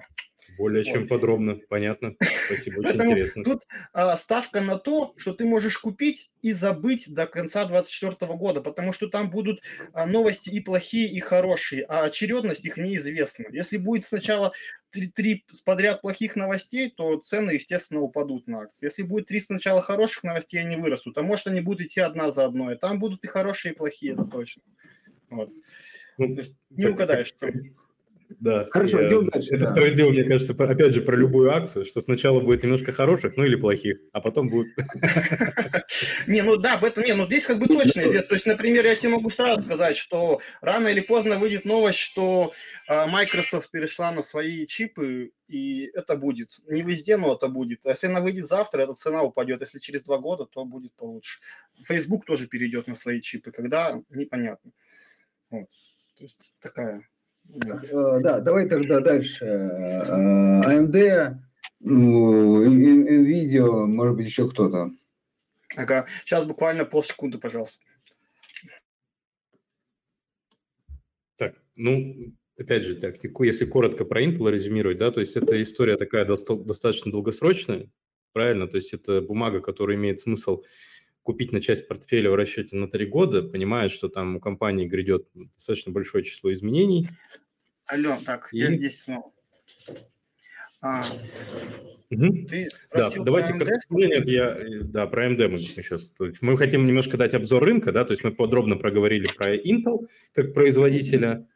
Более 0.56 0.84
чем 0.84 1.08
подробно, 1.08 1.58
понятно. 1.68 2.14
Спасибо, 2.46 2.80
очень 2.80 3.00
интересно. 3.00 3.44
Тут 3.44 3.62
а, 3.92 4.16
ставка 4.16 4.60
на 4.60 4.78
то, 4.78 5.14
что 5.16 5.32
ты 5.32 5.44
можешь 5.44 5.78
купить 5.78 6.30
и 6.42 6.52
забыть 6.52 7.12
до 7.12 7.26
конца 7.26 7.64
2024 7.64 8.34
года, 8.34 8.60
потому 8.60 8.92
что 8.92 9.08
там 9.08 9.30
будут 9.30 9.60
а, 9.92 10.06
новости 10.06 10.50
и 10.50 10.60
плохие, 10.60 11.08
и 11.08 11.20
хорошие, 11.20 11.84
а 11.84 12.04
очередность 12.04 12.64
их 12.64 12.76
неизвестна. 12.76 13.46
Если 13.50 13.78
будет 13.78 14.06
сначала 14.06 14.52
три, 14.90 15.08
три 15.08 15.44
подряд 15.64 16.02
плохих 16.02 16.36
новостей, 16.36 16.90
то 16.90 17.18
цены, 17.18 17.52
естественно, 17.52 18.00
упадут 18.00 18.46
на 18.46 18.62
акции. 18.62 18.86
Если 18.86 19.02
будет 19.02 19.26
три 19.26 19.40
сначала 19.40 19.82
хороших 19.82 20.22
новостей, 20.22 20.60
они 20.60 20.76
вырастут. 20.76 21.18
А 21.18 21.22
может, 21.22 21.46
они 21.46 21.60
будут 21.60 21.86
идти 21.86 22.00
одна 22.00 22.30
за 22.30 22.44
одной. 22.44 22.76
Там 22.76 22.98
будут 22.98 23.24
и 23.24 23.28
хорошие, 23.28 23.72
и 23.72 23.76
плохие, 23.76 24.12
это 24.12 24.24
точно. 24.24 24.62
Вот. 25.30 25.50
Ну, 26.18 26.32
то 26.32 26.40
есть 26.40 26.56
не 26.70 26.86
угадаешь. 26.86 27.34
Да. 28.40 28.66
Хорошо, 28.70 29.00
я, 29.00 29.08
идем 29.08 29.28
дальше. 29.28 29.50
Это 29.50 29.64
да. 29.64 29.68
справедливо, 29.68 30.10
мне 30.10 30.24
кажется, 30.24 30.52
опять 30.52 30.94
же, 30.94 31.00
про 31.02 31.16
любую 31.16 31.54
акцию, 31.54 31.84
что 31.84 32.00
сначала 32.00 32.40
будет 32.40 32.62
немножко 32.62 32.92
хороших, 32.92 33.36
ну 33.36 33.44
или 33.44 33.56
плохих, 33.56 33.98
а 34.12 34.20
потом 34.20 34.48
будет... 34.48 34.68
Не, 36.26 36.42
ну 36.42 36.56
да, 36.56 36.74
об 36.74 36.84
этом, 36.84 37.04
не, 37.04 37.14
ну 37.14 37.26
здесь 37.26 37.46
как 37.46 37.58
бы 37.58 37.66
точно 37.66 38.00
известно. 38.00 38.28
То 38.28 38.34
есть, 38.34 38.46
например, 38.46 38.84
я 38.84 38.96
тебе 38.96 39.10
могу 39.10 39.30
сразу 39.30 39.62
сказать, 39.62 39.96
что 39.96 40.40
рано 40.60 40.88
или 40.88 41.00
поздно 41.00 41.38
выйдет 41.38 41.64
новость, 41.64 41.98
что 41.98 42.52
а, 42.86 43.06
Microsoft 43.06 43.70
перешла 43.70 44.12
на 44.12 44.22
свои 44.22 44.66
чипы, 44.66 45.32
и 45.48 45.90
это 45.94 46.16
будет. 46.16 46.58
Не 46.66 46.82
везде, 46.82 47.16
но 47.16 47.34
это 47.34 47.48
будет. 47.48 47.86
А 47.86 47.90
если 47.90 48.06
она 48.06 48.20
выйдет 48.20 48.46
завтра, 48.46 48.82
эта 48.82 48.94
цена 48.94 49.22
упадет. 49.22 49.60
Если 49.60 49.78
через 49.78 50.02
два 50.02 50.18
года, 50.18 50.44
то 50.44 50.64
будет 50.64 50.94
получше. 50.94 51.40
Facebook 51.86 52.26
тоже 52.26 52.46
перейдет 52.46 52.86
на 52.86 52.94
свои 52.94 53.20
чипы. 53.20 53.52
Когда, 53.52 54.00
непонятно. 54.10 54.72
Вот. 55.50 55.68
То 56.16 56.24
есть 56.24 56.54
такая 56.60 57.06
да, 57.44 58.40
давай 58.40 58.68
тогда 58.68 59.00
дальше. 59.00 59.44
AMD, 59.44 60.96
э, 60.96 61.38
ну, 61.80 62.64
NVIDIA, 62.66 63.86
может 63.86 64.16
быть, 64.16 64.26
еще 64.26 64.50
кто-то. 64.50 64.90
Ага, 65.76 66.06
сейчас 66.24 66.44
буквально 66.44 66.84
полсекунды, 66.84 67.38
пожалуйста. 67.38 67.78
Так, 71.36 71.56
ну, 71.76 72.32
опять 72.56 72.84
же, 72.84 72.94
так, 72.96 73.16
если 73.22 73.64
коротко 73.64 74.04
про 74.04 74.24
Intel 74.24 74.50
резюмировать, 74.50 74.98
да, 74.98 75.10
то 75.10 75.20
есть 75.20 75.36
это 75.36 75.60
история 75.60 75.96
такая 75.96 76.24
достаточно 76.24 77.10
долгосрочная, 77.10 77.90
правильно, 78.32 78.68
то 78.68 78.76
есть 78.76 78.92
это 78.92 79.20
бумага, 79.20 79.60
которая 79.60 79.96
имеет 79.96 80.20
смысл 80.20 80.62
купить 81.24 81.52
на 81.52 81.60
часть 81.60 81.88
портфеля 81.88 82.30
в 82.30 82.36
расчете 82.36 82.76
на 82.76 82.86
три 82.86 83.06
года, 83.06 83.42
понимая, 83.42 83.88
что 83.88 84.08
там 84.08 84.36
у 84.36 84.40
компании 84.40 84.86
грядет 84.86 85.26
достаточно 85.34 85.90
большое 85.90 86.22
число 86.22 86.52
изменений. 86.52 87.08
Алло, 87.86 88.18
так, 88.24 88.50
и... 88.52 88.58
я 88.58 88.70
здесь 88.70 89.02
снова. 89.02 89.32
А, 90.80 91.02
угу. 92.10 92.46
Ты 92.46 92.68
да, 92.94 93.10
давайте, 93.16 93.54
AMD? 93.54 93.78
нет, 93.90 94.28
я, 94.28 94.58
да, 94.82 95.06
про 95.06 95.26
AMD 95.26 95.48
мы 95.48 95.58
сейчас, 95.58 96.10
то 96.10 96.26
есть 96.26 96.42
мы 96.42 96.58
хотим 96.58 96.86
немножко 96.86 97.16
дать 97.16 97.32
обзор 97.32 97.64
рынка, 97.64 97.90
да, 97.90 98.04
то 98.04 98.12
есть 98.12 98.22
мы 98.22 98.32
подробно 98.32 98.76
проговорили 98.76 99.26
про 99.34 99.56
Intel 99.56 100.06
как 100.34 100.52
производителя 100.52 101.46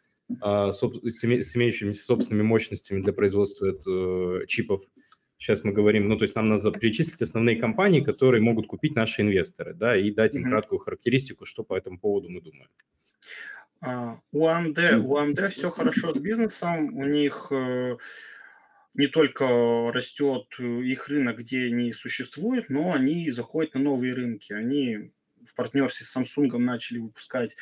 а, 0.40 0.72
с, 0.72 0.80
с 0.80 1.56
имеющимися 1.56 2.04
собственными 2.04 2.46
мощностями 2.46 3.02
для 3.02 3.12
производства 3.12 3.66
это, 3.66 4.46
чипов, 4.46 4.82
Сейчас 5.38 5.62
мы 5.62 5.72
говорим, 5.72 6.08
ну, 6.08 6.16
то 6.16 6.24
есть 6.24 6.34
нам 6.34 6.48
надо 6.48 6.72
перечислить 6.72 7.22
основные 7.22 7.56
компании, 7.56 8.00
которые 8.00 8.42
могут 8.42 8.66
купить 8.66 8.96
наши 8.96 9.22
инвесторы, 9.22 9.72
да, 9.72 9.96
и 9.96 10.10
дать 10.10 10.34
им 10.34 10.44
mm-hmm. 10.44 10.50
краткую 10.50 10.78
характеристику, 10.80 11.46
что 11.46 11.62
по 11.62 11.76
этому 11.76 11.98
поводу 11.98 12.28
мы 12.28 12.40
думаем. 12.40 12.68
А, 13.80 14.20
у 14.32 14.46
AMD, 14.48 14.98
у 14.98 15.16
AMD 15.16 15.50
все 15.50 15.70
хорошо 15.70 16.12
с 16.12 16.18
бизнесом, 16.18 16.96
у 16.96 17.04
них 17.04 17.46
э, 17.52 17.96
не 18.94 19.06
только 19.06 19.92
растет 19.92 20.46
их 20.58 21.08
рынок, 21.08 21.38
где 21.38 21.66
они 21.66 21.92
существуют, 21.92 22.68
но 22.68 22.92
они 22.92 23.30
заходят 23.30 23.74
на 23.74 23.80
новые 23.80 24.14
рынки. 24.14 24.52
Они 24.52 25.12
в 25.46 25.54
партнерстве 25.54 26.04
с 26.04 26.16
Samsung 26.16 26.58
начали 26.58 26.98
выпускать 26.98 27.54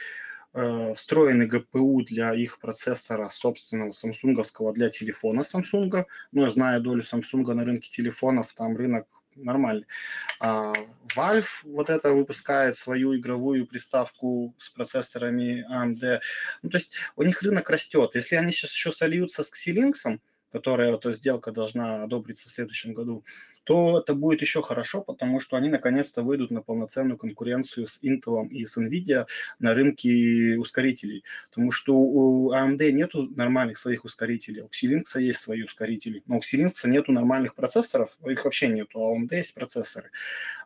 Э, 0.58 0.94
встроенный 0.94 1.46
ГПУ 1.46 2.02
для 2.02 2.32
их 2.32 2.58
процессора 2.60 3.28
собственного 3.28 3.92
самсунговского 3.92 4.72
для 4.72 4.88
телефона 4.88 5.42
Samsung. 5.42 6.06
Ну, 6.32 6.44
я 6.44 6.50
знаю 6.50 6.80
долю 6.80 7.02
Samsung 7.02 7.52
на 7.52 7.62
рынке 7.62 7.90
телефонов, 7.90 8.54
там 8.54 8.74
рынок 8.74 9.06
нормальный. 9.34 9.86
А 10.40 10.72
Valve 11.14 11.44
вот 11.64 11.90
это 11.90 12.14
выпускает 12.14 12.76
свою 12.76 13.14
игровую 13.14 13.66
приставку 13.66 14.54
с 14.56 14.70
процессорами 14.70 15.66
AMD. 15.70 16.20
Ну, 16.62 16.70
то 16.70 16.78
есть 16.78 16.94
у 17.16 17.22
них 17.22 17.42
рынок 17.42 17.68
растет. 17.68 18.14
Если 18.14 18.36
они 18.36 18.50
сейчас 18.50 18.72
еще 18.72 18.92
сольются 18.92 19.44
с 19.44 19.52
Xilinx, 19.52 20.20
которая 20.52 20.94
эта 20.94 21.12
сделка 21.12 21.52
должна 21.52 22.02
одобриться 22.04 22.48
в 22.48 22.52
следующем 22.52 22.94
году, 22.94 23.26
то 23.66 23.98
это 23.98 24.14
будет 24.14 24.42
еще 24.42 24.62
хорошо, 24.62 25.02
потому 25.02 25.40
что 25.40 25.56
они 25.56 25.68
наконец-то 25.68 26.22
выйдут 26.22 26.52
на 26.52 26.62
полноценную 26.62 27.18
конкуренцию 27.18 27.88
с 27.88 28.00
Intel 28.00 28.46
и 28.48 28.64
с 28.64 28.78
Nvidia 28.78 29.26
на 29.58 29.74
рынке 29.74 30.56
ускорителей. 30.56 31.24
Потому 31.50 31.72
что 31.72 31.96
у 31.96 32.52
AMD 32.52 32.92
нету 32.92 33.28
нормальных 33.34 33.78
своих 33.78 34.04
ускорителей, 34.04 34.62
у 34.62 34.68
Xilinx 34.68 35.20
есть 35.20 35.40
свои 35.40 35.64
ускорители, 35.64 36.22
но 36.26 36.36
у 36.36 36.40
Xilinx 36.40 36.74
нету 36.84 37.10
нормальных 37.10 37.56
процессоров, 37.56 38.16
их 38.24 38.44
вообще 38.44 38.68
нету, 38.68 39.00
а 39.00 39.10
у 39.10 39.20
AMD 39.20 39.34
есть 39.34 39.52
процессоры. 39.52 40.12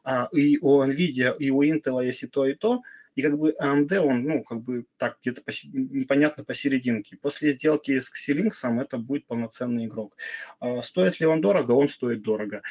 А, 0.05 0.29
и 0.33 0.59
у 0.59 0.85
Nvidia, 0.85 1.35
и 1.39 1.51
у 1.51 1.63
Intel 1.63 2.05
есть 2.05 2.23
и 2.23 2.27
то, 2.27 2.47
и 2.47 2.53
то, 2.53 2.83
и 3.21 3.23
как 3.23 3.39
бы 3.39 3.55
AMD, 3.61 3.99
он, 3.99 4.23
ну, 4.23 4.43
как 4.43 4.63
бы 4.63 4.87
так 4.97 5.19
где-то 5.21 5.43
поси... 5.43 5.69
непонятно 5.73 6.43
посерединке. 6.43 7.19
После 7.19 7.53
сделки 7.53 7.99
с 7.99 8.11
Xilinx 8.11 8.81
это 8.81 8.97
будет 8.97 9.27
полноценный 9.27 9.85
игрок. 9.85 10.17
А, 10.59 10.83
стоит 10.83 11.21
ли 11.21 11.27
он 11.27 11.43
дорого? 11.43 11.73
Он 11.73 11.89
стоит 11.89 12.23
дорого. 12.23 12.63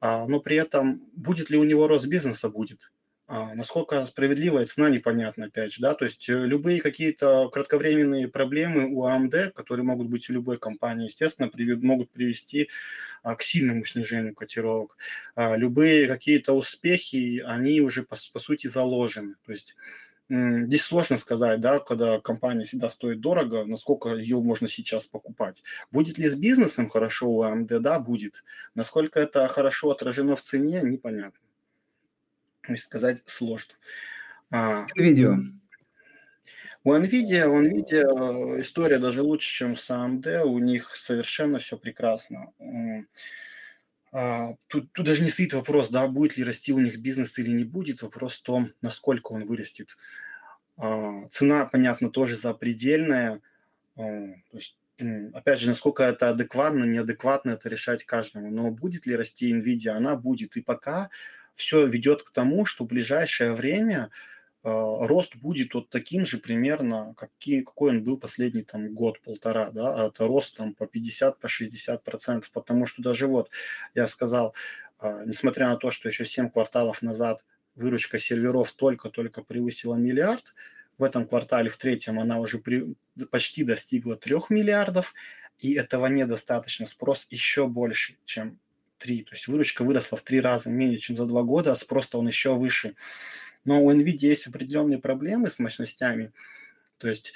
А, 0.00 0.26
но 0.26 0.40
при 0.40 0.56
этом 0.56 1.02
будет 1.14 1.50
ли 1.50 1.58
у 1.58 1.64
него 1.64 1.86
рост 1.86 2.06
бизнеса? 2.06 2.48
Будет. 2.48 2.90
А, 3.26 3.54
насколько 3.54 4.06
справедливая 4.06 4.64
цена, 4.64 4.88
непонятно, 4.88 5.46
опять 5.46 5.74
же, 5.74 5.82
да, 5.82 5.94
то 5.94 6.06
есть 6.06 6.26
э, 6.30 6.32
любые 6.32 6.80
какие-то 6.80 7.50
кратковременные 7.50 8.28
проблемы 8.28 8.86
у 8.86 9.06
AMD, 9.06 9.50
которые 9.50 9.84
могут 9.84 10.08
быть 10.08 10.30
у 10.30 10.32
любой 10.32 10.58
компании, 10.58 11.08
естественно, 11.08 11.50
могут 11.82 12.10
привести 12.10 12.62
а, 12.62 12.68
к 13.34 13.42
сильному 13.42 13.84
снижению 13.84 14.34
котировок. 14.34 14.96
А, 15.34 15.56
любые 15.56 16.06
какие-то 16.06 16.52
успехи, 16.52 17.42
они 17.44 17.80
уже, 17.80 18.02
по, 18.02 18.16
по 18.32 18.38
сути, 18.38 18.66
заложены, 18.66 19.34
то 19.44 19.52
есть 19.52 19.76
Здесь 20.30 20.82
сложно 20.82 21.16
сказать, 21.16 21.58
да, 21.62 21.78
когда 21.78 22.20
компания 22.20 22.64
всегда 22.64 22.90
стоит 22.90 23.20
дорого, 23.20 23.64
насколько 23.64 24.10
ее 24.10 24.38
можно 24.42 24.68
сейчас 24.68 25.06
покупать. 25.06 25.62
Будет 25.90 26.18
ли 26.18 26.28
с 26.28 26.36
бизнесом 26.36 26.90
хорошо 26.90 27.30
у 27.30 27.42
AMD? 27.42 27.78
Да, 27.78 27.98
будет. 27.98 28.44
Насколько 28.74 29.20
это 29.20 29.48
хорошо 29.48 29.90
отражено 29.90 30.36
в 30.36 30.42
цене, 30.42 30.82
непонятно. 30.82 31.40
сказать 32.76 33.22
сложно. 33.24 33.72
А, 34.50 34.86
Видео. 34.94 35.38
У 36.84 36.92
NVIDIA, 36.92 37.46
у 37.46 37.62
NVIDIA 37.62 38.60
история 38.60 38.98
даже 38.98 39.22
лучше, 39.22 39.52
чем 39.52 39.76
с 39.76 39.90
AMD, 39.90 40.42
у 40.42 40.58
них 40.58 40.94
совершенно 40.96 41.58
все 41.58 41.76
прекрасно. 41.76 42.52
А, 44.10 44.54
тут, 44.68 44.90
тут 44.92 45.04
даже 45.04 45.22
не 45.22 45.28
стоит 45.28 45.52
вопрос, 45.52 45.90
да, 45.90 46.08
будет 46.08 46.36
ли 46.36 46.44
расти 46.44 46.72
у 46.72 46.78
них 46.78 46.98
бизнес 46.98 47.38
или 47.38 47.50
не 47.50 47.64
будет, 47.64 48.02
вопрос 48.02 48.38
в 48.38 48.42
том, 48.42 48.72
насколько 48.80 49.32
он 49.32 49.44
вырастет. 49.44 49.96
А, 50.76 51.26
цена, 51.28 51.66
понятно, 51.66 52.10
тоже 52.10 52.36
запредельная, 52.36 53.40
то 53.96 54.34
есть 54.52 54.76
опять 55.32 55.60
же, 55.60 55.68
насколько 55.68 56.02
это 56.02 56.30
адекватно, 56.30 56.84
неадекватно, 56.84 57.50
это 57.50 57.68
решать 57.68 58.04
каждому. 58.04 58.50
Но 58.50 58.70
будет 58.70 59.06
ли 59.06 59.16
расти 59.16 59.52
NVIDIA? 59.52 59.90
Она 59.90 60.16
будет. 60.16 60.56
И 60.56 60.62
пока 60.62 61.10
все 61.54 61.86
ведет 61.86 62.22
к 62.22 62.30
тому, 62.30 62.64
что 62.64 62.84
в 62.84 62.88
ближайшее 62.88 63.52
время 63.52 64.10
э, 64.10 64.37
рост 64.62 65.36
будет 65.36 65.74
вот 65.74 65.88
таким 65.88 66.26
же 66.26 66.38
примерно, 66.38 67.14
какие, 67.16 67.62
какой 67.62 67.90
он 67.90 68.02
был 68.02 68.18
последний 68.18 68.62
там 68.62 68.92
год-полтора, 68.92 69.70
да, 69.70 70.08
это 70.08 70.26
рост 70.26 70.56
там 70.56 70.74
по 70.74 70.86
50, 70.86 71.38
по 71.38 71.48
60 71.48 72.02
процентов, 72.02 72.50
потому 72.50 72.86
что 72.86 73.02
даже 73.02 73.26
вот 73.26 73.50
я 73.94 74.08
сказал, 74.08 74.54
э, 75.00 75.22
несмотря 75.26 75.68
на 75.68 75.76
то, 75.76 75.90
что 75.90 76.08
еще 76.08 76.24
7 76.24 76.50
кварталов 76.50 77.02
назад 77.02 77.44
выручка 77.76 78.18
серверов 78.18 78.72
только-только 78.72 79.42
превысила 79.42 79.94
миллиард, 79.94 80.54
в 80.98 81.04
этом 81.04 81.26
квартале, 81.28 81.70
в 81.70 81.76
третьем, 81.76 82.18
она 82.18 82.40
уже 82.40 82.58
при, 82.58 82.94
почти 83.30 83.62
достигла 83.62 84.16
3 84.16 84.36
миллиардов, 84.50 85.14
и 85.60 85.74
этого 85.74 86.06
недостаточно. 86.06 86.86
Спрос 86.86 87.26
еще 87.30 87.68
больше, 87.68 88.16
чем 88.24 88.58
3. 88.98 89.22
То 89.22 89.34
есть 89.34 89.46
выручка 89.46 89.84
выросла 89.84 90.18
в 90.18 90.22
3 90.22 90.40
раза 90.40 90.70
менее, 90.70 90.98
чем 90.98 91.16
за 91.16 91.26
2 91.26 91.42
года, 91.44 91.72
а 91.72 91.76
спрос 91.76 92.12
он 92.14 92.26
еще 92.26 92.54
выше. 92.54 92.96
Но 93.64 93.82
у 93.82 93.92
NVIDIA 93.92 94.28
есть 94.28 94.46
определенные 94.46 94.98
проблемы 94.98 95.50
с 95.50 95.58
мощностями. 95.58 96.32
То 96.98 97.08
есть 97.08 97.32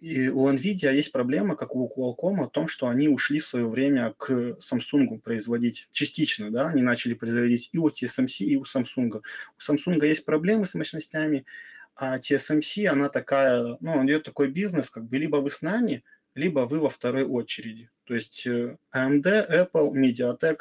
и 0.00 0.28
у 0.28 0.50
NVIDIA 0.50 0.94
есть 0.94 1.10
проблема, 1.10 1.56
как 1.56 1.74
у 1.74 1.88
Qualcomm, 1.88 2.44
о 2.44 2.48
том, 2.48 2.68
что 2.68 2.88
они 2.88 3.08
ушли 3.08 3.40
в 3.40 3.46
свое 3.46 3.66
время 3.66 4.12
к 4.18 4.56
Samsung 4.60 5.18
производить 5.20 5.88
частично, 5.92 6.50
да, 6.50 6.68
они 6.68 6.82
начали 6.82 7.14
производить 7.14 7.70
и 7.72 7.78
у 7.78 7.88
TSMC, 7.88 8.44
и 8.44 8.56
у 8.56 8.64
Samsung. 8.64 9.22
У 9.58 9.72
Samsung 9.72 10.06
есть 10.06 10.26
проблемы 10.26 10.66
с 10.66 10.74
мощностями, 10.74 11.46
а 11.94 12.18
TSMC, 12.18 12.86
она 12.86 13.08
такая, 13.08 13.78
ну, 13.80 13.92
он 13.92 14.06
идет 14.06 14.24
такой 14.24 14.48
бизнес, 14.50 14.90
как 14.90 15.04
бы 15.04 15.16
либо 15.16 15.36
вы 15.36 15.50
с 15.50 15.62
нами, 15.62 16.04
либо 16.34 16.60
вы 16.60 16.78
во 16.78 16.90
второй 16.90 17.24
очереди. 17.24 17.88
То 18.04 18.14
есть 18.14 18.46
э, 18.46 18.76
AMD, 18.94 19.24
Apple, 19.24 19.92
MediaTek, 19.92 20.58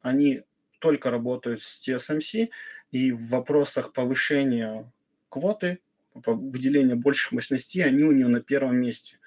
они 0.00 0.44
только 0.78 1.10
работают 1.10 1.62
с 1.62 1.86
TSMC, 1.86 2.48
и 2.90 3.12
в 3.12 3.28
вопросах 3.28 3.92
повышения 3.92 4.90
квоты, 5.28 5.80
выделения 6.14 6.94
больших 6.94 7.32
мощностей, 7.32 7.84
они 7.84 8.02
у 8.02 8.12
нее 8.12 8.28
на 8.28 8.40
первом 8.40 8.76
месте. 8.76 9.18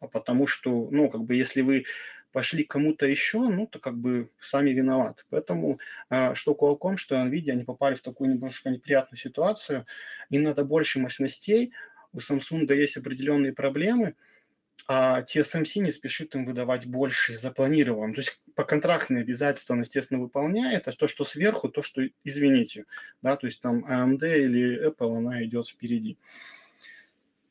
А 0.00 0.08
потому 0.08 0.46
что, 0.46 0.88
ну, 0.90 1.08
как 1.08 1.22
бы, 1.24 1.34
если 1.34 1.62
вы 1.62 1.86
пошли 2.32 2.64
кому-то 2.64 3.06
еще, 3.06 3.48
ну, 3.48 3.66
то 3.66 3.78
как 3.78 3.96
бы 3.96 4.30
сами 4.38 4.70
виноваты. 4.70 5.22
Поэтому 5.30 5.78
а, 6.10 6.34
что 6.34 6.52
Qualcomm, 6.52 6.98
что 6.98 7.14
NVIDIA, 7.16 7.52
они 7.52 7.64
попали 7.64 7.94
в 7.94 8.02
такую 8.02 8.30
немножко 8.30 8.68
неприятную 8.68 9.18
ситуацию. 9.18 9.86
Им 10.28 10.42
надо 10.42 10.62
больше 10.64 10.98
мощностей, 10.98 11.72
у 12.12 12.18
Samsung 12.18 12.70
есть 12.74 12.98
определенные 12.98 13.52
проблемы, 13.54 14.16
а 14.88 15.22
TSMC 15.22 15.80
не 15.80 15.90
спешит 15.90 16.34
им 16.34 16.44
выдавать 16.44 16.86
больше 16.86 17.36
запланированным. 17.36 18.14
То 18.14 18.20
есть 18.20 18.40
по 18.54 18.64
контрактные 18.64 19.22
обязательства 19.22 19.74
он, 19.74 19.80
естественно, 19.80 20.20
выполняет, 20.20 20.86
а 20.86 20.92
то, 20.92 21.08
что 21.08 21.24
сверху, 21.24 21.68
то, 21.68 21.82
что, 21.82 22.02
извините, 22.24 22.84
да, 23.22 23.36
то 23.36 23.46
есть 23.46 23.60
там 23.60 23.84
AMD 23.84 24.22
или 24.22 24.88
Apple, 24.88 25.18
она 25.18 25.44
идет 25.44 25.68
впереди. 25.68 26.18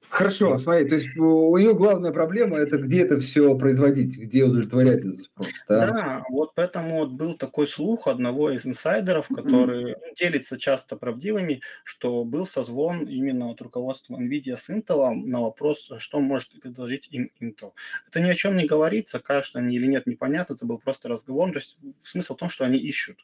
Хорошо, 0.10 0.58
смотри, 0.60 0.88
то 0.88 0.96
есть 0.96 1.16
у 1.18 1.58
нее 1.58 1.74
главная 1.74 2.12
проблема 2.12 2.58
это 2.58 2.78
где 2.78 3.02
это 3.02 3.20
все 3.20 3.56
производить, 3.58 4.18
где 4.18 4.44
удовлетворять 4.44 5.00
этот 5.00 5.16
спрос. 5.16 5.48
Да? 5.68 5.88
да, 5.88 6.24
вот 6.30 6.54
поэтому 6.56 7.00
вот 7.00 7.12
был 7.12 7.34
такой 7.36 7.68
слух 7.68 8.08
одного 8.08 8.52
из 8.52 8.66
инсайдеров, 8.66 9.28
который 9.28 9.94
mm-hmm. 9.94 10.16
делится 10.18 10.58
часто 10.58 10.96
правдивыми, 10.96 11.62
что 11.84 12.24
был 12.24 12.48
созвон 12.48 13.06
именно 13.06 13.50
от 13.50 13.62
руководства 13.62 14.16
NVIDIA 14.16 14.58
с 14.58 14.70
Intel 14.70 15.16
на 15.16 15.42
вопрос, 15.42 15.92
что 15.98 16.20
может 16.20 16.60
предложить 16.62 17.08
им 17.12 17.32
Intel. 17.42 17.74
Это 18.08 18.22
ни 18.22 18.30
о 18.30 18.36
чем 18.36 18.56
не 18.56 18.66
говорится, 18.66 19.20
кажется 19.20 19.60
они 19.60 19.76
или 19.76 19.88
нет, 19.88 20.08
непонятно, 20.08 20.54
это 20.54 20.66
был 20.66 20.78
просто 20.78 21.10
разговор. 21.10 21.52
То 21.52 21.60
есть 21.60 21.78
смысл 22.00 22.36
в 22.36 22.38
том, 22.38 22.50
что 22.50 22.64
они 22.64 22.78
ищут, 22.78 23.18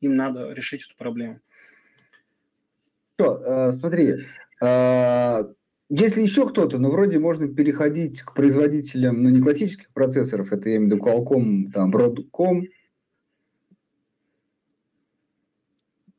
им 0.00 0.16
надо 0.16 0.52
решить 0.52 0.84
эту 0.84 0.96
проблему. 0.96 1.40
Что, 3.18 3.42
э, 3.44 3.72
смотри, 3.72 4.26
э, 4.60 5.44
если 5.88 6.22
еще 6.22 6.48
кто-то, 6.48 6.78
ну, 6.78 6.90
вроде 6.90 7.18
можно 7.18 7.48
переходить 7.48 8.22
к 8.22 8.34
производителям, 8.34 9.22
ну, 9.22 9.30
не 9.30 9.40
классических 9.40 9.90
процессоров, 9.92 10.52
это 10.52 10.68
я 10.68 10.76
имею 10.76 10.90
в 10.90 10.94
виду 10.94 11.04
Qualcomm, 11.04 11.72
там, 11.72 11.94
Broadcom. 11.94 12.64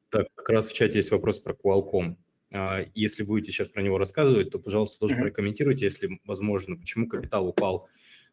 Так, 0.10 0.28
как 0.34 0.50
раз 0.50 0.70
в 0.70 0.74
чате 0.74 0.98
есть 0.98 1.12
вопрос 1.12 1.40
про 1.40 1.54
Qualcomm. 1.54 2.16
А, 2.52 2.82
если 2.96 3.24
будете 3.24 3.52
сейчас 3.52 3.68
про 3.68 3.84
него 3.84 4.00
рассказывать, 4.00 4.50
то, 4.50 4.58
пожалуйста, 4.58 5.00
тоже 5.00 5.16
mm-hmm. 5.16 5.22
прокомментируйте, 5.22 5.86
если 5.86 6.20
возможно, 6.26 6.76
почему 6.76 7.08
капитал 7.08 7.48
упал 7.48 7.88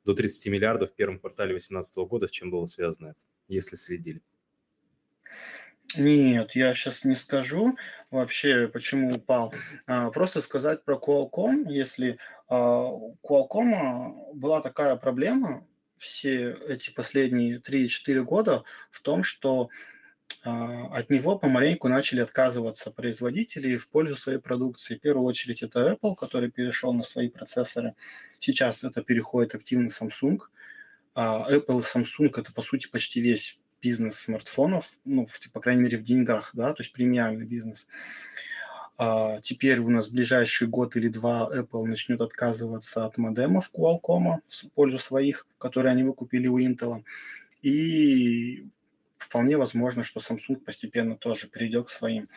до 0.05 0.15
30 0.15 0.47
миллиардов 0.47 0.93
в 0.93 0.95
первом 0.95 1.19
квартале 1.19 1.51
2018 1.51 1.97
года, 2.09 2.29
с 2.29 2.31
чем 2.31 2.51
было 2.51 2.65
связано 2.65 3.09
это, 3.09 3.21
если 3.49 3.77
следили. 3.77 4.23
Нет, 5.95 6.55
я 6.55 6.75
сейчас 6.75 7.05
не 7.05 7.15
скажу 7.15 7.77
вообще, 8.11 8.69
почему 8.69 9.15
упал. 9.17 9.55
А, 9.87 10.11
просто 10.11 10.43
сказать 10.43 10.85
про 10.85 10.97
Qualcomm, 10.97 11.71
если 11.71 12.19
а, 12.49 12.87
у 12.87 13.17
Qualcomm 13.23 14.35
была 14.35 14.61
такая 14.61 14.97
проблема 14.97 15.67
все 15.97 16.57
эти 16.69 16.91
последние 16.91 17.61
3-4 17.61 18.23
года 18.23 18.65
в 18.91 19.01
том, 19.01 19.23
что 19.23 19.69
а, 20.43 20.87
от 20.89 21.09
него 21.09 21.39
помаленьку 21.39 21.89
начали 21.89 22.21
отказываться 22.21 22.91
производители 22.91 23.77
в 23.77 23.89
пользу 23.89 24.17
своей 24.17 24.39
продукции. 24.39 24.97
В 24.97 25.01
первую 25.01 25.27
очередь 25.27 25.63
это 25.63 25.93
Apple, 25.93 26.17
который 26.17 26.51
перешел 26.51 26.93
на 26.93 27.05
свои 27.05 27.29
процессоры. 27.29 27.95
Сейчас 28.41 28.83
это 28.83 29.03
переходит 29.03 29.55
активно 29.55 29.89
Samsung. 29.89 30.41
Apple 31.15 31.81
и 31.81 31.99
Samsung 31.99 32.33
это 32.39 32.53
по 32.53 32.61
сути 32.61 32.89
почти 32.89 33.21
весь 33.21 33.59
бизнес 33.83 34.17
смартфонов, 34.17 34.91
ну, 35.05 35.27
в, 35.27 35.53
по 35.53 35.61
крайней 35.61 35.83
мере, 35.83 35.99
в 35.99 36.03
деньгах, 36.03 36.51
да, 36.55 36.73
то 36.73 36.83
есть 36.83 36.93
премиальный 36.93 37.47
бизнес. 37.47 37.87
А, 38.99 39.41
теперь 39.43 39.81
у 39.81 39.91
нас 39.91 40.09
в 40.09 40.13
ближайший 40.13 40.69
год 40.69 40.97
или 40.97 41.09
два 41.09 41.51
Apple 41.53 41.85
начнет 41.85 42.21
отказываться 42.21 43.05
от 43.05 43.19
модемов 43.19 43.71
Qualcomm 43.75 44.41
в 44.49 44.71
пользу 44.75 44.99
своих, 44.99 45.47
которые 45.59 45.93
они 45.93 46.03
выкупили 46.03 46.47
у 46.47 46.59
Intel. 46.59 47.05
И 47.61 48.67
вполне 49.19 49.59
возможно, 49.59 50.03
что 50.03 50.21
Samsung 50.21 50.57
постепенно 50.57 51.17
тоже 51.17 51.49
перейдет 51.49 51.89
к 51.89 51.91
своим. 51.91 52.29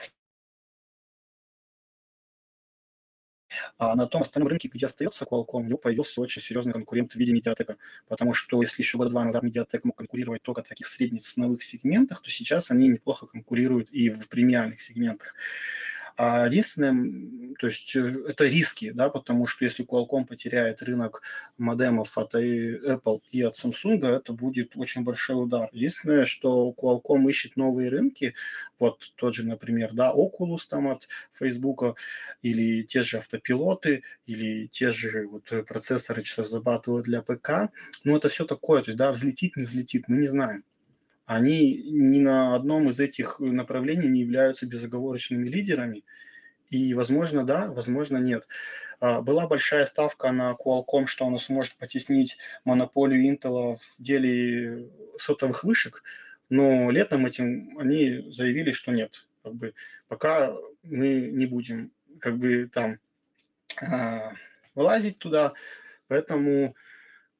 А 3.77 3.95
на 3.95 4.07
том 4.07 4.21
остальном 4.21 4.49
рынке, 4.49 4.67
где 4.67 4.85
остается 4.85 5.25
Qualcomm, 5.25 5.45
у 5.51 5.63
него 5.63 5.77
появился 5.77 6.21
очень 6.21 6.41
серьезный 6.41 6.73
конкурент 6.73 7.13
в 7.13 7.15
виде 7.15 7.33
Mediatek. 7.33 7.77
Потому 8.07 8.33
что 8.33 8.61
если 8.61 8.81
еще 8.81 8.97
года 8.97 9.09
два 9.09 9.23
назад 9.23 9.43
Mediatek 9.43 9.81
мог 9.83 9.97
конкурировать 9.97 10.41
только 10.41 10.63
в 10.63 10.67
таких 10.67 10.87
средних 10.87 11.23
ценовых 11.23 11.63
сегментах, 11.63 12.21
то 12.21 12.29
сейчас 12.29 12.71
они 12.71 12.87
неплохо 12.87 13.27
конкурируют 13.27 13.89
и 13.91 14.09
в 14.09 14.27
премиальных 14.27 14.81
сегментах. 14.81 15.35
А 16.21 16.47
единственное, 16.47 17.55
то 17.59 17.67
есть 17.67 17.95
э, 17.95 18.01
это 18.27 18.43
риски, 18.43 18.91
да, 18.91 19.09
потому 19.09 19.47
что 19.47 19.63
если 19.63 19.85
Qualcomm 19.85 20.25
потеряет 20.25 20.81
рынок 20.81 21.21
модемов 21.57 22.17
от 22.17 22.35
Apple 22.35 23.21
и 23.31 23.41
от 23.41 23.55
Samsung, 23.55 24.05
это 24.05 24.33
будет 24.33 24.75
очень 24.75 25.05
большой 25.05 25.41
удар. 25.41 25.69
Единственное, 25.71 26.25
что 26.25 26.73
Qualcomm 26.77 27.29
ищет 27.29 27.55
новые 27.55 27.89
рынки, 27.89 28.35
вот 28.79 29.13
тот 29.15 29.33
же, 29.33 29.47
например, 29.47 29.93
да, 29.93 30.13
Oculus 30.13 30.63
там 30.69 30.89
от 30.89 31.07
Facebook, 31.31 31.97
или 32.41 32.83
те 32.83 33.01
же 33.01 33.19
автопилоты, 33.19 34.03
или 34.25 34.67
те 34.67 34.91
же 34.91 35.25
вот 35.25 35.45
процессоры, 35.69 36.25
что 36.25 36.41
разрабатывают 36.41 37.05
для 37.05 37.21
ПК, 37.21 37.71
ну 38.03 38.17
это 38.17 38.27
все 38.27 38.43
такое, 38.43 38.81
то 38.81 38.89
есть, 38.89 38.97
да, 38.97 39.13
взлетит, 39.13 39.55
не 39.55 39.63
взлетит, 39.63 40.09
мы 40.09 40.17
не 40.17 40.27
знаем 40.27 40.65
они 41.29 41.83
ни 41.91 42.19
на 42.19 42.55
одном 42.55 42.89
из 42.89 42.99
этих 42.99 43.39
направлений 43.39 44.07
не 44.07 44.21
являются 44.21 44.65
безоговорочными 44.65 45.47
лидерами. 45.47 46.03
И, 46.71 46.95
возможно, 46.95 47.45
да, 47.45 47.67
возможно, 47.71 48.17
нет. 48.17 48.47
А, 48.99 49.21
была 49.21 49.47
большая 49.47 49.85
ставка 49.85 50.31
на 50.31 50.57
Qualcomm, 50.59 51.05
что 51.05 51.27
она 51.27 51.37
сможет 51.37 51.75
потеснить 51.75 52.39
монополию 52.65 53.31
Intel 53.31 53.77
в 53.77 54.01
деле 54.01 54.89
сотовых 55.19 55.63
вышек, 55.63 56.01
но 56.49 56.89
летом 56.89 57.27
этим 57.27 57.77
они 57.77 58.31
заявили, 58.31 58.71
что 58.71 58.91
нет. 58.91 59.27
Как 59.43 59.53
бы, 59.53 59.75
пока 60.07 60.55
мы 60.81 61.29
не 61.31 61.45
будем 61.45 61.91
как 62.19 62.39
бы 62.39 62.67
там 62.73 62.97
а, 63.79 64.33
вылазить 64.73 65.19
туда, 65.19 65.53
поэтому 66.07 66.73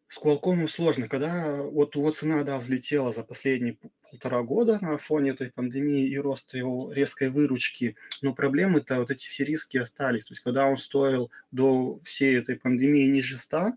С 0.09 0.17
Qualcomm 0.17 0.67
сложно. 0.67 1.07
Когда 1.07 1.61
вот 1.61 1.95
его 1.95 2.09
цена, 2.09 2.43
да, 2.43 2.57
взлетела 2.57 3.13
за 3.13 3.23
последние 3.23 3.77
полтора 4.09 4.41
года 4.41 4.79
на 4.81 4.97
фоне 4.97 5.31
этой 5.31 5.51
пандемии 5.51 6.09
и 6.09 6.17
роста 6.17 6.57
его 6.57 6.91
резкой 6.91 7.29
выручки, 7.29 7.95
но 8.23 8.33
проблемы-то, 8.33 8.97
вот 8.97 9.11
эти 9.11 9.27
все 9.27 9.45
риски 9.45 9.77
остались. 9.77 10.25
То 10.25 10.31
есть 10.31 10.41
когда 10.41 10.65
он 10.65 10.79
стоил 10.79 11.29
до 11.51 11.99
всей 12.03 12.39
этой 12.39 12.55
пандемии 12.55 13.05
ниже 13.05 13.37
100, 13.37 13.73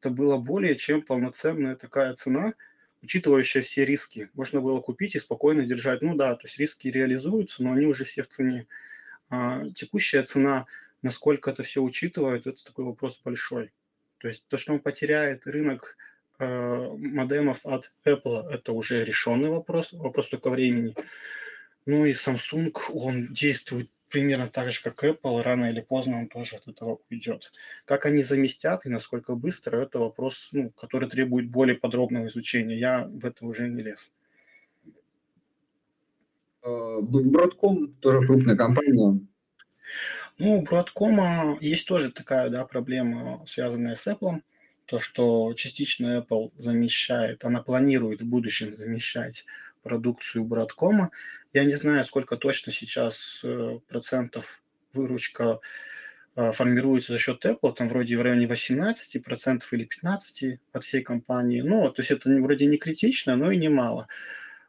это 0.00 0.10
было 0.10 0.38
более 0.38 0.74
чем 0.74 1.02
полноценная 1.02 1.76
такая 1.76 2.14
цена, 2.14 2.54
учитывающая 3.02 3.62
все 3.62 3.84
риски. 3.84 4.28
Можно 4.34 4.60
было 4.60 4.80
купить 4.80 5.14
и 5.14 5.20
спокойно 5.20 5.64
держать. 5.64 6.02
Ну 6.02 6.16
да, 6.16 6.34
то 6.34 6.48
есть 6.48 6.58
риски 6.58 6.88
реализуются, 6.88 7.62
но 7.62 7.72
они 7.72 7.86
уже 7.86 8.04
все 8.04 8.24
в 8.24 8.28
цене. 8.28 8.66
А 9.30 9.62
текущая 9.76 10.24
цена, 10.24 10.66
насколько 11.02 11.48
это 11.48 11.62
все 11.62 11.80
учитывает, 11.80 12.48
это 12.48 12.64
такой 12.64 12.86
вопрос 12.86 13.20
большой. 13.24 13.70
То 14.18 14.28
есть 14.28 14.44
то, 14.48 14.56
что 14.56 14.72
он 14.72 14.80
потеряет 14.80 15.46
рынок 15.46 15.96
э, 16.38 16.88
модемов 16.96 17.64
от 17.64 17.92
Apple, 18.04 18.48
это 18.50 18.72
уже 18.72 19.04
решенный 19.04 19.50
вопрос, 19.50 19.92
вопрос 19.92 20.28
только 20.28 20.50
времени. 20.50 20.94
Ну 21.86 22.04
и 22.04 22.12
Samsung, 22.12 22.72
он 22.92 23.32
действует 23.32 23.90
примерно 24.08 24.48
так 24.48 24.70
же, 24.70 24.82
как 24.82 25.04
Apple, 25.04 25.42
рано 25.42 25.66
или 25.66 25.80
поздно 25.80 26.18
он 26.18 26.28
тоже 26.28 26.56
от 26.56 26.68
этого 26.68 27.00
уйдет. 27.10 27.52
Как 27.84 28.06
они 28.06 28.22
заместят 28.22 28.86
и 28.86 28.88
насколько 28.88 29.34
быстро, 29.34 29.82
это 29.82 29.98
вопрос, 29.98 30.48
ну, 30.52 30.70
который 30.70 31.08
требует 31.08 31.50
более 31.50 31.76
подробного 31.76 32.26
изучения. 32.26 32.78
Я 32.78 33.06
в 33.06 33.24
это 33.24 33.44
уже 33.44 33.68
не 33.68 33.82
лез. 33.82 34.12
Broadcom 36.62 37.94
тоже 38.00 38.26
крупная 38.26 38.56
компания. 38.56 39.20
Ну, 40.38 40.58
у 40.58 40.62
Broadcom 40.62 41.56
есть 41.60 41.86
тоже 41.86 42.12
такая 42.12 42.50
да, 42.50 42.64
проблема, 42.66 43.42
связанная 43.46 43.94
с 43.94 44.06
Apple. 44.06 44.42
То, 44.84 45.00
что 45.00 45.54
частично 45.54 46.18
Apple 46.18 46.52
замещает, 46.58 47.44
она 47.44 47.62
планирует 47.62 48.20
в 48.20 48.26
будущем 48.26 48.76
замещать 48.76 49.46
продукцию 49.82 50.44
Broadcom. 50.44 51.08
Я 51.54 51.64
не 51.64 51.74
знаю, 51.74 52.04
сколько 52.04 52.36
точно 52.36 52.70
сейчас 52.70 53.40
э, 53.44 53.78
процентов 53.88 54.62
выручка 54.92 55.60
э, 56.36 56.52
формируется 56.52 57.12
за 57.12 57.18
счет 57.18 57.44
Apple, 57.46 57.72
там 57.72 57.88
вроде 57.88 58.18
в 58.18 58.22
районе 58.22 58.46
18% 58.46 59.22
процентов 59.22 59.72
или 59.72 59.88
15% 59.88 60.58
от 60.72 60.84
всей 60.84 61.02
компании. 61.02 61.62
Ну, 61.62 61.90
то 61.90 62.00
есть 62.00 62.10
это 62.10 62.28
вроде 62.28 62.66
не 62.66 62.76
критично, 62.76 63.36
но 63.36 63.50
и 63.50 63.56
не 63.56 63.70
мало. 63.70 64.06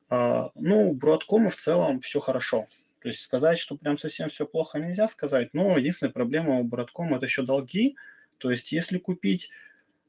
А, 0.09 0.51
ну, 0.55 0.91
у 0.91 0.95
Broadcom 0.95 1.49
в 1.49 1.57
целом 1.57 1.99
все 1.99 2.21
хорошо. 2.21 2.67
То 3.07 3.11
есть 3.11 3.23
сказать, 3.23 3.57
что 3.57 3.77
прям 3.77 3.97
совсем 3.97 4.27
все 4.27 4.45
плохо 4.45 4.79
нельзя 4.79 5.07
сказать, 5.07 5.53
но 5.53 5.77
единственная 5.77 6.11
проблема 6.11 6.59
у 6.59 6.67
Broadcom 6.67 7.15
это 7.15 7.25
еще 7.25 7.41
долги. 7.41 7.95
То 8.37 8.51
есть 8.51 8.73
если 8.73 8.97
купить 8.97 9.49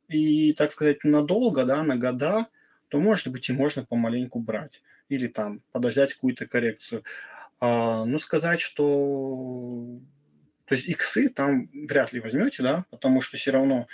и, 0.08 0.52
так 0.54 0.72
сказать, 0.72 1.04
надолго, 1.04 1.64
да, 1.64 1.84
на 1.84 1.96
года, 1.96 2.48
то, 2.88 2.98
может 2.98 3.28
быть, 3.28 3.48
и 3.48 3.52
можно 3.52 3.84
помаленьку 3.84 4.40
брать. 4.40 4.82
Или 5.08 5.28
там 5.28 5.62
подождать 5.70 6.14
какую-то 6.14 6.48
коррекцию. 6.48 7.04
А, 7.60 8.04
ну, 8.04 8.18
сказать, 8.18 8.60
что... 8.60 10.00
То 10.64 10.74
есть 10.74 10.88
иксы 10.88 11.28
там 11.28 11.70
вряд 11.72 12.12
ли 12.12 12.18
возьмете, 12.18 12.64
да, 12.64 12.84
потому 12.90 13.20
что 13.20 13.36
все 13.36 13.52
равно, 13.52 13.86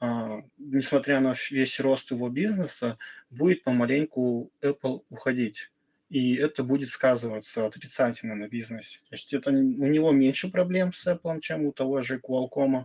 а, 0.00 0.40
несмотря 0.56 1.20
на 1.20 1.34
весь 1.50 1.78
рост 1.78 2.10
его 2.10 2.30
бизнеса, 2.30 2.96
будет 3.28 3.64
помаленьку 3.64 4.50
Apple 4.62 5.02
уходить 5.10 5.70
и 6.08 6.36
это 6.36 6.62
будет 6.62 6.88
сказываться 6.88 7.66
отрицательно 7.66 8.34
на 8.34 8.48
бизнесе. 8.48 8.98
То 9.08 9.14
есть 9.16 9.32
это 9.32 9.50
у 9.50 9.54
него 9.54 10.12
меньше 10.12 10.50
проблем 10.50 10.92
с 10.92 11.06
Apple, 11.06 11.40
чем 11.40 11.66
у 11.66 11.72
того 11.72 12.02
же 12.02 12.18
Qualcomm, 12.18 12.84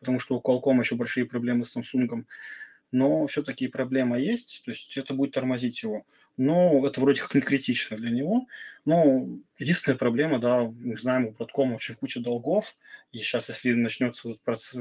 потому 0.00 0.20
что 0.20 0.38
у 0.38 0.40
Qualcomm 0.40 0.80
еще 0.80 0.96
большие 0.96 1.26
проблемы 1.26 1.64
с 1.64 1.76
Samsung. 1.76 2.24
Но 2.90 3.26
все-таки 3.26 3.68
проблема 3.68 4.18
есть, 4.18 4.62
то 4.64 4.70
есть 4.70 4.96
это 4.96 5.12
будет 5.12 5.32
тормозить 5.32 5.82
его. 5.82 6.06
Но 6.36 6.86
это 6.86 7.00
вроде 7.00 7.20
как 7.20 7.34
не 7.34 7.40
критично 7.40 7.96
для 7.96 8.10
него. 8.10 8.46
Но 8.84 9.26
единственная 9.58 9.98
проблема, 9.98 10.38
да, 10.38 10.64
мы 10.64 10.96
знаем, 10.96 11.26
у 11.26 11.32
Broadcom 11.32 11.74
очень 11.74 11.94
куча 11.96 12.20
долгов, 12.20 12.74
и 13.12 13.18
сейчас, 13.18 13.48
если 13.48 13.72
начнется 13.72 14.30
этот 14.30 14.40
процесс, 14.42 14.80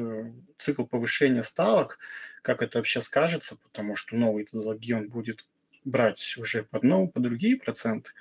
цикл 0.57 0.85
повышения 0.85 1.43
ставок, 1.43 1.99
как 2.41 2.61
это 2.61 2.77
вообще 2.77 3.01
скажется, 3.01 3.57
потому 3.57 3.97
что 3.97 4.15
новые 4.15 4.45
долги 4.51 4.93
он 4.93 5.09
будет 5.09 5.45
брать 5.87 6.35
уже 6.37 6.63
под, 6.63 6.83
ну, 6.83 7.07
под 7.07 7.23
другие 7.23 7.57
проценты. 7.57 8.11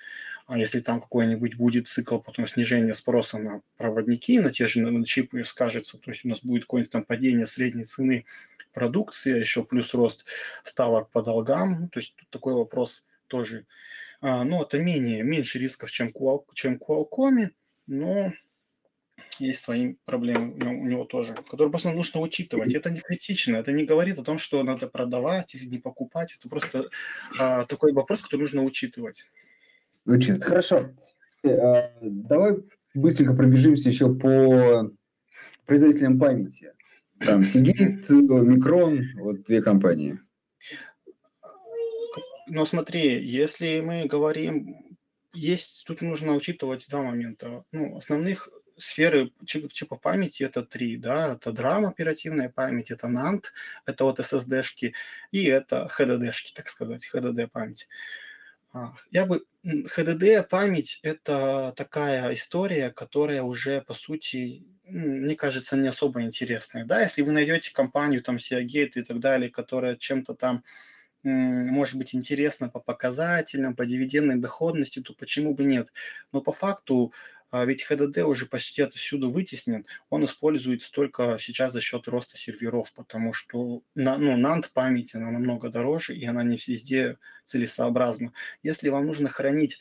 А 0.46 0.58
если 0.58 0.78
там 0.78 1.00
какой-нибудь 1.00 1.56
будет 1.56 1.88
цикл 1.88 2.18
потом 2.18 2.46
снижения 2.46 2.94
спроса 2.94 3.38
на 3.38 3.62
проводники, 3.76 4.38
на 4.38 4.52
те 4.52 4.66
же 4.68 4.80
на 4.80 5.04
чипы 5.04 5.42
скажется, 5.44 5.98
то 5.98 6.10
есть 6.10 6.24
у 6.24 6.28
нас 6.28 6.40
будет 6.40 6.62
какое-нибудь 6.62 6.92
там 6.92 7.04
падение 7.04 7.46
средней 7.46 7.84
цены 7.84 8.24
продукции, 8.72 9.32
а 9.32 9.38
еще 9.38 9.64
плюс 9.64 9.92
рост 9.92 10.24
ставок 10.62 11.10
по 11.10 11.22
долгам, 11.22 11.80
ну, 11.80 11.88
то 11.88 11.98
есть 11.98 12.14
тут 12.14 12.30
такой 12.30 12.54
вопрос 12.54 13.04
тоже. 13.26 13.66
А, 14.20 14.44
ну, 14.44 14.62
это 14.62 14.78
менее, 14.78 15.24
меньше 15.24 15.58
рисков, 15.58 15.90
чем, 15.90 16.12
чем 16.54 16.76
Qualcomm, 16.76 17.50
но 17.88 18.32
есть 19.41 19.61
свои 19.61 19.95
проблемы 20.05 20.55
у 20.55 20.87
него 20.87 21.05
тоже, 21.05 21.34
которые 21.34 21.70
просто 21.70 21.93
нужно 21.93 22.20
учитывать. 22.20 22.74
Это 22.74 22.91
не 22.91 23.01
критично, 23.01 23.57
это 23.57 23.72
не 23.72 23.84
говорит 23.84 24.18
о 24.18 24.24
том, 24.24 24.39
что 24.39 24.62
надо 24.62 24.89
продавать 24.89 25.55
или 25.55 25.66
не 25.66 25.78
покупать. 25.78 26.37
Это 26.39 26.49
просто 26.49 26.89
а, 27.39 27.64
такой 27.66 27.93
вопрос, 27.93 28.20
который 28.22 28.43
нужно 28.43 28.62
учитывать. 28.62 29.26
Учит. 30.05 30.43
Хорошо. 30.45 30.91
А, 31.45 31.93
давай 32.01 32.57
быстренько 32.95 33.34
пробежимся 33.34 33.89
еще 33.89 34.14
по 34.14 34.91
производителям 35.66 36.18
памяти. 36.18 36.72
Там 37.18 37.41
Seagate, 37.41 38.07
Micron, 38.09 39.03
вот 39.16 39.45
две 39.45 39.62
компании. 39.62 40.18
Но 42.49 42.64
смотри, 42.64 43.26
если 43.26 43.80
мы 43.80 44.07
говорим, 44.07 44.97
есть, 45.32 45.84
тут 45.87 46.01
нужно 46.03 46.34
учитывать 46.34 46.87
два 46.89 47.03
момента. 47.03 47.64
Ну, 47.72 47.97
основных 47.97 48.49
сферы 48.76 49.32
чипа 49.44 49.96
памяти 49.96 50.44
это 50.44 50.62
три, 50.62 50.96
да, 50.96 51.34
это 51.34 51.50
DRAM, 51.50 51.86
оперативная 51.86 52.48
память, 52.48 52.90
это 52.90 53.06
NAND, 53.06 53.44
это 53.86 54.04
вот 54.04 54.20
SSD-шки, 54.20 54.92
и 55.32 55.44
это 55.44 55.90
HDD-шки, 55.98 56.52
так 56.54 56.68
сказать, 56.68 57.08
HDD 57.12 57.48
память. 57.48 57.88
А, 58.72 58.92
я 59.10 59.26
бы... 59.26 59.44
HDD 59.64 60.44
память– 60.44 61.00
это 61.02 61.72
такая 61.76 62.32
история, 62.34 62.90
которая 62.90 63.42
уже, 63.42 63.80
по 63.80 63.94
сути, 63.94 64.64
мне 64.84 65.34
кажется, 65.34 65.76
не 65.76 65.88
особо 65.88 66.22
интересная. 66.22 66.84
Да, 66.84 67.00
если 67.00 67.22
вы 67.22 67.32
найдете 67.32 67.72
компанию, 67.72 68.22
там, 68.22 68.36
Seagate 68.36 68.92
и 68.94 69.02
так 69.02 69.18
далее, 69.18 69.50
которая 69.50 69.96
чем-то 69.96 70.34
там 70.34 70.62
может 71.24 71.96
быть 71.96 72.14
интересна 72.14 72.68
по 72.68 72.78
показателям, 72.78 73.74
по 73.74 73.84
дивидендной 73.84 74.36
доходности, 74.36 75.00
то 75.00 75.12
почему 75.12 75.54
бы 75.54 75.64
нет? 75.64 75.88
Но 76.30 76.40
по 76.40 76.52
факту 76.52 77.12
ведь 77.53 77.86
HDD 77.88 78.22
уже 78.22 78.47
почти 78.47 78.82
отовсюду 78.82 79.30
вытеснен, 79.30 79.86
он 80.11 80.24
используется 80.24 80.90
только 80.90 81.38
сейчас 81.40 81.72
за 81.72 81.80
счет 81.80 82.09
роста 82.09 82.36
серверов, 82.36 82.92
потому 82.92 83.32
что 83.32 83.82
на, 83.94 84.18
ну, 84.18 84.36
NAND 84.36 84.70
память, 84.72 85.14
она 85.14 85.30
намного 85.30 85.70
дороже, 85.70 86.16
и 86.16 86.24
она 86.26 86.42
не 86.42 86.57
везде 86.57 87.18
целесообразна. 87.44 88.32
Если 88.62 88.88
вам 88.88 89.07
нужно 89.07 89.28
хранить 89.28 89.78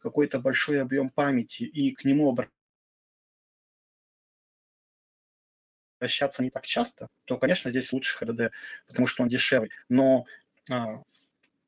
какой-то 0.00 0.38
большой 0.38 0.80
объем 0.80 1.08
памяти 1.08 1.62
и 1.62 1.94
к 1.94 2.04
нему 2.04 2.36
обращаться 5.98 6.42
не 6.42 6.50
так 6.50 6.66
часто, 6.66 7.08
то, 7.24 7.38
конечно, 7.38 7.70
здесь 7.70 7.92
лучше 7.92 8.22
HDD, 8.22 8.50
потому 8.86 9.06
что 9.06 9.22
он 9.22 9.28
дешевый. 9.28 9.70
Но 9.88 10.26
а, 10.70 11.02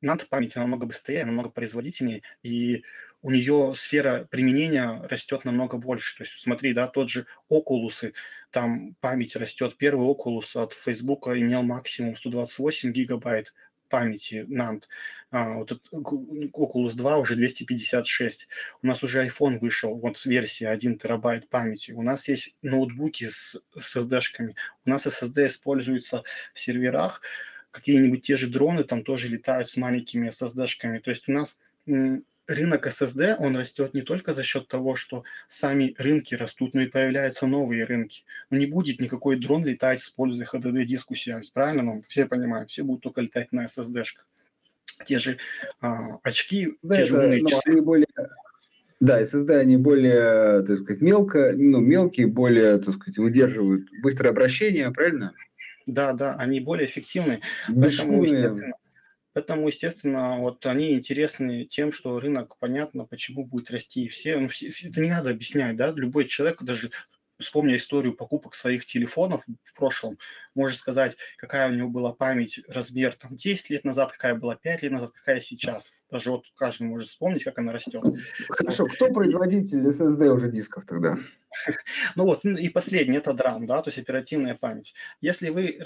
NAND 0.03 0.27
память 0.29 0.55
намного 0.55 0.85
быстрее, 0.85 1.25
намного 1.25 1.49
производительнее, 1.49 2.21
и 2.43 2.83
у 3.21 3.31
нее 3.31 3.73
сфера 3.75 4.27
применения 4.29 5.01
растет 5.03 5.45
намного 5.45 5.77
больше. 5.77 6.17
То 6.17 6.23
есть 6.23 6.39
смотри, 6.41 6.73
да, 6.73 6.87
тот 6.87 7.09
же 7.09 7.27
Oculus, 7.49 8.13
там 8.49 8.95
память 8.99 9.35
растет. 9.35 9.77
Первый 9.77 10.07
Oculus 10.07 10.61
от 10.61 10.73
Facebook 10.73 11.27
имел 11.27 11.63
максимум 11.63 12.15
128 12.15 12.91
гигабайт 12.91 13.53
памяти 13.91 14.45
NAND. 14.49 14.83
А, 15.29 15.53
вот 15.53 15.71
этот 15.71 15.87
Oculus 15.93 16.93
2 16.95 17.17
уже 17.19 17.35
256. 17.35 18.47
У 18.81 18.87
нас 18.87 19.03
уже 19.03 19.27
iPhone 19.27 19.59
вышел, 19.59 19.95
вот 19.99 20.17
с 20.17 20.25
версии 20.25 20.65
1 20.65 20.97
терабайт 20.97 21.47
памяти. 21.49 21.91
У 21.91 22.01
нас 22.01 22.27
есть 22.27 22.55
ноутбуки 22.63 23.29
с, 23.29 23.61
с 23.77 23.95
SSD-шками. 23.97 24.55
У 24.85 24.89
нас 24.89 25.05
SSD 25.05 25.47
используется 25.47 26.23
в 26.53 26.59
серверах. 26.59 27.21
Какие-нибудь 27.69 28.23
те 28.23 28.35
же 28.35 28.47
дроны 28.47 28.83
там 28.83 29.03
тоже 29.03 29.27
летают 29.27 29.69
с 29.69 29.77
маленькими 29.77 30.29
SSD-шками. 30.29 30.99
То 30.99 31.11
есть 31.11 31.29
у 31.29 31.33
нас 31.33 31.57
рынок 32.53 32.87
SSD, 32.87 33.35
он 33.37 33.55
растет 33.57 33.93
не 33.93 34.01
только 34.01 34.33
за 34.33 34.43
счет 34.43 34.67
того, 34.67 34.95
что 34.95 35.23
сами 35.47 35.95
рынки 35.97 36.35
растут, 36.35 36.73
но 36.73 36.81
и 36.81 36.87
появляются 36.87 37.47
новые 37.47 37.83
рынки. 37.83 38.23
Но 38.49 38.57
не 38.57 38.65
будет 38.65 38.99
никакой 38.99 39.37
дрон 39.37 39.65
летать, 39.65 39.99
используя 39.99 40.45
HDD 40.45 40.83
диску 40.83 41.13
CMS, 41.13 41.45
правильно? 41.53 41.83
Ну, 41.83 42.03
все 42.07 42.25
понимают, 42.25 42.69
все 42.69 42.83
будут 42.83 43.03
только 43.03 43.21
летать 43.21 43.51
на 43.51 43.65
SSD-шках. 43.65 44.25
Те 45.05 45.17
же 45.17 45.37
а, 45.79 46.19
очки, 46.23 46.77
да, 46.83 46.97
те 46.97 47.05
же 47.05 47.17
умные 47.17 47.45
часы. 47.45 47.61
Они 47.65 47.81
более... 47.81 48.07
Да, 48.99 49.19
SSD 49.19 49.57
они 49.57 49.77
более, 49.77 50.61
так 50.63 50.79
сказать, 50.79 51.01
мелко, 51.01 51.53
ну, 51.55 51.79
мелкие, 51.79 52.27
более, 52.27 52.77
так 52.77 52.95
сказать, 52.95 53.17
выдерживают 53.17 53.89
быстрое 54.03 54.31
обращение, 54.31 54.91
правильно? 54.91 55.33
Да, 55.87 56.13
да, 56.13 56.35
они 56.35 56.59
более 56.59 56.87
эффективны. 56.87 57.41
Поэтому, 57.67 58.23
естественно, 58.23 58.73
Поэтому, 59.33 59.67
естественно, 59.67 60.39
вот 60.39 60.65
они 60.65 60.93
интересны 60.93 61.65
тем, 61.65 61.91
что 61.91 62.19
рынок, 62.19 62.57
понятно, 62.59 63.05
почему 63.05 63.45
будет 63.45 63.71
расти. 63.71 64.05
И 64.05 64.09
все, 64.09 64.37
ну, 64.37 64.47
все, 64.49 64.67
это 64.67 65.01
не 65.01 65.09
надо 65.09 65.29
объяснять, 65.29 65.75
да, 65.77 65.91
любой 65.91 66.25
человек, 66.25 66.61
даже 66.63 66.91
вспомня 67.41 67.75
историю 67.75 68.13
покупок 68.13 68.55
своих 68.55 68.85
телефонов 68.85 69.43
в 69.63 69.73
прошлом, 69.73 70.17
может 70.55 70.77
сказать, 70.77 71.17
какая 71.37 71.69
у 71.69 71.73
него 71.73 71.89
была 71.89 72.13
память, 72.13 72.61
размер 72.67 73.15
там 73.15 73.35
10 73.35 73.69
лет 73.69 73.83
назад, 73.83 74.11
какая 74.11 74.35
была 74.35 74.55
5 74.55 74.83
лет 74.83 74.91
назад, 74.91 75.11
какая 75.11 75.41
сейчас. 75.41 75.91
Даже 76.09 76.31
вот 76.31 76.45
каждый 76.55 76.87
может 76.87 77.09
вспомнить, 77.09 77.43
как 77.43 77.57
она 77.57 77.73
растет. 77.73 78.03
Хорошо, 78.49 78.85
кто 78.85 79.11
производитель 79.11 79.87
SSD 79.87 80.27
уже 80.27 80.51
дисков 80.51 80.85
тогда? 80.85 81.17
Ну 82.15 82.25
вот, 82.25 82.45
и 82.45 82.69
последний, 82.69 83.17
это 83.17 83.31
DRAM, 83.31 83.65
да, 83.65 83.81
то 83.81 83.89
есть 83.89 83.99
оперативная 83.99 84.55
память. 84.55 84.93
Если 85.19 85.49
вы, 85.49 85.79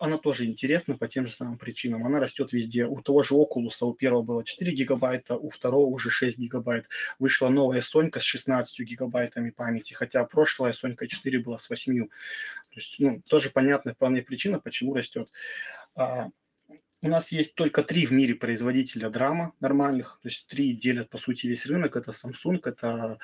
она 0.00 0.18
тоже 0.18 0.44
интересна 0.46 0.96
по 0.96 1.08
тем 1.08 1.26
же 1.26 1.32
самым 1.32 1.58
причинам, 1.58 2.06
она 2.06 2.20
растет 2.20 2.52
везде. 2.52 2.86
У 2.86 3.00
того 3.02 3.22
же 3.22 3.34
Oculus, 3.34 3.76
у 3.80 3.94
первого 3.94 4.22
было 4.22 4.44
4 4.44 4.72
гигабайта, 4.72 5.36
у 5.36 5.50
второго 5.50 5.86
уже 5.86 6.10
6 6.10 6.38
гигабайт. 6.38 6.88
Вышла 7.18 7.48
новая 7.48 7.82
Сонька 7.82 8.20
с 8.20 8.24
16 8.24 8.78
гигабайтами 8.80 9.50
памяти, 9.50 9.94
хотя 9.94 10.24
прошлая 10.24 10.72
Сонька 10.72 11.06
4 11.06 11.38
была 11.40 11.58
с 11.58 11.68
8. 11.68 12.06
То 12.06 12.10
есть, 12.76 12.96
ну, 12.98 13.22
тоже 13.28 13.50
понятная 13.50 13.94
вполне 13.94 14.22
причина, 14.22 14.58
почему 14.58 14.94
растет. 14.94 15.28
А, 15.94 16.30
у 17.04 17.08
нас 17.08 17.32
есть 17.32 17.56
только 17.56 17.82
три 17.82 18.06
в 18.06 18.12
мире 18.12 18.36
производителя 18.36 19.10
драма 19.10 19.54
нормальных, 19.58 20.20
то 20.22 20.28
есть 20.28 20.46
три 20.46 20.72
делят, 20.72 21.10
по 21.10 21.18
сути, 21.18 21.48
весь 21.48 21.66
рынок. 21.66 21.96
Это 21.96 22.12
Samsung, 22.12 22.60
это 22.62 23.18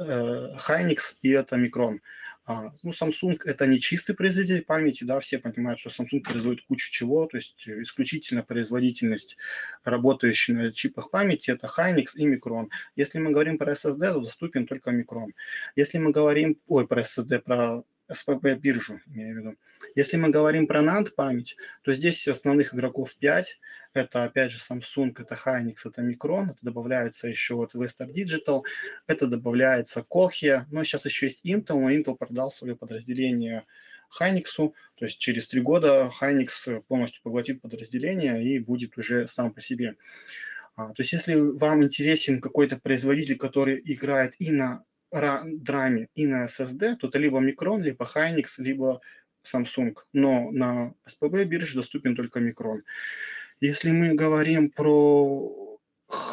Hynix 0.00 1.16
и 1.22 1.30
это 1.30 1.56
Micron. 1.56 1.98
А, 2.46 2.72
ну, 2.82 2.90
Samsung– 2.90 3.38
это 3.44 3.66
не 3.66 3.80
чистый 3.80 4.14
производитель 4.14 4.64
памяти, 4.64 5.04
да, 5.04 5.20
все 5.20 5.38
понимают, 5.38 5.78
что 5.78 5.90
Samsung 5.90 6.20
производит 6.20 6.64
кучу 6.64 6.90
чего, 6.90 7.26
то 7.26 7.36
есть 7.36 7.68
исключительно 7.68 8.42
производительность, 8.42 9.36
работающая 9.84 10.54
на 10.54 10.72
чипах 10.72 11.10
памяти– 11.10 11.50
это 11.52 11.68
Hynix 11.68 12.06
и 12.16 12.26
Micron. 12.26 12.68
Если 12.96 13.20
мы 13.20 13.30
говорим 13.30 13.56
про 13.56 13.72
SSD, 13.72 14.12
то 14.12 14.20
доступен 14.20 14.66
только 14.66 14.90
Micron. 14.90 15.28
Если 15.76 15.98
мы 15.98 16.10
говорим, 16.10 16.58
ой, 16.66 16.88
про 16.88 17.02
SSD, 17.02 17.38
про 17.38 17.84
SPP 18.10 18.56
биржу, 18.56 19.00
имею 19.06 19.34
в 19.34 19.38
виду. 19.38 19.56
Если 19.94 20.16
мы 20.16 20.30
говорим 20.30 20.66
про 20.66 20.82
NAND 20.82 21.10
память, 21.14 21.56
то 21.82 21.94
здесь 21.94 22.26
основных 22.26 22.74
игроков 22.74 23.14
5. 23.16 23.60
Это 23.92 24.22
опять 24.22 24.52
же 24.52 24.58
Samsung, 24.58 25.14
это 25.18 25.34
Hynix, 25.34 25.78
это 25.84 26.02
Micron, 26.02 26.50
это 26.50 26.58
добавляется 26.62 27.26
еще 27.26 27.54
вот 27.54 27.74
Western 27.74 28.12
Digital, 28.12 28.62
это 29.08 29.26
добавляется 29.26 30.06
Colchia, 30.08 30.64
но 30.70 30.84
сейчас 30.84 31.06
еще 31.06 31.26
есть 31.26 31.44
Intel, 31.44 31.80
но 31.80 31.90
Intel 31.90 32.16
продал 32.16 32.52
свое 32.52 32.76
подразделение 32.76 33.66
Hynix, 34.20 34.44
то 34.56 35.04
есть 35.04 35.18
через 35.18 35.48
три 35.48 35.60
года 35.60 36.10
Hynix 36.20 36.82
полностью 36.88 37.22
поглотит 37.22 37.60
подразделение 37.62 38.44
и 38.44 38.58
будет 38.60 38.96
уже 38.96 39.26
сам 39.26 39.52
по 39.52 39.60
себе. 39.60 39.96
А, 40.76 40.88
то 40.92 41.02
есть 41.02 41.12
если 41.12 41.34
вам 41.34 41.82
интересен 41.82 42.40
какой-то 42.40 42.76
производитель, 42.76 43.36
который 43.36 43.80
играет 43.84 44.34
и 44.38 44.52
на 44.52 44.84
драме 45.12 46.08
и 46.14 46.26
на 46.26 46.46
SSD, 46.46 46.96
то 46.96 47.08
это 47.08 47.18
либо 47.18 47.40
Micron, 47.40 47.82
либо 47.82 48.04
Hynix, 48.04 48.46
либо 48.58 49.00
Samsung. 49.44 49.96
Но 50.12 50.50
на 50.50 50.94
SPB 51.06 51.44
бирже 51.44 51.76
доступен 51.76 52.14
только 52.14 52.40
Micron. 52.40 52.82
Если 53.60 53.90
мы 53.90 54.14
говорим 54.14 54.70
про 54.70 55.78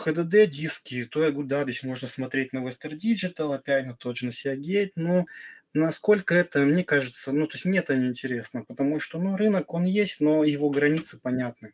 HDD 0.06 0.48
диски, 0.48 1.04
то 1.06 1.24
я 1.24 1.32
говорю, 1.32 1.48
да, 1.48 1.64
здесь 1.64 1.84
можно 1.84 2.08
смотреть 2.08 2.54
на 2.54 2.60
Western 2.60 2.98
Digital, 2.98 3.54
опять 3.54 3.86
на 3.86 3.96
тот 3.96 4.18
же 4.18 4.28
на 4.28 4.30
Seagate, 4.30 4.94
но 4.96 5.26
насколько 5.74 6.34
это, 6.34 6.60
мне 6.66 6.84
кажется, 6.84 7.32
ну, 7.32 7.48
то 7.48 7.56
есть 7.56 7.66
мне 7.66 7.80
это 7.80 7.96
не 7.96 8.08
интересно, 8.08 8.64
потому 8.68 9.00
что, 9.00 9.20
ну, 9.20 9.36
рынок, 9.36 9.74
он 9.74 9.84
есть, 9.86 10.22
но 10.22 10.44
его 10.44 10.70
границы 10.70 11.20
понятны. 11.22 11.74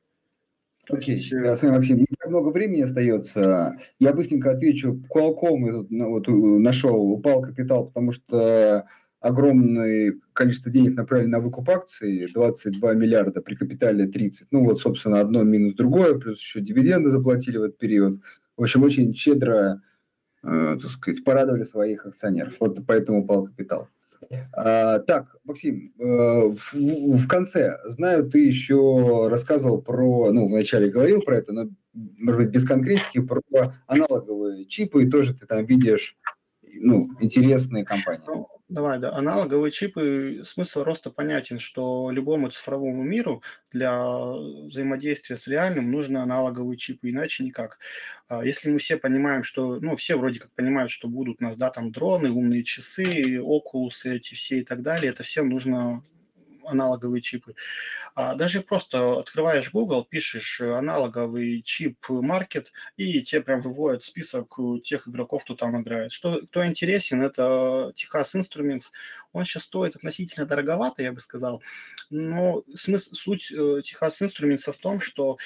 Окей, 0.90 1.16
okay. 1.16 1.42
да, 1.42 1.56
смотри, 1.56 1.78
Максим, 1.78 1.98
не 2.00 2.06
так 2.20 2.30
много 2.30 2.50
времени 2.50 2.82
остается. 2.82 3.78
Я 4.00 4.12
быстренько 4.12 4.52
отвечу. 4.52 5.02
Qualcomm 5.10 5.66
я 5.66 5.86
ну, 5.90 6.10
вот, 6.10 6.28
нашел, 6.28 7.10
упал 7.10 7.42
капитал, 7.42 7.88
потому 7.88 8.12
что 8.12 8.86
огромное 9.24 10.16
количество 10.34 10.70
денег 10.70 10.96
направили 10.96 11.28
на 11.28 11.40
выкуп 11.40 11.70
акций, 11.70 12.30
22 12.34 12.94
миллиарда 12.94 13.42
при 13.42 13.56
капитале 13.56 14.06
30. 14.06 14.48
Ну 14.52 14.66
вот, 14.66 14.82
собственно, 14.82 15.22
одно 15.22 15.44
минус 15.44 15.76
другое, 15.76 16.20
плюс 16.20 16.40
еще 16.40 16.60
дивиденды 16.60 17.10
заплатили 17.10 17.58
в 17.58 17.64
этот 17.64 17.78
период. 17.78 18.20
В 18.58 18.64
общем, 18.64 18.84
очень 18.84 19.16
щедро, 19.16 19.82
э, 20.44 20.78
так 20.80 20.92
сказать, 20.92 21.24
порадовали 21.24 21.64
своих 21.64 22.06
акционеров. 22.06 22.56
Вот 22.60 22.78
поэтому 22.86 23.24
упал 23.24 23.46
капитал. 23.46 23.88
А, 24.52 25.00
так, 25.00 25.38
Максим, 25.46 25.94
э, 25.98 26.04
в, 26.04 26.74
в 26.74 27.28
конце, 27.28 27.78
знаю, 27.86 28.30
ты 28.30 28.46
еще 28.46 29.30
рассказывал 29.30 29.82
про, 29.82 30.34
ну, 30.34 30.50
вначале 30.50 30.90
говорил 30.92 31.22
про 31.22 31.38
это, 31.38 31.54
но, 31.54 31.70
может 31.94 32.42
быть, 32.42 32.50
без 32.50 32.68
конкретики, 32.68 33.22
про 33.22 33.42
аналоговые 33.88 34.66
чипы, 34.66 35.04
и 35.04 35.10
тоже 35.10 35.34
ты 35.34 35.46
там 35.46 35.66
видишь, 35.66 36.18
ну, 36.62 37.10
интересные 37.22 37.86
компании. 37.86 38.26
Давай, 38.70 38.98
да. 38.98 39.12
Аналоговые 39.14 39.72
чипы, 39.72 40.42
смысл 40.46 40.84
роста 40.84 41.12
понятен, 41.12 41.60
что 41.60 42.10
любому 42.12 42.50
цифровому 42.50 43.04
миру 43.04 43.44
для 43.72 43.92
взаимодействия 44.34 45.38
с 45.38 45.48
реальным 45.48 45.92
нужны 45.92 46.18
аналоговые 46.18 46.78
чипы, 46.78 47.10
иначе 47.12 47.44
никак. 47.44 47.78
А 48.28 48.44
если 48.44 48.72
мы 48.72 48.80
все 48.80 48.98
понимаем, 48.98 49.44
что, 49.44 49.80
ну, 49.80 49.96
все 49.96 50.16
вроде 50.18 50.40
как 50.40 50.52
понимают, 50.54 50.92
что 50.92 51.08
будут 51.08 51.42
у 51.42 51.44
нас, 51.46 51.58
да, 51.58 51.70
там 51.70 51.92
дроны, 51.92 52.32
умные 52.32 52.64
часы, 52.64 53.40
окулусы 53.42 54.16
эти 54.16 54.34
все 54.34 54.60
и 54.60 54.64
так 54.64 54.82
далее, 54.82 55.12
это 55.12 55.24
всем 55.24 55.50
нужно 55.50 56.04
аналоговые 56.66 57.22
чипы. 57.22 57.56
А 58.16 58.36
даже 58.36 58.62
просто 58.62 59.20
открываешь 59.20 59.72
Google, 59.72 60.06
пишешь 60.06 60.62
аналоговый 60.62 61.62
чип 61.64 61.98
маркет, 62.10 62.72
и 62.98 63.22
тебе 63.22 63.42
прям 63.42 63.62
выводят 63.62 64.04
список 64.04 64.58
тех 64.84 65.08
игроков, 65.08 65.44
кто 65.44 65.56
там 65.56 65.82
играет. 65.82 66.12
Что, 66.12 66.42
кто 66.46 66.66
интересен, 66.66 67.22
это 67.22 67.92
Техас 67.96 68.36
Instruments. 68.36 68.92
Он 69.32 69.46
сейчас 69.46 69.64
стоит 69.64 69.96
относительно 69.96 70.46
дороговато, 70.46 71.02
я 71.02 71.12
бы 71.12 71.20
сказал. 71.20 71.62
Но 72.10 72.64
смысл, 72.76 73.14
суть 73.14 73.48
Техас 73.84 74.22
Instruments 74.22 74.72
в 74.72 74.78
том, 74.78 75.00
что 75.00 75.38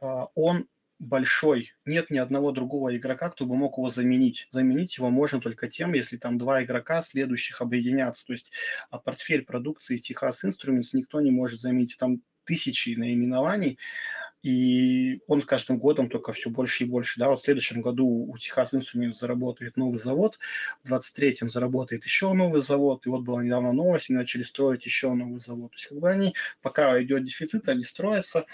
а, 0.00 0.28
он 0.34 0.66
большой, 1.04 1.72
нет 1.84 2.10
ни 2.10 2.18
одного 2.18 2.52
другого 2.52 2.96
игрока, 2.96 3.30
кто 3.30 3.46
бы 3.46 3.56
мог 3.56 3.78
его 3.78 3.90
заменить. 3.90 4.48
Заменить 4.50 4.98
его 4.98 5.10
можно 5.10 5.40
только 5.40 5.68
тем, 5.68 5.92
если 5.92 6.16
там 6.16 6.38
два 6.38 6.62
игрока 6.64 7.02
следующих 7.02 7.60
объединятся. 7.60 8.26
То 8.26 8.32
есть 8.32 8.50
а 8.90 8.98
портфель 8.98 9.44
продукции 9.44 9.98
Техас 9.98 10.44
Instruments 10.44 10.90
никто 10.92 11.20
не 11.20 11.30
может 11.30 11.60
заменить. 11.60 11.96
Там 11.98 12.22
тысячи 12.44 12.90
наименований, 12.90 13.78
и 14.44 15.20
он 15.26 15.40
с 15.40 15.46
каждым 15.46 15.78
годом 15.78 16.10
только 16.10 16.32
все 16.32 16.50
больше 16.50 16.84
и 16.84 16.86
больше. 16.86 17.18
Да, 17.18 17.30
вот 17.30 17.40
в 17.40 17.44
следующем 17.44 17.80
году 17.80 18.06
у 18.06 18.36
Техас 18.36 18.74
Instruments 18.74 19.12
заработает 19.12 19.78
новый 19.78 19.98
завод, 19.98 20.38
в 20.82 20.92
23-м 20.92 21.48
заработает 21.48 22.04
еще 22.04 22.34
новый 22.34 22.60
завод, 22.60 23.06
и 23.06 23.08
вот 23.08 23.22
была 23.22 23.42
недавно 23.42 23.72
новость, 23.72 24.10
и 24.10 24.14
начали 24.14 24.42
строить 24.42 24.84
еще 24.84 25.14
новый 25.14 25.40
завод. 25.40 25.70
То 25.70 25.76
есть 25.76 25.86
как 25.88 25.98
бы 25.98 26.10
они, 26.10 26.34
пока 26.60 27.02
идет 27.02 27.24
дефицит, 27.24 27.68
они 27.70 27.84
строятся, 27.84 28.44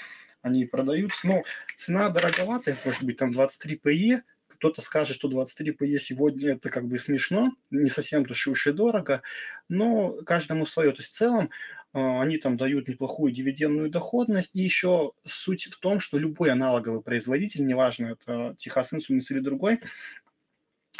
они 0.43 0.65
продаются. 0.65 1.27
Но 1.27 1.45
цена 1.77 2.09
дороговатая, 2.11 2.77
может 2.85 3.03
быть, 3.03 3.17
там 3.19 3.33
23 3.33 3.81
PE, 3.83 4.23
кто-то 4.49 4.83
скажет, 4.83 5.17
что 5.17 5.29
23 5.29 5.73
PE 5.73 5.99
сегодня 5.99 6.53
это 6.53 6.71
как 6.71 6.87
бы 6.87 6.99
смешно, 6.99 7.53
не 7.71 7.89
совсем 7.89 8.27
душевше 8.27 8.73
дорого, 8.73 9.23
но 9.69 10.13
каждому 10.27 10.67
свое. 10.67 10.93
То 10.93 10.99
есть 10.99 11.13
в 11.13 11.17
целом 11.17 11.51
а, 11.93 12.23
они 12.23 12.37
там 12.39 12.57
дают 12.57 12.89
неплохую 12.89 13.33
дивидендную 13.33 13.91
доходность. 13.91 14.51
И 14.55 14.61
еще 14.61 15.13
суть 15.27 15.65
в 15.65 15.79
том, 15.79 16.01
что 16.01 16.19
любой 16.19 16.51
аналоговый 16.51 17.03
производитель, 17.03 17.67
неважно, 17.67 18.07
это 18.07 18.55
Техас 18.59 18.93
Instruments 18.93 19.27
или 19.31 19.41
другой, 19.41 19.81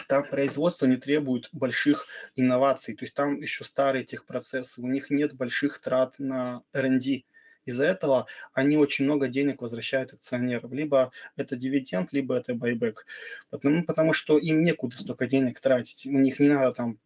там 0.09 0.25
производство 0.25 0.87
не 0.87 0.97
требует 0.97 1.49
больших 1.53 2.07
инноваций, 2.37 2.95
то 2.95 3.05
есть 3.05 3.15
там 3.15 3.41
еще 3.41 3.65
старые 3.65 4.05
техпроцессы, 4.05 4.81
у 4.81 4.87
них 4.87 5.11
нет 5.11 5.35
больших 5.35 5.81
трат 5.81 6.15
на 6.19 6.63
R&D. 6.73 7.25
Из-за 7.67 7.85
этого 7.85 8.27
они 8.53 8.77
очень 8.77 9.05
много 9.05 9.29
денег 9.29 9.63
возвращают 9.63 10.13
акционерам. 10.13 10.73
Либо 10.73 11.13
это 11.37 11.57
дивиденд, 11.57 12.13
либо 12.13 12.37
это 12.37 12.55
байбек. 12.55 13.07
Потому, 13.51 13.85
потому 13.85 14.13
что 14.13 14.39
им 14.39 14.63
некуда 14.63 14.97
столько 14.97 15.27
денег 15.27 15.61
тратить. 15.61 16.07
У 16.07 16.19
них 16.19 16.41
не 16.41 16.49
надо 16.49 16.73
там 16.73 16.99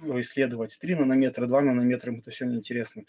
исследовать 0.00 0.78
3 0.80 0.94
нанометра, 0.94 1.46
2 1.46 1.60
нанометра, 1.60 2.10
им 2.10 2.20
это 2.20 2.30
все 2.30 2.46
неинтересно. 2.46 3.04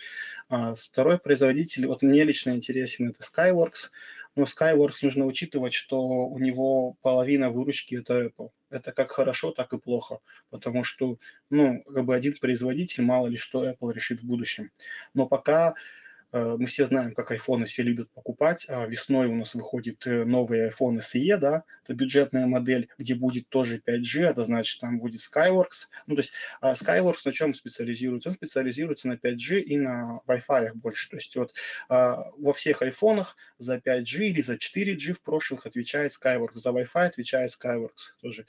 А 0.50 0.76
второй 0.76 1.20
производитель, 1.20 1.88
вот 1.88 2.02
мне 2.02 2.24
лично 2.24 2.52
интересен, 2.52 3.10
это 3.10 3.24
Skyworks. 3.24 3.92
Но 4.36 4.44
Skyworks 4.44 4.98
нужно 5.02 5.26
учитывать, 5.26 5.74
что 5.74 6.00
у 6.00 6.40
него 6.40 6.96
половина 7.02 7.50
выручки 7.50 7.96
это 7.96 8.26
Apple. 8.26 8.52
Это 8.70 8.94
как 8.94 9.12
хорошо, 9.12 9.52
так 9.52 9.74
и 9.74 9.78
плохо, 9.78 10.20
потому 10.50 10.86
что, 10.86 11.18
ну, 11.50 11.84
как 11.84 12.06
бы 12.06 12.16
один 12.16 12.36
производитель, 12.40 13.04
мало 13.04 13.28
ли 13.28 13.38
что 13.38 13.70
Apple 13.70 13.92
решит 13.92 14.22
в 14.22 14.26
будущем. 14.26 14.72
Но 15.14 15.28
пока 15.28 15.76
Э, 15.76 15.76
мы 16.32 16.66
все 16.66 16.86
знаем, 16.88 17.14
как 17.14 17.32
айфоны 17.32 17.66
все 17.66 17.84
любят 17.84 18.10
покупать. 18.12 18.66
А 18.70 18.86
весной 18.86 19.28
у 19.28 19.36
нас 19.36 19.54
выходит 19.54 20.06
э, 20.08 20.24
новый 20.24 20.70
iPhone 20.70 21.00
SE, 21.00 21.38
да, 21.38 21.64
это 21.84 21.94
бюджетная 21.94 22.46
модель, 22.46 22.90
где 22.98 23.16
будет 23.16 23.50
тоже 23.50 23.82
5G, 23.86 24.22
это 24.22 24.46
значит, 24.46 24.80
там 24.80 25.00
будет 25.00 25.22
Skyworks. 25.22 25.88
Ну, 26.08 26.16
то 26.16 26.22
есть 26.22 26.32
а 26.62 26.74
Skyworks 26.74 27.22
на 27.26 27.34
чем 27.34 27.54
специализируется? 27.54 28.30
Он 28.30 28.36
специализируется 28.36 29.08
на 29.08 29.14
5G 29.14 29.60
и 29.60 29.78
на 29.78 30.22
Wi-Fi 30.28 30.74
больше. 30.76 31.10
То 31.10 31.18
есть 31.18 31.36
вот 31.36 31.54
а, 31.90 32.30
во 32.38 32.54
всех 32.54 32.82
айфонах 32.82 33.36
за 33.58 33.78
5G 33.78 34.28
или 34.28 34.42
за 34.42 34.56
4G 34.56 35.14
в 35.14 35.22
прошлых 35.22 35.66
отвечает 35.66 36.14
Skyworks, 36.14 36.58
за 36.58 36.70
Wi-Fi 36.70 37.06
отвечает 37.06 37.52
Skyworks 37.52 38.16
тоже. 38.22 38.46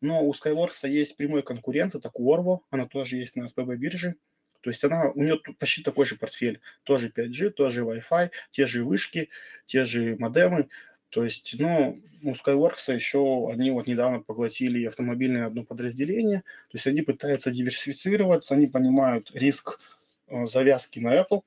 Но 0.00 0.24
у 0.24 0.32
Skyworks 0.32 0.88
есть 0.88 1.16
прямой 1.16 1.42
конкурент, 1.42 1.94
это 1.94 2.08
Qorvo, 2.08 2.60
она 2.70 2.86
тоже 2.86 3.16
есть 3.16 3.36
на 3.36 3.44
SPB 3.44 3.76
бирже. 3.76 4.16
То 4.60 4.70
есть 4.70 4.84
она, 4.84 5.10
у 5.10 5.22
нее 5.22 5.40
почти 5.58 5.82
такой 5.82 6.06
же 6.06 6.16
портфель, 6.16 6.60
тоже 6.82 7.08
5G, 7.08 7.50
тоже 7.50 7.82
Wi-Fi, 7.82 8.30
те 8.50 8.66
же 8.66 8.84
вышки, 8.84 9.30
те 9.66 9.84
же 9.84 10.16
модемы. 10.18 10.68
То 11.10 11.24
есть, 11.24 11.56
ну, 11.58 12.00
у 12.22 12.32
Skyworks 12.32 12.94
еще 12.94 13.50
они 13.50 13.70
вот 13.70 13.86
недавно 13.86 14.20
поглотили 14.20 14.86
автомобильное 14.86 15.46
одно 15.46 15.64
подразделение, 15.64 16.40
то 16.40 16.74
есть 16.74 16.86
они 16.86 17.02
пытаются 17.02 17.50
диверсифицироваться, 17.50 18.54
они 18.54 18.66
понимают 18.66 19.30
риск 19.34 19.80
э, 20.28 20.46
завязки 20.46 21.00
на 21.00 21.20
Apple, 21.20 21.42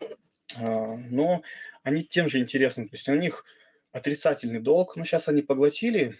э, 0.00 0.96
но 1.10 1.42
они 1.82 2.04
тем 2.04 2.28
же 2.28 2.40
интересны, 2.40 2.88
то 2.88 2.96
есть 2.96 3.08
у 3.08 3.14
них 3.14 3.44
отрицательный 3.92 4.60
долг, 4.60 4.96
но 4.96 5.04
сейчас 5.04 5.28
они 5.28 5.42
поглотили 5.42 6.16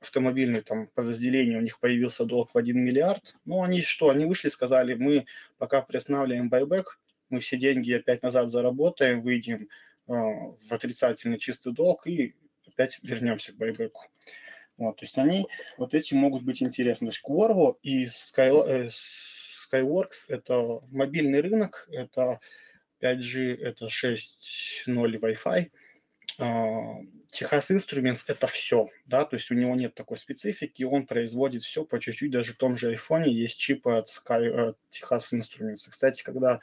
автомобильное 0.00 0.62
там 0.62 0.88
подразделение, 0.88 1.58
у 1.58 1.62
них 1.62 1.78
появился 1.78 2.24
долг 2.24 2.50
в 2.52 2.58
1 2.58 2.78
миллиард. 2.78 3.36
Ну, 3.44 3.62
они 3.62 3.82
что, 3.82 4.10
они 4.10 4.24
вышли, 4.24 4.48
сказали, 4.48 4.94
мы 4.94 5.26
пока 5.58 5.82
приостанавливаем 5.82 6.48
байбек, 6.48 6.98
мы 7.28 7.40
все 7.40 7.58
деньги 7.58 7.92
опять 7.92 8.22
назад 8.22 8.50
заработаем, 8.50 9.20
выйдем 9.20 9.68
э, 10.08 10.12
в 10.12 10.70
отрицательный 10.70 11.38
чистый 11.38 11.72
долг 11.72 12.06
и 12.06 12.34
опять 12.66 12.98
вернемся 13.02 13.52
к 13.52 13.56
байбеку. 13.56 14.06
Вот, 14.78 14.96
то 14.96 15.04
есть 15.04 15.18
они 15.18 15.46
вот 15.76 15.94
эти 15.94 16.14
могут 16.14 16.42
быть 16.42 16.62
интересны. 16.62 17.08
То 17.08 17.12
есть 17.12 17.22
Quarvo 17.22 17.76
и 17.82 18.06
Sky, 18.06 18.50
э, 18.66 18.88
Skyworks– 19.70 20.24
это 20.28 20.80
мобильный 20.90 21.40
рынок, 21.40 21.86
это 21.92 22.40
5G, 23.02 23.56
это 23.56 23.86
6.0 23.86 24.86
Wi-Fi– 24.86 25.70
Техас 27.28 27.70
Instruments– 27.70 28.22
это 28.26 28.46
все, 28.46 28.88
да, 29.06 29.24
то 29.24 29.36
есть 29.36 29.50
у 29.50 29.54
него 29.54 29.76
нет 29.76 29.94
такой 29.94 30.18
специфики, 30.18 30.82
он 30.82 31.06
производит 31.06 31.62
все 31.62 31.84
по 31.84 32.00
чуть-чуть, 32.00 32.30
даже 32.30 32.54
в 32.54 32.56
том 32.56 32.76
же 32.76 32.94
iPhone 32.94 33.28
есть 33.28 33.58
чипы 33.58 33.92
от 33.92 34.08
Sky, 34.08 34.74
Texas 34.90 35.32
Instruments. 35.32 35.88
Кстати, 35.88 36.24
когда 36.24 36.60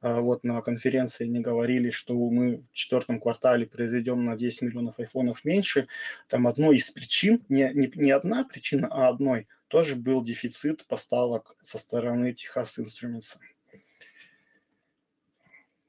а, 0.00 0.20
вот 0.20 0.42
на 0.42 0.62
конференции 0.62 1.26
не 1.26 1.40
говорили, 1.40 1.90
что 1.90 2.14
мы 2.14 2.64
в 2.72 2.74
четвертом 2.74 3.20
квартале 3.20 3.66
произведем 3.66 4.24
на 4.24 4.36
10 4.36 4.62
миллионов 4.62 4.98
айфонов 4.98 5.44
меньше, 5.44 5.86
там 6.28 6.46
одной 6.46 6.76
из 6.76 6.90
причин, 6.90 7.44
не, 7.48 7.70
не, 7.74 7.92
не 7.94 8.10
одна 8.10 8.44
причина, 8.44 8.88
а 8.90 9.08
одной, 9.08 9.46
тоже 9.68 9.94
был 9.94 10.24
дефицит 10.24 10.86
поставок 10.86 11.56
со 11.62 11.78
стороны 11.78 12.34
Texas 12.34 12.78
Instruments. 12.78 13.36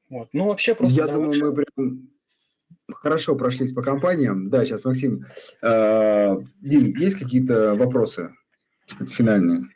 Вот. 0.10 0.30
Ну, 0.34 0.48
вообще 0.48 0.76
просто... 0.76 1.00
Я 1.00 1.08
да, 1.08 1.14
думаю, 1.14 1.30
лучше... 1.30 1.46
мы 1.46 1.56
прям 1.56 2.10
хорошо 2.94 3.36
прошлись 3.36 3.74
по 3.74 3.82
компаниям. 3.82 4.50
Да, 4.50 4.66
сейчас, 4.66 4.86
Максим. 4.86 5.26
Э, 5.62 6.36
Дим, 6.62 6.96
есть 6.96 7.18
какие-то 7.18 7.76
вопросы 7.76 8.32
финальные? 9.08 9.70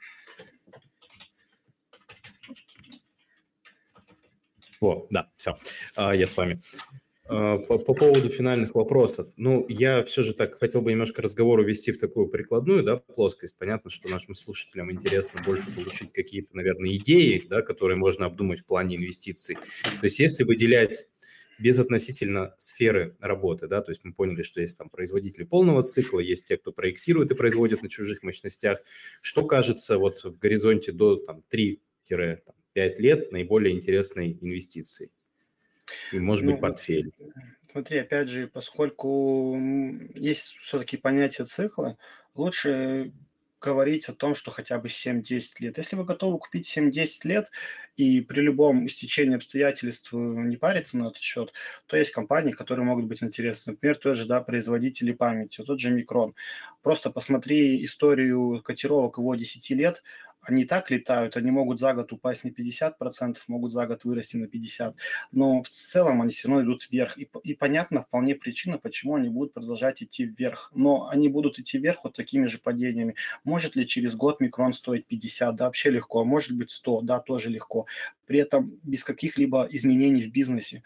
О, 4.82 5.08
да, 5.10 5.32
все, 5.38 5.56
а, 5.96 6.16
я 6.16 6.28
с 6.28 6.38
вами. 6.38 6.62
А, 7.28 7.58
по, 7.58 7.80
по 7.80 7.94
поводу 7.96 8.30
финальных 8.30 8.76
вопросов, 8.76 9.28
ну, 9.36 9.66
я 9.68 10.04
все 10.04 10.22
же 10.22 10.34
так 10.34 10.60
хотел 10.60 10.82
бы 10.82 10.92
немножко 10.92 11.24
разговор 11.24 11.60
увести 11.60 11.92
в 11.92 11.98
такую 11.98 12.28
прикладную, 12.28 12.84
да, 12.84 12.98
плоскость. 12.98 13.58
Понятно, 13.58 13.90
что 13.90 14.10
нашим 14.10 14.36
слушателям 14.36 14.92
интересно 14.92 15.42
больше 15.44 15.72
получить 15.72 16.14
какие-то, 16.14 16.56
наверное, 16.56 16.96
идеи, 16.98 17.44
да, 17.50 17.64
которые 17.64 17.98
можно 17.98 18.28
обдумать 18.28 18.60
в 18.60 18.66
плане 18.66 18.98
инвестиций. 18.98 19.56
То 19.56 20.04
есть 20.04 20.20
если 20.20 20.44
выделять 20.44 21.08
без 21.58 21.80
относительно 21.80 22.56
сферы 22.58 23.16
работы, 23.20 23.68
да, 23.68 23.82
то 23.82 23.92
есть 23.92 24.04
мы 24.04 24.14
поняли, 24.14 24.44
что 24.44 24.62
есть 24.62 24.78
там 24.78 24.90
производители 24.90 25.44
полного 25.44 25.84
цикла, 25.84 26.20
есть 26.20 26.46
те, 26.46 26.58
кто 26.58 26.72
проектирует 26.72 27.32
и 27.32 27.36
производит 27.36 27.82
на 27.82 27.90
чужих 27.90 28.24
мощностях. 28.24 28.80
Что 29.22 29.46
кажется 29.46 29.98
вот 29.98 30.24
в 30.24 30.38
горизонте 30.38 30.92
до 30.92 31.18
там 31.18 31.44
3-5 31.52 31.78
лет 32.76 33.32
наиболее 33.32 33.76
интересной 33.76 34.38
инвестицией? 34.42 35.12
И, 36.12 36.20
может 36.20 36.46
ну, 36.46 36.54
быть, 36.54 36.62
портфель? 36.62 37.12
Смотри, 37.72 38.00
опять 38.00 38.30
же, 38.30 38.48
поскольку 38.48 39.58
есть 40.16 40.56
все-таки 40.62 40.98
понятие 40.98 41.46
цикла, 41.46 41.98
лучше 42.34 43.12
говорить 43.66 44.08
о 44.08 44.14
том, 44.14 44.36
что 44.36 44.52
хотя 44.52 44.78
бы 44.78 44.88
7-10 44.88 45.42
лет. 45.60 45.78
Если 45.78 45.96
вы 45.96 46.06
готовы 46.06 46.38
купить 46.38 46.72
7-10 46.78 47.08
лет 47.24 47.52
и 47.98 48.22
при 48.22 48.42
любом 48.42 48.86
истечении 48.86 49.36
обстоятельств 49.36 50.14
не 50.14 50.56
париться 50.58 50.98
на 50.98 51.08
этот 51.08 51.18
счет, 51.22 51.52
то 51.88 51.98
есть 51.98 52.12
компании, 52.12 52.52
которые 52.52 52.86
могут 52.86 53.06
быть 53.06 53.24
интересны. 53.24 53.74
Например, 53.74 53.98
тот 53.98 54.18
же 54.18 54.26
да, 54.26 54.42
производители 54.42 55.12
памяти, 55.12 55.64
тот 55.64 55.80
же 55.80 55.90
Микрон. 55.90 56.36
Просто 56.84 57.10
посмотри 57.10 57.84
историю 57.84 58.62
котировок 58.62 59.18
его 59.18 59.34
10 59.36 59.70
лет, 59.72 60.04
они 60.46 60.66
так 60.66 60.92
летают, 60.92 61.38
они 61.38 61.52
могут 61.52 61.80
за 61.80 61.94
год 61.94 62.14
упасть 62.14 62.44
на 62.44 62.50
50%, 62.50 63.38
могут 63.48 63.74
за 63.74 63.86
год 63.88 64.04
вырасти 64.04 64.38
на 64.38 64.46
50%, 64.46 64.96
но 65.32 65.64
в 65.64 65.70
целом 65.70 66.22
они 66.22 66.32
все 66.32 66.48
равно 66.48 66.64
идут 66.64 66.88
вверх. 66.90 67.18
И, 67.18 67.28
и 67.44 67.54
понятно 67.54 68.04
вполне 68.04 68.36
причина, 68.36 68.78
почему 68.78 69.16
они 69.16 69.30
будут 69.30 69.54
продолжать 69.54 70.04
идти 70.04 70.26
вверх. 70.26 70.72
Но 70.76 71.10
они 71.10 71.30
будут 71.30 71.60
идти 71.60 71.78
вверх 71.78 72.04
вот 72.04 72.16
такими 72.16 72.48
же 72.48 72.60
падениями. 72.60 73.16
Может 73.44 73.76
ли 73.76 73.88
через 73.88 74.16
год 74.16 74.40
микрон 74.40 74.74
стоить 74.74 75.06
50? 75.08 75.56
Да, 75.56 75.66
вообще 75.66 75.90
легко. 75.90 76.22
А 76.22 76.26
может 76.26 76.56
быть 76.56 76.72
100? 76.72 77.02
Да, 77.02 77.20
тоже 77.20 77.50
легко. 77.50 77.86
При 78.26 78.40
этом 78.40 78.80
без 78.84 79.04
каких-либо 79.04 79.68
изменений 79.72 80.24
в 80.24 80.32
бизнесе 80.32 80.84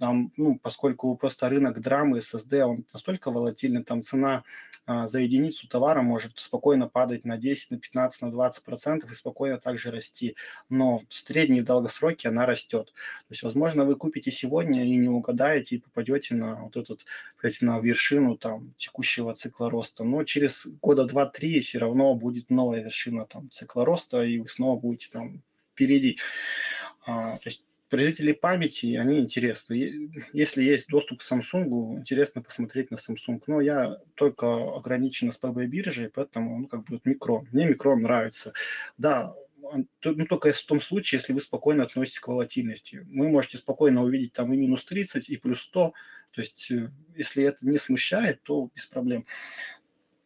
там, 0.00 0.32
ну, 0.38 0.58
поскольку 0.58 1.14
просто 1.14 1.50
рынок 1.50 1.78
драмы, 1.78 2.18
SSD, 2.20 2.62
он 2.62 2.86
настолько 2.90 3.30
волатильный, 3.30 3.84
там 3.84 4.02
цена 4.02 4.44
а, 4.86 5.06
за 5.06 5.20
единицу 5.20 5.68
товара 5.68 6.00
может 6.00 6.38
спокойно 6.38 6.88
падать 6.88 7.26
на 7.26 7.36
10, 7.36 7.72
на 7.72 7.78
15, 7.78 8.22
на 8.22 8.30
20 8.30 8.64
процентов 8.64 9.12
и 9.12 9.14
спокойно 9.14 9.58
также 9.58 9.90
расти. 9.90 10.36
Но 10.70 11.02
в 11.06 11.12
средней 11.12 11.58
и 11.58 11.62
долгосроке 11.62 12.30
она 12.30 12.46
растет. 12.46 12.86
То 12.86 13.32
есть, 13.32 13.42
возможно, 13.42 13.84
вы 13.84 13.94
купите 13.94 14.30
сегодня 14.30 14.86
и 14.86 14.96
не 14.96 15.08
угадаете, 15.08 15.76
и 15.76 15.80
попадете 15.80 16.34
на 16.34 16.62
вот 16.62 16.78
этот, 16.78 17.04
кстати, 17.36 17.62
на 17.62 17.78
вершину 17.78 18.38
там 18.38 18.72
текущего 18.78 19.34
цикла 19.34 19.68
роста. 19.68 20.02
Но 20.02 20.24
через 20.24 20.66
года 20.80 21.04
2-3 21.04 21.60
все 21.60 21.78
равно 21.78 22.14
будет 22.14 22.48
новая 22.48 22.82
вершина 22.82 23.26
там 23.26 23.50
цикла 23.50 23.84
роста, 23.84 24.24
и 24.24 24.38
вы 24.38 24.48
снова 24.48 24.80
будете 24.80 25.10
там 25.12 25.42
впереди. 25.74 26.18
А, 27.04 27.36
то 27.36 27.48
есть 27.50 27.62
производители 27.90 28.32
памяти, 28.32 28.96
они 28.96 29.18
интересны. 29.18 30.10
Если 30.32 30.62
есть 30.62 30.88
доступ 30.88 31.20
к 31.20 31.22
Samsung, 31.22 31.98
интересно 31.98 32.40
посмотреть 32.40 32.90
на 32.90 32.96
Samsung. 32.96 33.42
Но 33.46 33.60
я 33.60 33.98
только 34.14 34.76
ограничен 34.76 35.32
с 35.32 35.40
PB 35.40 35.66
биржей, 35.66 36.08
поэтому 36.08 36.60
ну, 36.60 36.66
как 36.68 36.84
бы 36.84 37.00
микро. 37.04 37.44
Мне 37.52 37.66
микро 37.66 37.96
нравится. 37.96 38.52
Да, 38.96 39.34
ну, 40.02 40.26
только 40.26 40.52
в 40.52 40.64
том 40.64 40.80
случае, 40.80 41.18
если 41.18 41.32
вы 41.32 41.40
спокойно 41.40 41.82
относитесь 41.82 42.20
к 42.20 42.28
волатильности. 42.28 43.06
Вы 43.10 43.28
можете 43.28 43.58
спокойно 43.58 44.02
увидеть 44.02 44.32
там 44.32 44.52
и 44.52 44.56
минус 44.56 44.84
30, 44.84 45.28
и 45.28 45.36
плюс 45.36 45.60
100. 45.62 45.92
То 46.32 46.40
есть, 46.40 46.70
э, 46.70 46.90
если 47.16 47.44
это 47.44 47.58
не 47.66 47.78
смущает, 47.78 48.42
то 48.42 48.70
без 48.74 48.86
проблем. 48.86 49.26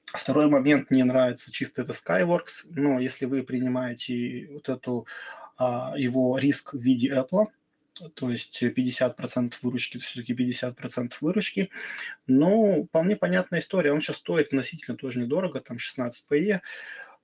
Второй 0.06 0.48
момент 0.48 0.90
мне 0.90 1.02
нравится 1.04 1.50
чисто 1.50 1.82
это 1.82 1.92
Skyworks, 1.92 2.66
но 2.70 3.00
если 3.00 3.24
вы 3.24 3.42
принимаете 3.42 4.48
вот 4.52 4.68
эту 4.68 5.06
его 5.58 6.38
риск 6.38 6.74
в 6.74 6.80
виде 6.80 7.14
Apple, 7.14 7.46
то 8.14 8.30
есть 8.30 8.62
50% 8.62 9.54
выручки, 9.62 9.98
все-таки 9.98 10.34
50% 10.34 11.12
выручки. 11.20 11.70
Но 12.26 12.84
вполне 12.84 13.16
понятная 13.16 13.60
история. 13.60 13.92
Он 13.92 14.00
сейчас 14.00 14.16
стоит 14.16 14.48
относительно 14.48 14.96
тоже 14.96 15.20
недорого, 15.20 15.60
там 15.60 15.78
16 15.78 16.24
PE. 16.28 16.60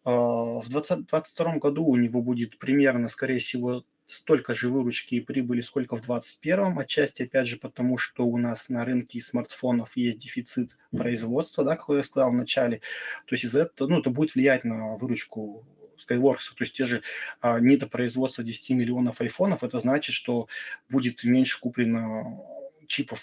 А, 0.05 0.13
в 0.61 0.69
2022 0.69 1.57
году 1.57 1.85
у 1.85 1.97
него 1.97 2.23
будет 2.23 2.59
примерно, 2.59 3.09
скорее 3.09 3.39
всего, 3.39 3.85
столько 4.07 4.55
же 4.55 4.69
выручки 4.69 5.17
и 5.17 5.21
прибыли, 5.21 5.61
сколько 5.61 5.97
в 5.97 6.03
2021. 6.03 6.79
Отчасти, 6.79 7.23
опять 7.23 7.47
же, 7.47 7.57
потому 7.57 7.99
что 7.99 8.27
у 8.27 8.37
нас 8.39 8.69
на 8.69 8.85
рынке 8.85 9.21
смартфонов 9.21 9.97
есть 9.97 10.19
дефицит 10.19 10.79
производства, 10.91 11.65
да, 11.65 11.77
как 11.77 11.89
я 11.97 12.03
сказал 12.03 12.31
в 12.31 12.35
начале. 12.35 12.79
То 13.27 13.35
есть 13.35 13.45
из-за 13.45 13.63
этого, 13.63 13.89
ну, 13.89 14.01
это 14.01 14.11
будет 14.11 14.35
влиять 14.35 14.65
на 14.65 14.97
выручку 14.97 15.65
Skyworks, 16.09 16.55
то 16.57 16.65
есть 16.65 16.75
те 16.75 16.85
же 16.85 17.03
а, 17.41 17.61
недопроизводство 17.61 18.45
10 18.45 18.71
миллионов 18.71 19.21
айфонов, 19.21 19.63
это 19.63 19.81
значит, 19.81 20.15
что 20.15 20.49
будет 20.89 21.25
меньше 21.25 21.61
куплено 21.61 22.45
чипов 22.87 23.23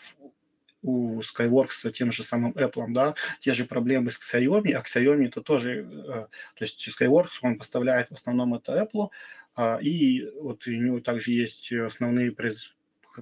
у 0.83 1.19
Skyworks 1.21 1.91
тем 1.91 2.11
же 2.11 2.23
самым 2.23 2.51
Apple, 2.53 2.85
да, 2.89 3.15
те 3.41 3.53
же 3.53 3.65
проблемы 3.65 4.11
с 4.11 4.19
Xiaomi, 4.19 4.71
а 4.73 4.83
Xiaomi 4.83 5.27
это 5.27 5.41
тоже, 5.41 5.81
э, 5.81 6.11
то 6.55 6.61
есть 6.61 6.87
Skyworks, 6.87 7.39
он 7.41 7.57
поставляет 7.57 8.09
в 8.09 8.13
основном 8.13 8.53
это 8.55 8.73
Apple, 8.73 9.09
А, 9.55 9.79
и 9.81 10.29
вот 10.39 10.67
у 10.67 10.71
него 10.71 10.99
также 10.99 11.31
есть 11.31 11.71
основные 11.71 12.31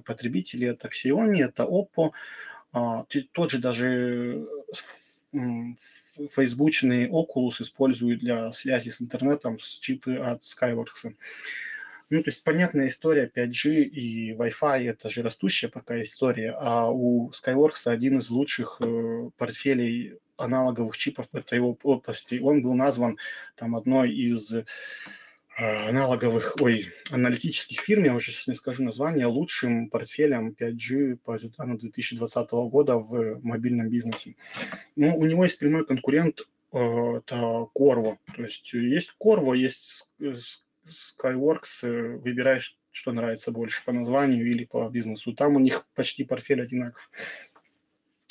потребители, 0.04 0.68
это 0.68 0.88
Xiaomi, 0.88 1.42
это 1.42 1.64
Oppo, 1.64 2.10
а, 2.72 3.06
тот 3.32 3.50
же 3.50 3.58
даже 3.58 4.46
фейсбучный 6.32 7.08
Oculus 7.08 7.60
используют 7.60 8.20
для 8.20 8.52
связи 8.52 8.90
с 8.90 9.00
интернетом 9.00 9.58
с 9.58 9.78
чипы 9.78 10.16
от 10.16 10.42
Skyworks. 10.42 11.14
Ну, 12.08 12.22
то 12.22 12.30
есть 12.30 12.44
понятная 12.44 12.86
история 12.86 13.30
5G 13.34 13.82
и 13.82 14.32
Wi-Fi– 14.32 14.84
это 14.90 15.10
же 15.10 15.22
растущая 15.22 15.68
пока 15.68 16.00
история, 16.02 16.54
а 16.56 16.88
у 16.90 17.30
Skyworks 17.30 17.86
один 17.90 18.18
из 18.18 18.30
лучших 18.30 18.76
э, 18.80 19.30
портфелей 19.36 20.18
аналоговых 20.36 20.96
чипов 20.96 21.26
этой 21.32 21.58
области. 21.60 22.38
Он 22.40 22.62
был 22.62 22.74
назван 22.74 23.18
там 23.56 23.74
одной 23.74 24.12
из 24.12 24.52
аналоговых, 25.56 26.56
ой, 26.60 26.92
аналитических 27.10 27.80
фирм, 27.80 28.04
я 28.04 28.14
уже 28.14 28.30
сейчас 28.30 28.46
не 28.48 28.54
скажу 28.54 28.82
название, 28.82 29.26
лучшим 29.26 29.88
портфелем 29.88 30.54
5G 30.58 31.16
по 31.24 31.34
результатам 31.34 31.78
2020 31.78 32.50
года 32.50 32.96
в 32.96 33.40
мобильном 33.42 33.88
бизнесе. 33.88 34.36
Ну, 34.96 35.16
у 35.16 35.24
него 35.24 35.44
есть 35.44 35.58
прямой 35.58 35.86
конкурент, 35.86 36.40
э, 36.72 36.78
это 36.78 37.68
Corvo. 37.74 38.18
То 38.36 38.44
есть 38.44 38.70
есть 38.74 39.14
Corvo, 39.18 39.56
есть 39.56 40.10
Skyworks, 40.20 41.84
э, 41.84 42.16
выбираешь, 42.18 42.76
что 42.90 43.12
нравится 43.12 43.50
больше 43.50 43.82
по 43.84 43.92
названию 43.92 44.46
или 44.46 44.64
по 44.64 44.86
бизнесу. 44.90 45.32
Там 45.32 45.56
у 45.56 45.60
них 45.60 45.86
почти 45.94 46.24
портфель 46.24 46.62
одинаков. 46.62 47.10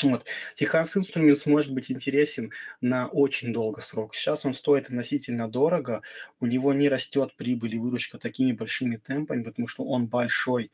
Вот. 0.03 0.25
Техас 0.55 0.97
Instruments 0.97 1.43
может 1.45 1.73
быть 1.73 1.89
интересен 1.89 2.51
на 2.81 3.07
очень 3.07 3.53
долгий 3.53 3.81
срок. 3.81 4.13
Сейчас 4.13 4.45
он 4.45 4.53
стоит 4.53 4.87
относительно 4.87 5.49
дорого, 5.49 6.01
у 6.41 6.47
него 6.47 6.73
не 6.73 6.89
растет 6.89 7.33
прибыль 7.37 7.75
и 7.75 7.79
выручка 7.79 8.17
такими 8.17 8.51
большими 8.51 8.97
темпами, 8.97 9.43
потому 9.43 9.67
что 9.67 9.85
он 9.85 10.07
большой. 10.07 10.69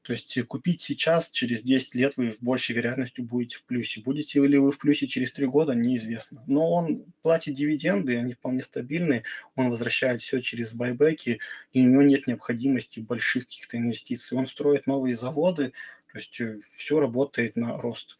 То 0.00 0.12
есть 0.12 0.38
купить 0.46 0.82
сейчас, 0.82 1.30
через 1.30 1.62
10 1.62 1.94
лет 1.94 2.14
вы 2.16 2.32
в 2.32 2.42
большей 2.42 2.74
вероятностью 2.76 3.24
будете 3.24 3.56
в 3.56 3.64
плюсе. 3.64 4.02
Будете 4.02 4.46
ли 4.46 4.58
вы 4.58 4.70
в 4.72 4.78
плюсе 4.78 5.06
через 5.06 5.32
3 5.32 5.46
года, 5.46 5.74
неизвестно. 5.74 6.42
Но 6.46 6.70
он 6.70 7.04
платит 7.22 7.54
дивиденды, 7.54 8.16
они 8.18 8.34
вполне 8.34 8.62
стабильные, 8.62 9.24
он 9.56 9.70
возвращает 9.70 10.20
все 10.20 10.40
через 10.40 10.72
байбеки, 10.74 11.40
и 11.72 11.80
у 11.80 11.88
него 11.88 12.02
нет 12.02 12.26
необходимости 12.26 13.00
больших 13.00 13.44
каких-то 13.44 13.78
инвестиций. 13.78 14.36
Он 14.36 14.46
строит 14.46 14.86
новые 14.86 15.16
заводы, 15.16 15.72
то 16.14 16.20
есть 16.20 16.40
э, 16.40 16.60
все 16.76 17.00
работает 17.00 17.56
на 17.56 17.76
рост. 17.76 18.18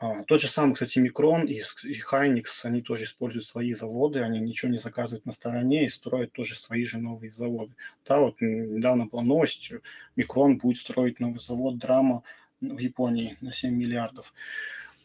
А, 0.00 0.24
тот 0.24 0.40
же 0.40 0.48
самый, 0.48 0.74
кстати, 0.74 0.98
Микрон 0.98 1.46
и, 1.46 1.60
Hynix, 1.60 2.46
они 2.64 2.82
тоже 2.82 3.04
используют 3.04 3.46
свои 3.46 3.72
заводы, 3.72 4.18
они 4.18 4.40
ничего 4.40 4.72
не 4.72 4.78
заказывают 4.78 5.26
на 5.26 5.32
стороне 5.32 5.86
и 5.86 5.90
строят 5.90 6.32
тоже 6.32 6.56
свои 6.56 6.84
же 6.84 6.98
новые 6.98 7.30
заводы. 7.30 7.76
Да, 8.04 8.18
вот 8.18 8.40
недавно 8.40 9.06
была 9.06 9.22
новость, 9.22 9.70
Микрон 10.16 10.58
будет 10.58 10.78
строить 10.78 11.20
новый 11.20 11.38
завод 11.38 11.78
Драма 11.78 12.24
в 12.60 12.78
Японии 12.78 13.36
на 13.40 13.52
7 13.52 13.72
миллиардов. 13.72 14.34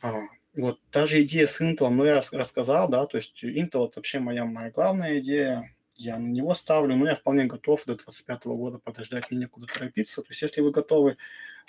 А, 0.01 0.21
вот 0.55 0.79
та 0.89 1.05
же 1.05 1.21
идея 1.21 1.45
с 1.45 1.61
Intel, 1.61 1.89
ну, 1.89 2.05
я 2.05 2.23
рассказал, 2.31 2.89
да, 2.89 3.05
то 3.05 3.17
есть 3.17 3.43
Intel– 3.43 3.85
это 3.87 3.97
вообще 3.97 4.17
моя, 4.17 4.45
моя 4.45 4.71
главная 4.71 5.19
идея, 5.19 5.75
я 5.95 6.17
на 6.17 6.27
него 6.27 6.55
ставлю, 6.55 6.95
но 6.95 7.07
я 7.07 7.15
вполне 7.15 7.45
готов 7.45 7.85
до 7.85 7.95
2025 7.95 8.45
года 8.45 8.79
подождать, 8.79 9.29
мне 9.29 9.41
некуда 9.41 9.67
торопиться. 9.67 10.21
То 10.21 10.27
есть 10.29 10.41
если 10.41 10.61
вы 10.61 10.71
готовы, 10.71 11.17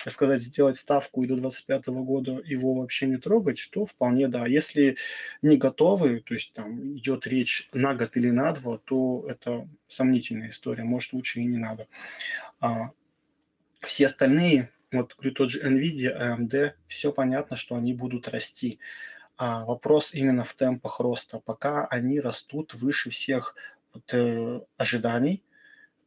так 0.03 0.13
сказать, 0.13 0.41
сделать 0.41 0.77
ставку 0.77 1.23
и 1.23 1.27
до 1.27 1.35
2025 1.35 1.87
года 1.87 2.41
его 2.45 2.75
вообще 2.75 3.07
не 3.07 3.17
трогать, 3.17 3.67
то 3.71 3.85
вполне 3.85 4.27
да. 4.27 4.45
Если 4.45 4.97
не 5.41 5.57
готовы, 5.57 6.19
то 6.21 6.33
есть 6.33 6.53
там 6.53 6.97
идет 6.97 7.25
речь 7.25 7.67
на 7.73 7.95
год 7.95 8.15
или 8.15 8.29
на 8.29 8.53
два, 8.53 8.77
то 8.77 9.25
это 9.27 9.67
сомнительная 9.87 10.49
история, 10.49 10.83
может 10.83 11.13
лучше 11.13 11.39
и 11.39 11.45
не 11.45 11.57
надо. 11.57 11.87
А, 12.59 12.91
все 13.81 14.07
остальные, 14.07 14.71
вот 14.91 15.15
говорю, 15.15 15.33
тот 15.33 15.49
же 15.49 15.61
NVIDIA, 15.61 16.37
AMD, 16.37 16.73
все 16.87 17.11
понятно, 17.11 17.57
что 17.57 17.75
они 17.75 17.93
будут 17.93 18.27
расти. 18.27 18.79
А 19.35 19.65
вопрос 19.65 20.13
именно 20.13 20.43
в 20.43 20.53
темпах 20.53 20.99
роста. 20.99 21.39
Пока 21.39 21.85
они 21.87 22.19
растут 22.19 22.73
выше 22.73 23.11
всех 23.11 23.55
от 23.93 24.13
э, 24.13 24.61
ожиданий, 24.77 25.43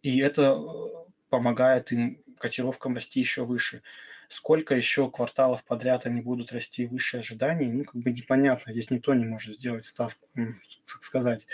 и 0.03 0.19
это 0.19 0.59
э, 0.59 1.11
помогает 1.29 1.93
им 1.93 2.21
котировкам 2.41 2.97
расти 2.97 3.21
еще 3.21 3.45
выше. 3.45 3.83
Сколько 4.29 4.75
еще 4.75 5.11
кварталов 5.11 5.65
подряд 5.65 6.07
они 6.07 6.21
будут 6.21 6.53
расти 6.53 6.87
выше 6.87 7.19
ожиданий, 7.19 7.67
ну, 7.67 7.85
как 7.85 7.97
бы 7.97 8.13
непонятно. 8.13 8.73
Здесь 8.73 8.91
никто 8.91 9.15
не 9.15 9.25
может 9.25 9.57
сделать 9.57 9.87
ставку, 9.87 10.29
так 10.35 11.03
сказать. 11.03 11.47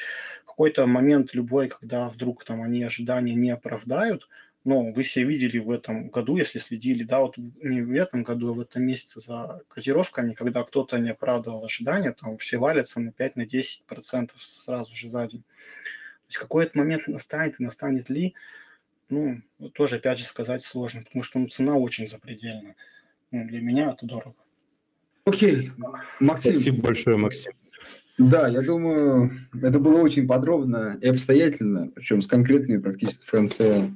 Какой-то 0.46 0.86
момент 0.86 1.34
любой, 1.34 1.68
когда 1.68 2.08
вдруг 2.08 2.44
там 2.44 2.62
они 2.62 2.82
ожидания 2.82 3.34
не 3.34 3.50
оправдают, 3.50 4.28
но 4.64 4.92
вы 4.92 5.04
все 5.04 5.22
видели 5.22 5.58
в 5.58 5.70
этом 5.70 6.08
году, 6.08 6.36
если 6.36 6.58
следили, 6.58 7.04
да, 7.04 7.20
вот 7.20 7.36
не 7.38 7.82
в 7.82 7.92
этом 7.92 8.24
году, 8.24 8.50
а 8.50 8.54
в 8.54 8.60
этом 8.60 8.82
месяце 8.82 9.20
за 9.20 9.62
котировками, 9.68 10.34
когда 10.34 10.64
кто-то 10.64 10.98
не 10.98 11.10
оправдывал 11.10 11.64
ожидания, 11.64 12.12
там 12.12 12.36
все 12.36 12.58
валятся 12.58 13.00
на 13.00 13.10
5-10% 13.10 14.32
сразу 14.38 14.92
же 14.92 15.08
за 15.08 15.28
день. 15.28 15.42
То 15.42 16.30
есть 16.30 16.38
какой-то 16.38 16.76
момент 16.76 17.06
настанет, 17.06 17.60
и 17.60 17.62
настанет 17.62 18.10
ли, 18.10 18.34
ну, 19.08 19.40
тоже, 19.74 19.96
опять 19.96 20.18
же, 20.18 20.24
сказать 20.24 20.62
сложно, 20.62 21.02
потому 21.02 21.22
что 21.22 21.38
ну, 21.38 21.48
цена 21.48 21.76
очень 21.76 22.08
запредельна. 22.08 22.74
Ну, 23.30 23.46
для 23.46 23.60
меня 23.60 23.92
это 23.92 24.06
дорого. 24.06 24.36
Окей, 25.24 25.70
Максим. 26.20 26.54
Спасибо 26.54 26.82
большое, 26.82 27.16
Максим. 27.16 27.52
Да, 28.18 28.48
я 28.48 28.62
думаю, 28.62 29.30
это 29.60 29.78
было 29.78 30.00
очень 30.00 30.26
подробно 30.26 30.98
и 31.02 31.08
обстоятельно, 31.08 31.90
причем 31.94 32.22
с 32.22 32.26
конкретными 32.26 32.78
практически 32.80 33.26
ФНС 33.26 33.56
э, 33.58 33.90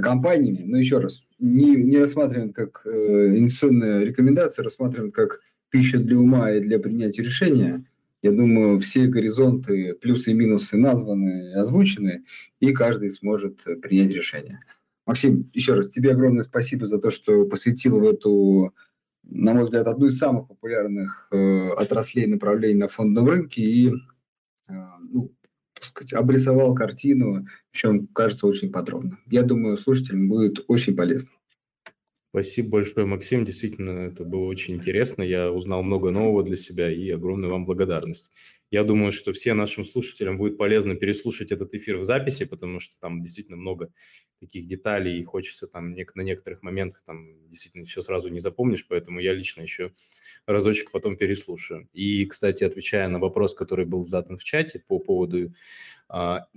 компаниями. 0.00 0.62
Но 0.64 0.78
еще 0.78 0.98
раз, 0.98 1.22
не, 1.38 1.76
не 1.76 1.98
рассматриваем 1.98 2.52
как 2.52 2.82
э, 2.84 2.88
инвестиционная 3.36 4.02
рекомендация, 4.02 4.64
рассматриваем 4.64 5.12
как 5.12 5.40
пища 5.70 5.98
для 5.98 6.18
ума 6.18 6.50
и 6.50 6.60
для 6.60 6.78
принятия 6.78 7.22
решения. 7.22 7.84
Я 8.24 8.32
думаю, 8.32 8.80
все 8.80 9.06
горизонты, 9.06 9.92
плюсы 10.00 10.30
и 10.30 10.34
минусы 10.34 10.78
названы, 10.78 11.52
озвучены, 11.56 12.24
и 12.58 12.72
каждый 12.72 13.10
сможет 13.10 13.62
принять 13.82 14.14
решение. 14.14 14.60
Максим, 15.04 15.50
еще 15.52 15.74
раз 15.74 15.90
тебе 15.90 16.12
огромное 16.12 16.42
спасибо 16.42 16.86
за 16.86 16.98
то, 16.98 17.10
что 17.10 17.44
посвятил 17.44 18.00
в 18.00 18.04
эту, 18.04 18.74
на 19.24 19.52
мой 19.52 19.64
взгляд, 19.64 19.86
одну 19.88 20.06
из 20.06 20.16
самых 20.16 20.48
популярных 20.48 21.28
э, 21.32 21.68
отраслей 21.72 22.24
направлений 22.24 22.80
на 22.80 22.88
фондовом 22.88 23.28
рынке 23.28 23.60
и 23.60 23.88
э, 23.90 23.92
ну, 25.10 25.30
так 25.74 25.84
сказать, 25.84 26.14
обрисовал 26.14 26.74
картину, 26.74 27.46
причем, 27.72 28.06
кажется, 28.06 28.46
очень 28.46 28.72
подробно. 28.72 29.18
Я 29.26 29.42
думаю, 29.42 29.76
слушателям 29.76 30.28
будет 30.28 30.64
очень 30.66 30.96
полезно. 30.96 31.28
Спасибо 32.34 32.70
большое, 32.70 33.06
Максим. 33.06 33.44
Действительно, 33.44 34.08
это 34.08 34.24
было 34.24 34.46
очень 34.46 34.74
интересно. 34.74 35.22
Я 35.22 35.52
узнал 35.52 35.84
много 35.84 36.10
нового 36.10 36.42
для 36.42 36.56
себя 36.56 36.90
и 36.90 37.08
огромная 37.10 37.48
вам 37.48 37.64
благодарность. 37.64 38.32
Я 38.72 38.82
думаю, 38.82 39.12
что 39.12 39.32
всем 39.32 39.58
нашим 39.58 39.84
слушателям 39.84 40.36
будет 40.36 40.58
полезно 40.58 40.96
переслушать 40.96 41.52
этот 41.52 41.72
эфир 41.74 41.98
в 41.98 42.02
записи, 42.02 42.44
потому 42.44 42.80
что 42.80 42.98
там 42.98 43.22
действительно 43.22 43.56
много 43.56 43.92
таких 44.40 44.66
деталей, 44.66 45.20
и 45.20 45.22
хочется 45.22 45.68
там 45.68 45.92
на 45.92 46.22
некоторых 46.22 46.60
моментах 46.64 47.04
там 47.06 47.48
действительно 47.48 47.84
все 47.84 48.02
сразу 48.02 48.28
не 48.30 48.40
запомнишь, 48.40 48.84
поэтому 48.88 49.20
я 49.20 49.32
лично 49.32 49.62
еще 49.62 49.92
разочек 50.44 50.90
потом 50.90 51.16
переслушаю. 51.16 51.88
И, 51.92 52.26
кстати, 52.26 52.64
отвечая 52.64 53.06
на 53.06 53.20
вопрос, 53.20 53.54
который 53.54 53.86
был 53.86 54.06
задан 54.06 54.38
в 54.38 54.42
чате 54.42 54.82
по 54.88 54.98
поводу 54.98 55.54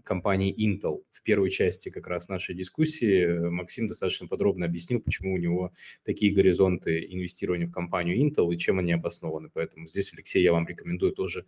компании 0.03 0.53
Intel. 0.53 1.03
В 1.11 1.23
первой 1.23 1.49
части 1.49 1.89
как 1.89 2.07
раз 2.07 2.29
нашей 2.29 2.53
дискуссии 2.53 3.23
э, 3.23 3.49
Максим 3.49 3.87
достаточно 3.87 4.27
подробно 4.27 4.65
объяснил, 4.65 5.01
почему 5.01 5.33
у 5.33 5.37
него 5.37 5.73
такие 6.03 6.33
горизонты 6.33 7.05
инвестирования 7.09 7.67
в 7.67 7.71
компанию 7.71 8.17
Intel 8.17 8.53
и 8.53 8.57
чем 8.57 8.79
они 8.79 8.93
обоснованы. 8.93 9.49
Поэтому 9.51 9.87
здесь, 9.87 10.13
Алексей, 10.13 10.43
я 10.43 10.51
вам 10.53 10.67
рекомендую 10.67 11.11
тоже 11.11 11.45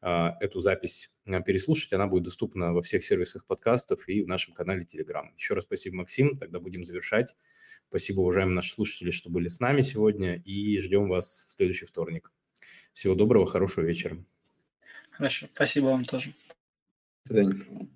а, 0.00 0.36
эту 0.40 0.60
запись 0.60 1.10
а, 1.26 1.40
переслушать. 1.40 1.92
Она 1.92 2.06
будет 2.06 2.24
доступна 2.24 2.72
во 2.72 2.80
всех 2.80 3.04
сервисах 3.04 3.44
подкастов 3.44 4.08
и 4.08 4.22
в 4.22 4.28
нашем 4.28 4.54
канале 4.54 4.84
Telegram. 4.84 5.26
Еще 5.36 5.54
раз 5.54 5.64
спасибо, 5.64 5.96
Максим. 5.96 6.38
Тогда 6.38 6.60
будем 6.60 6.84
завершать. 6.84 7.34
Спасибо, 7.88 8.20
уважаемые 8.20 8.54
наши 8.54 8.74
слушатели, 8.74 9.10
что 9.10 9.30
были 9.30 9.48
с 9.48 9.60
нами 9.60 9.82
сегодня. 9.82 10.36
И 10.36 10.78
ждем 10.78 11.08
вас 11.08 11.46
в 11.48 11.52
следующий 11.52 11.86
вторник. 11.86 12.30
Всего 12.92 13.14
доброго, 13.14 13.46
хорошего 13.46 13.84
вечера. 13.84 14.22
Хорошо, 15.10 15.46
спасибо 15.52 15.86
вам 15.86 16.04
тоже. 16.04 16.32
to. 17.28 17.88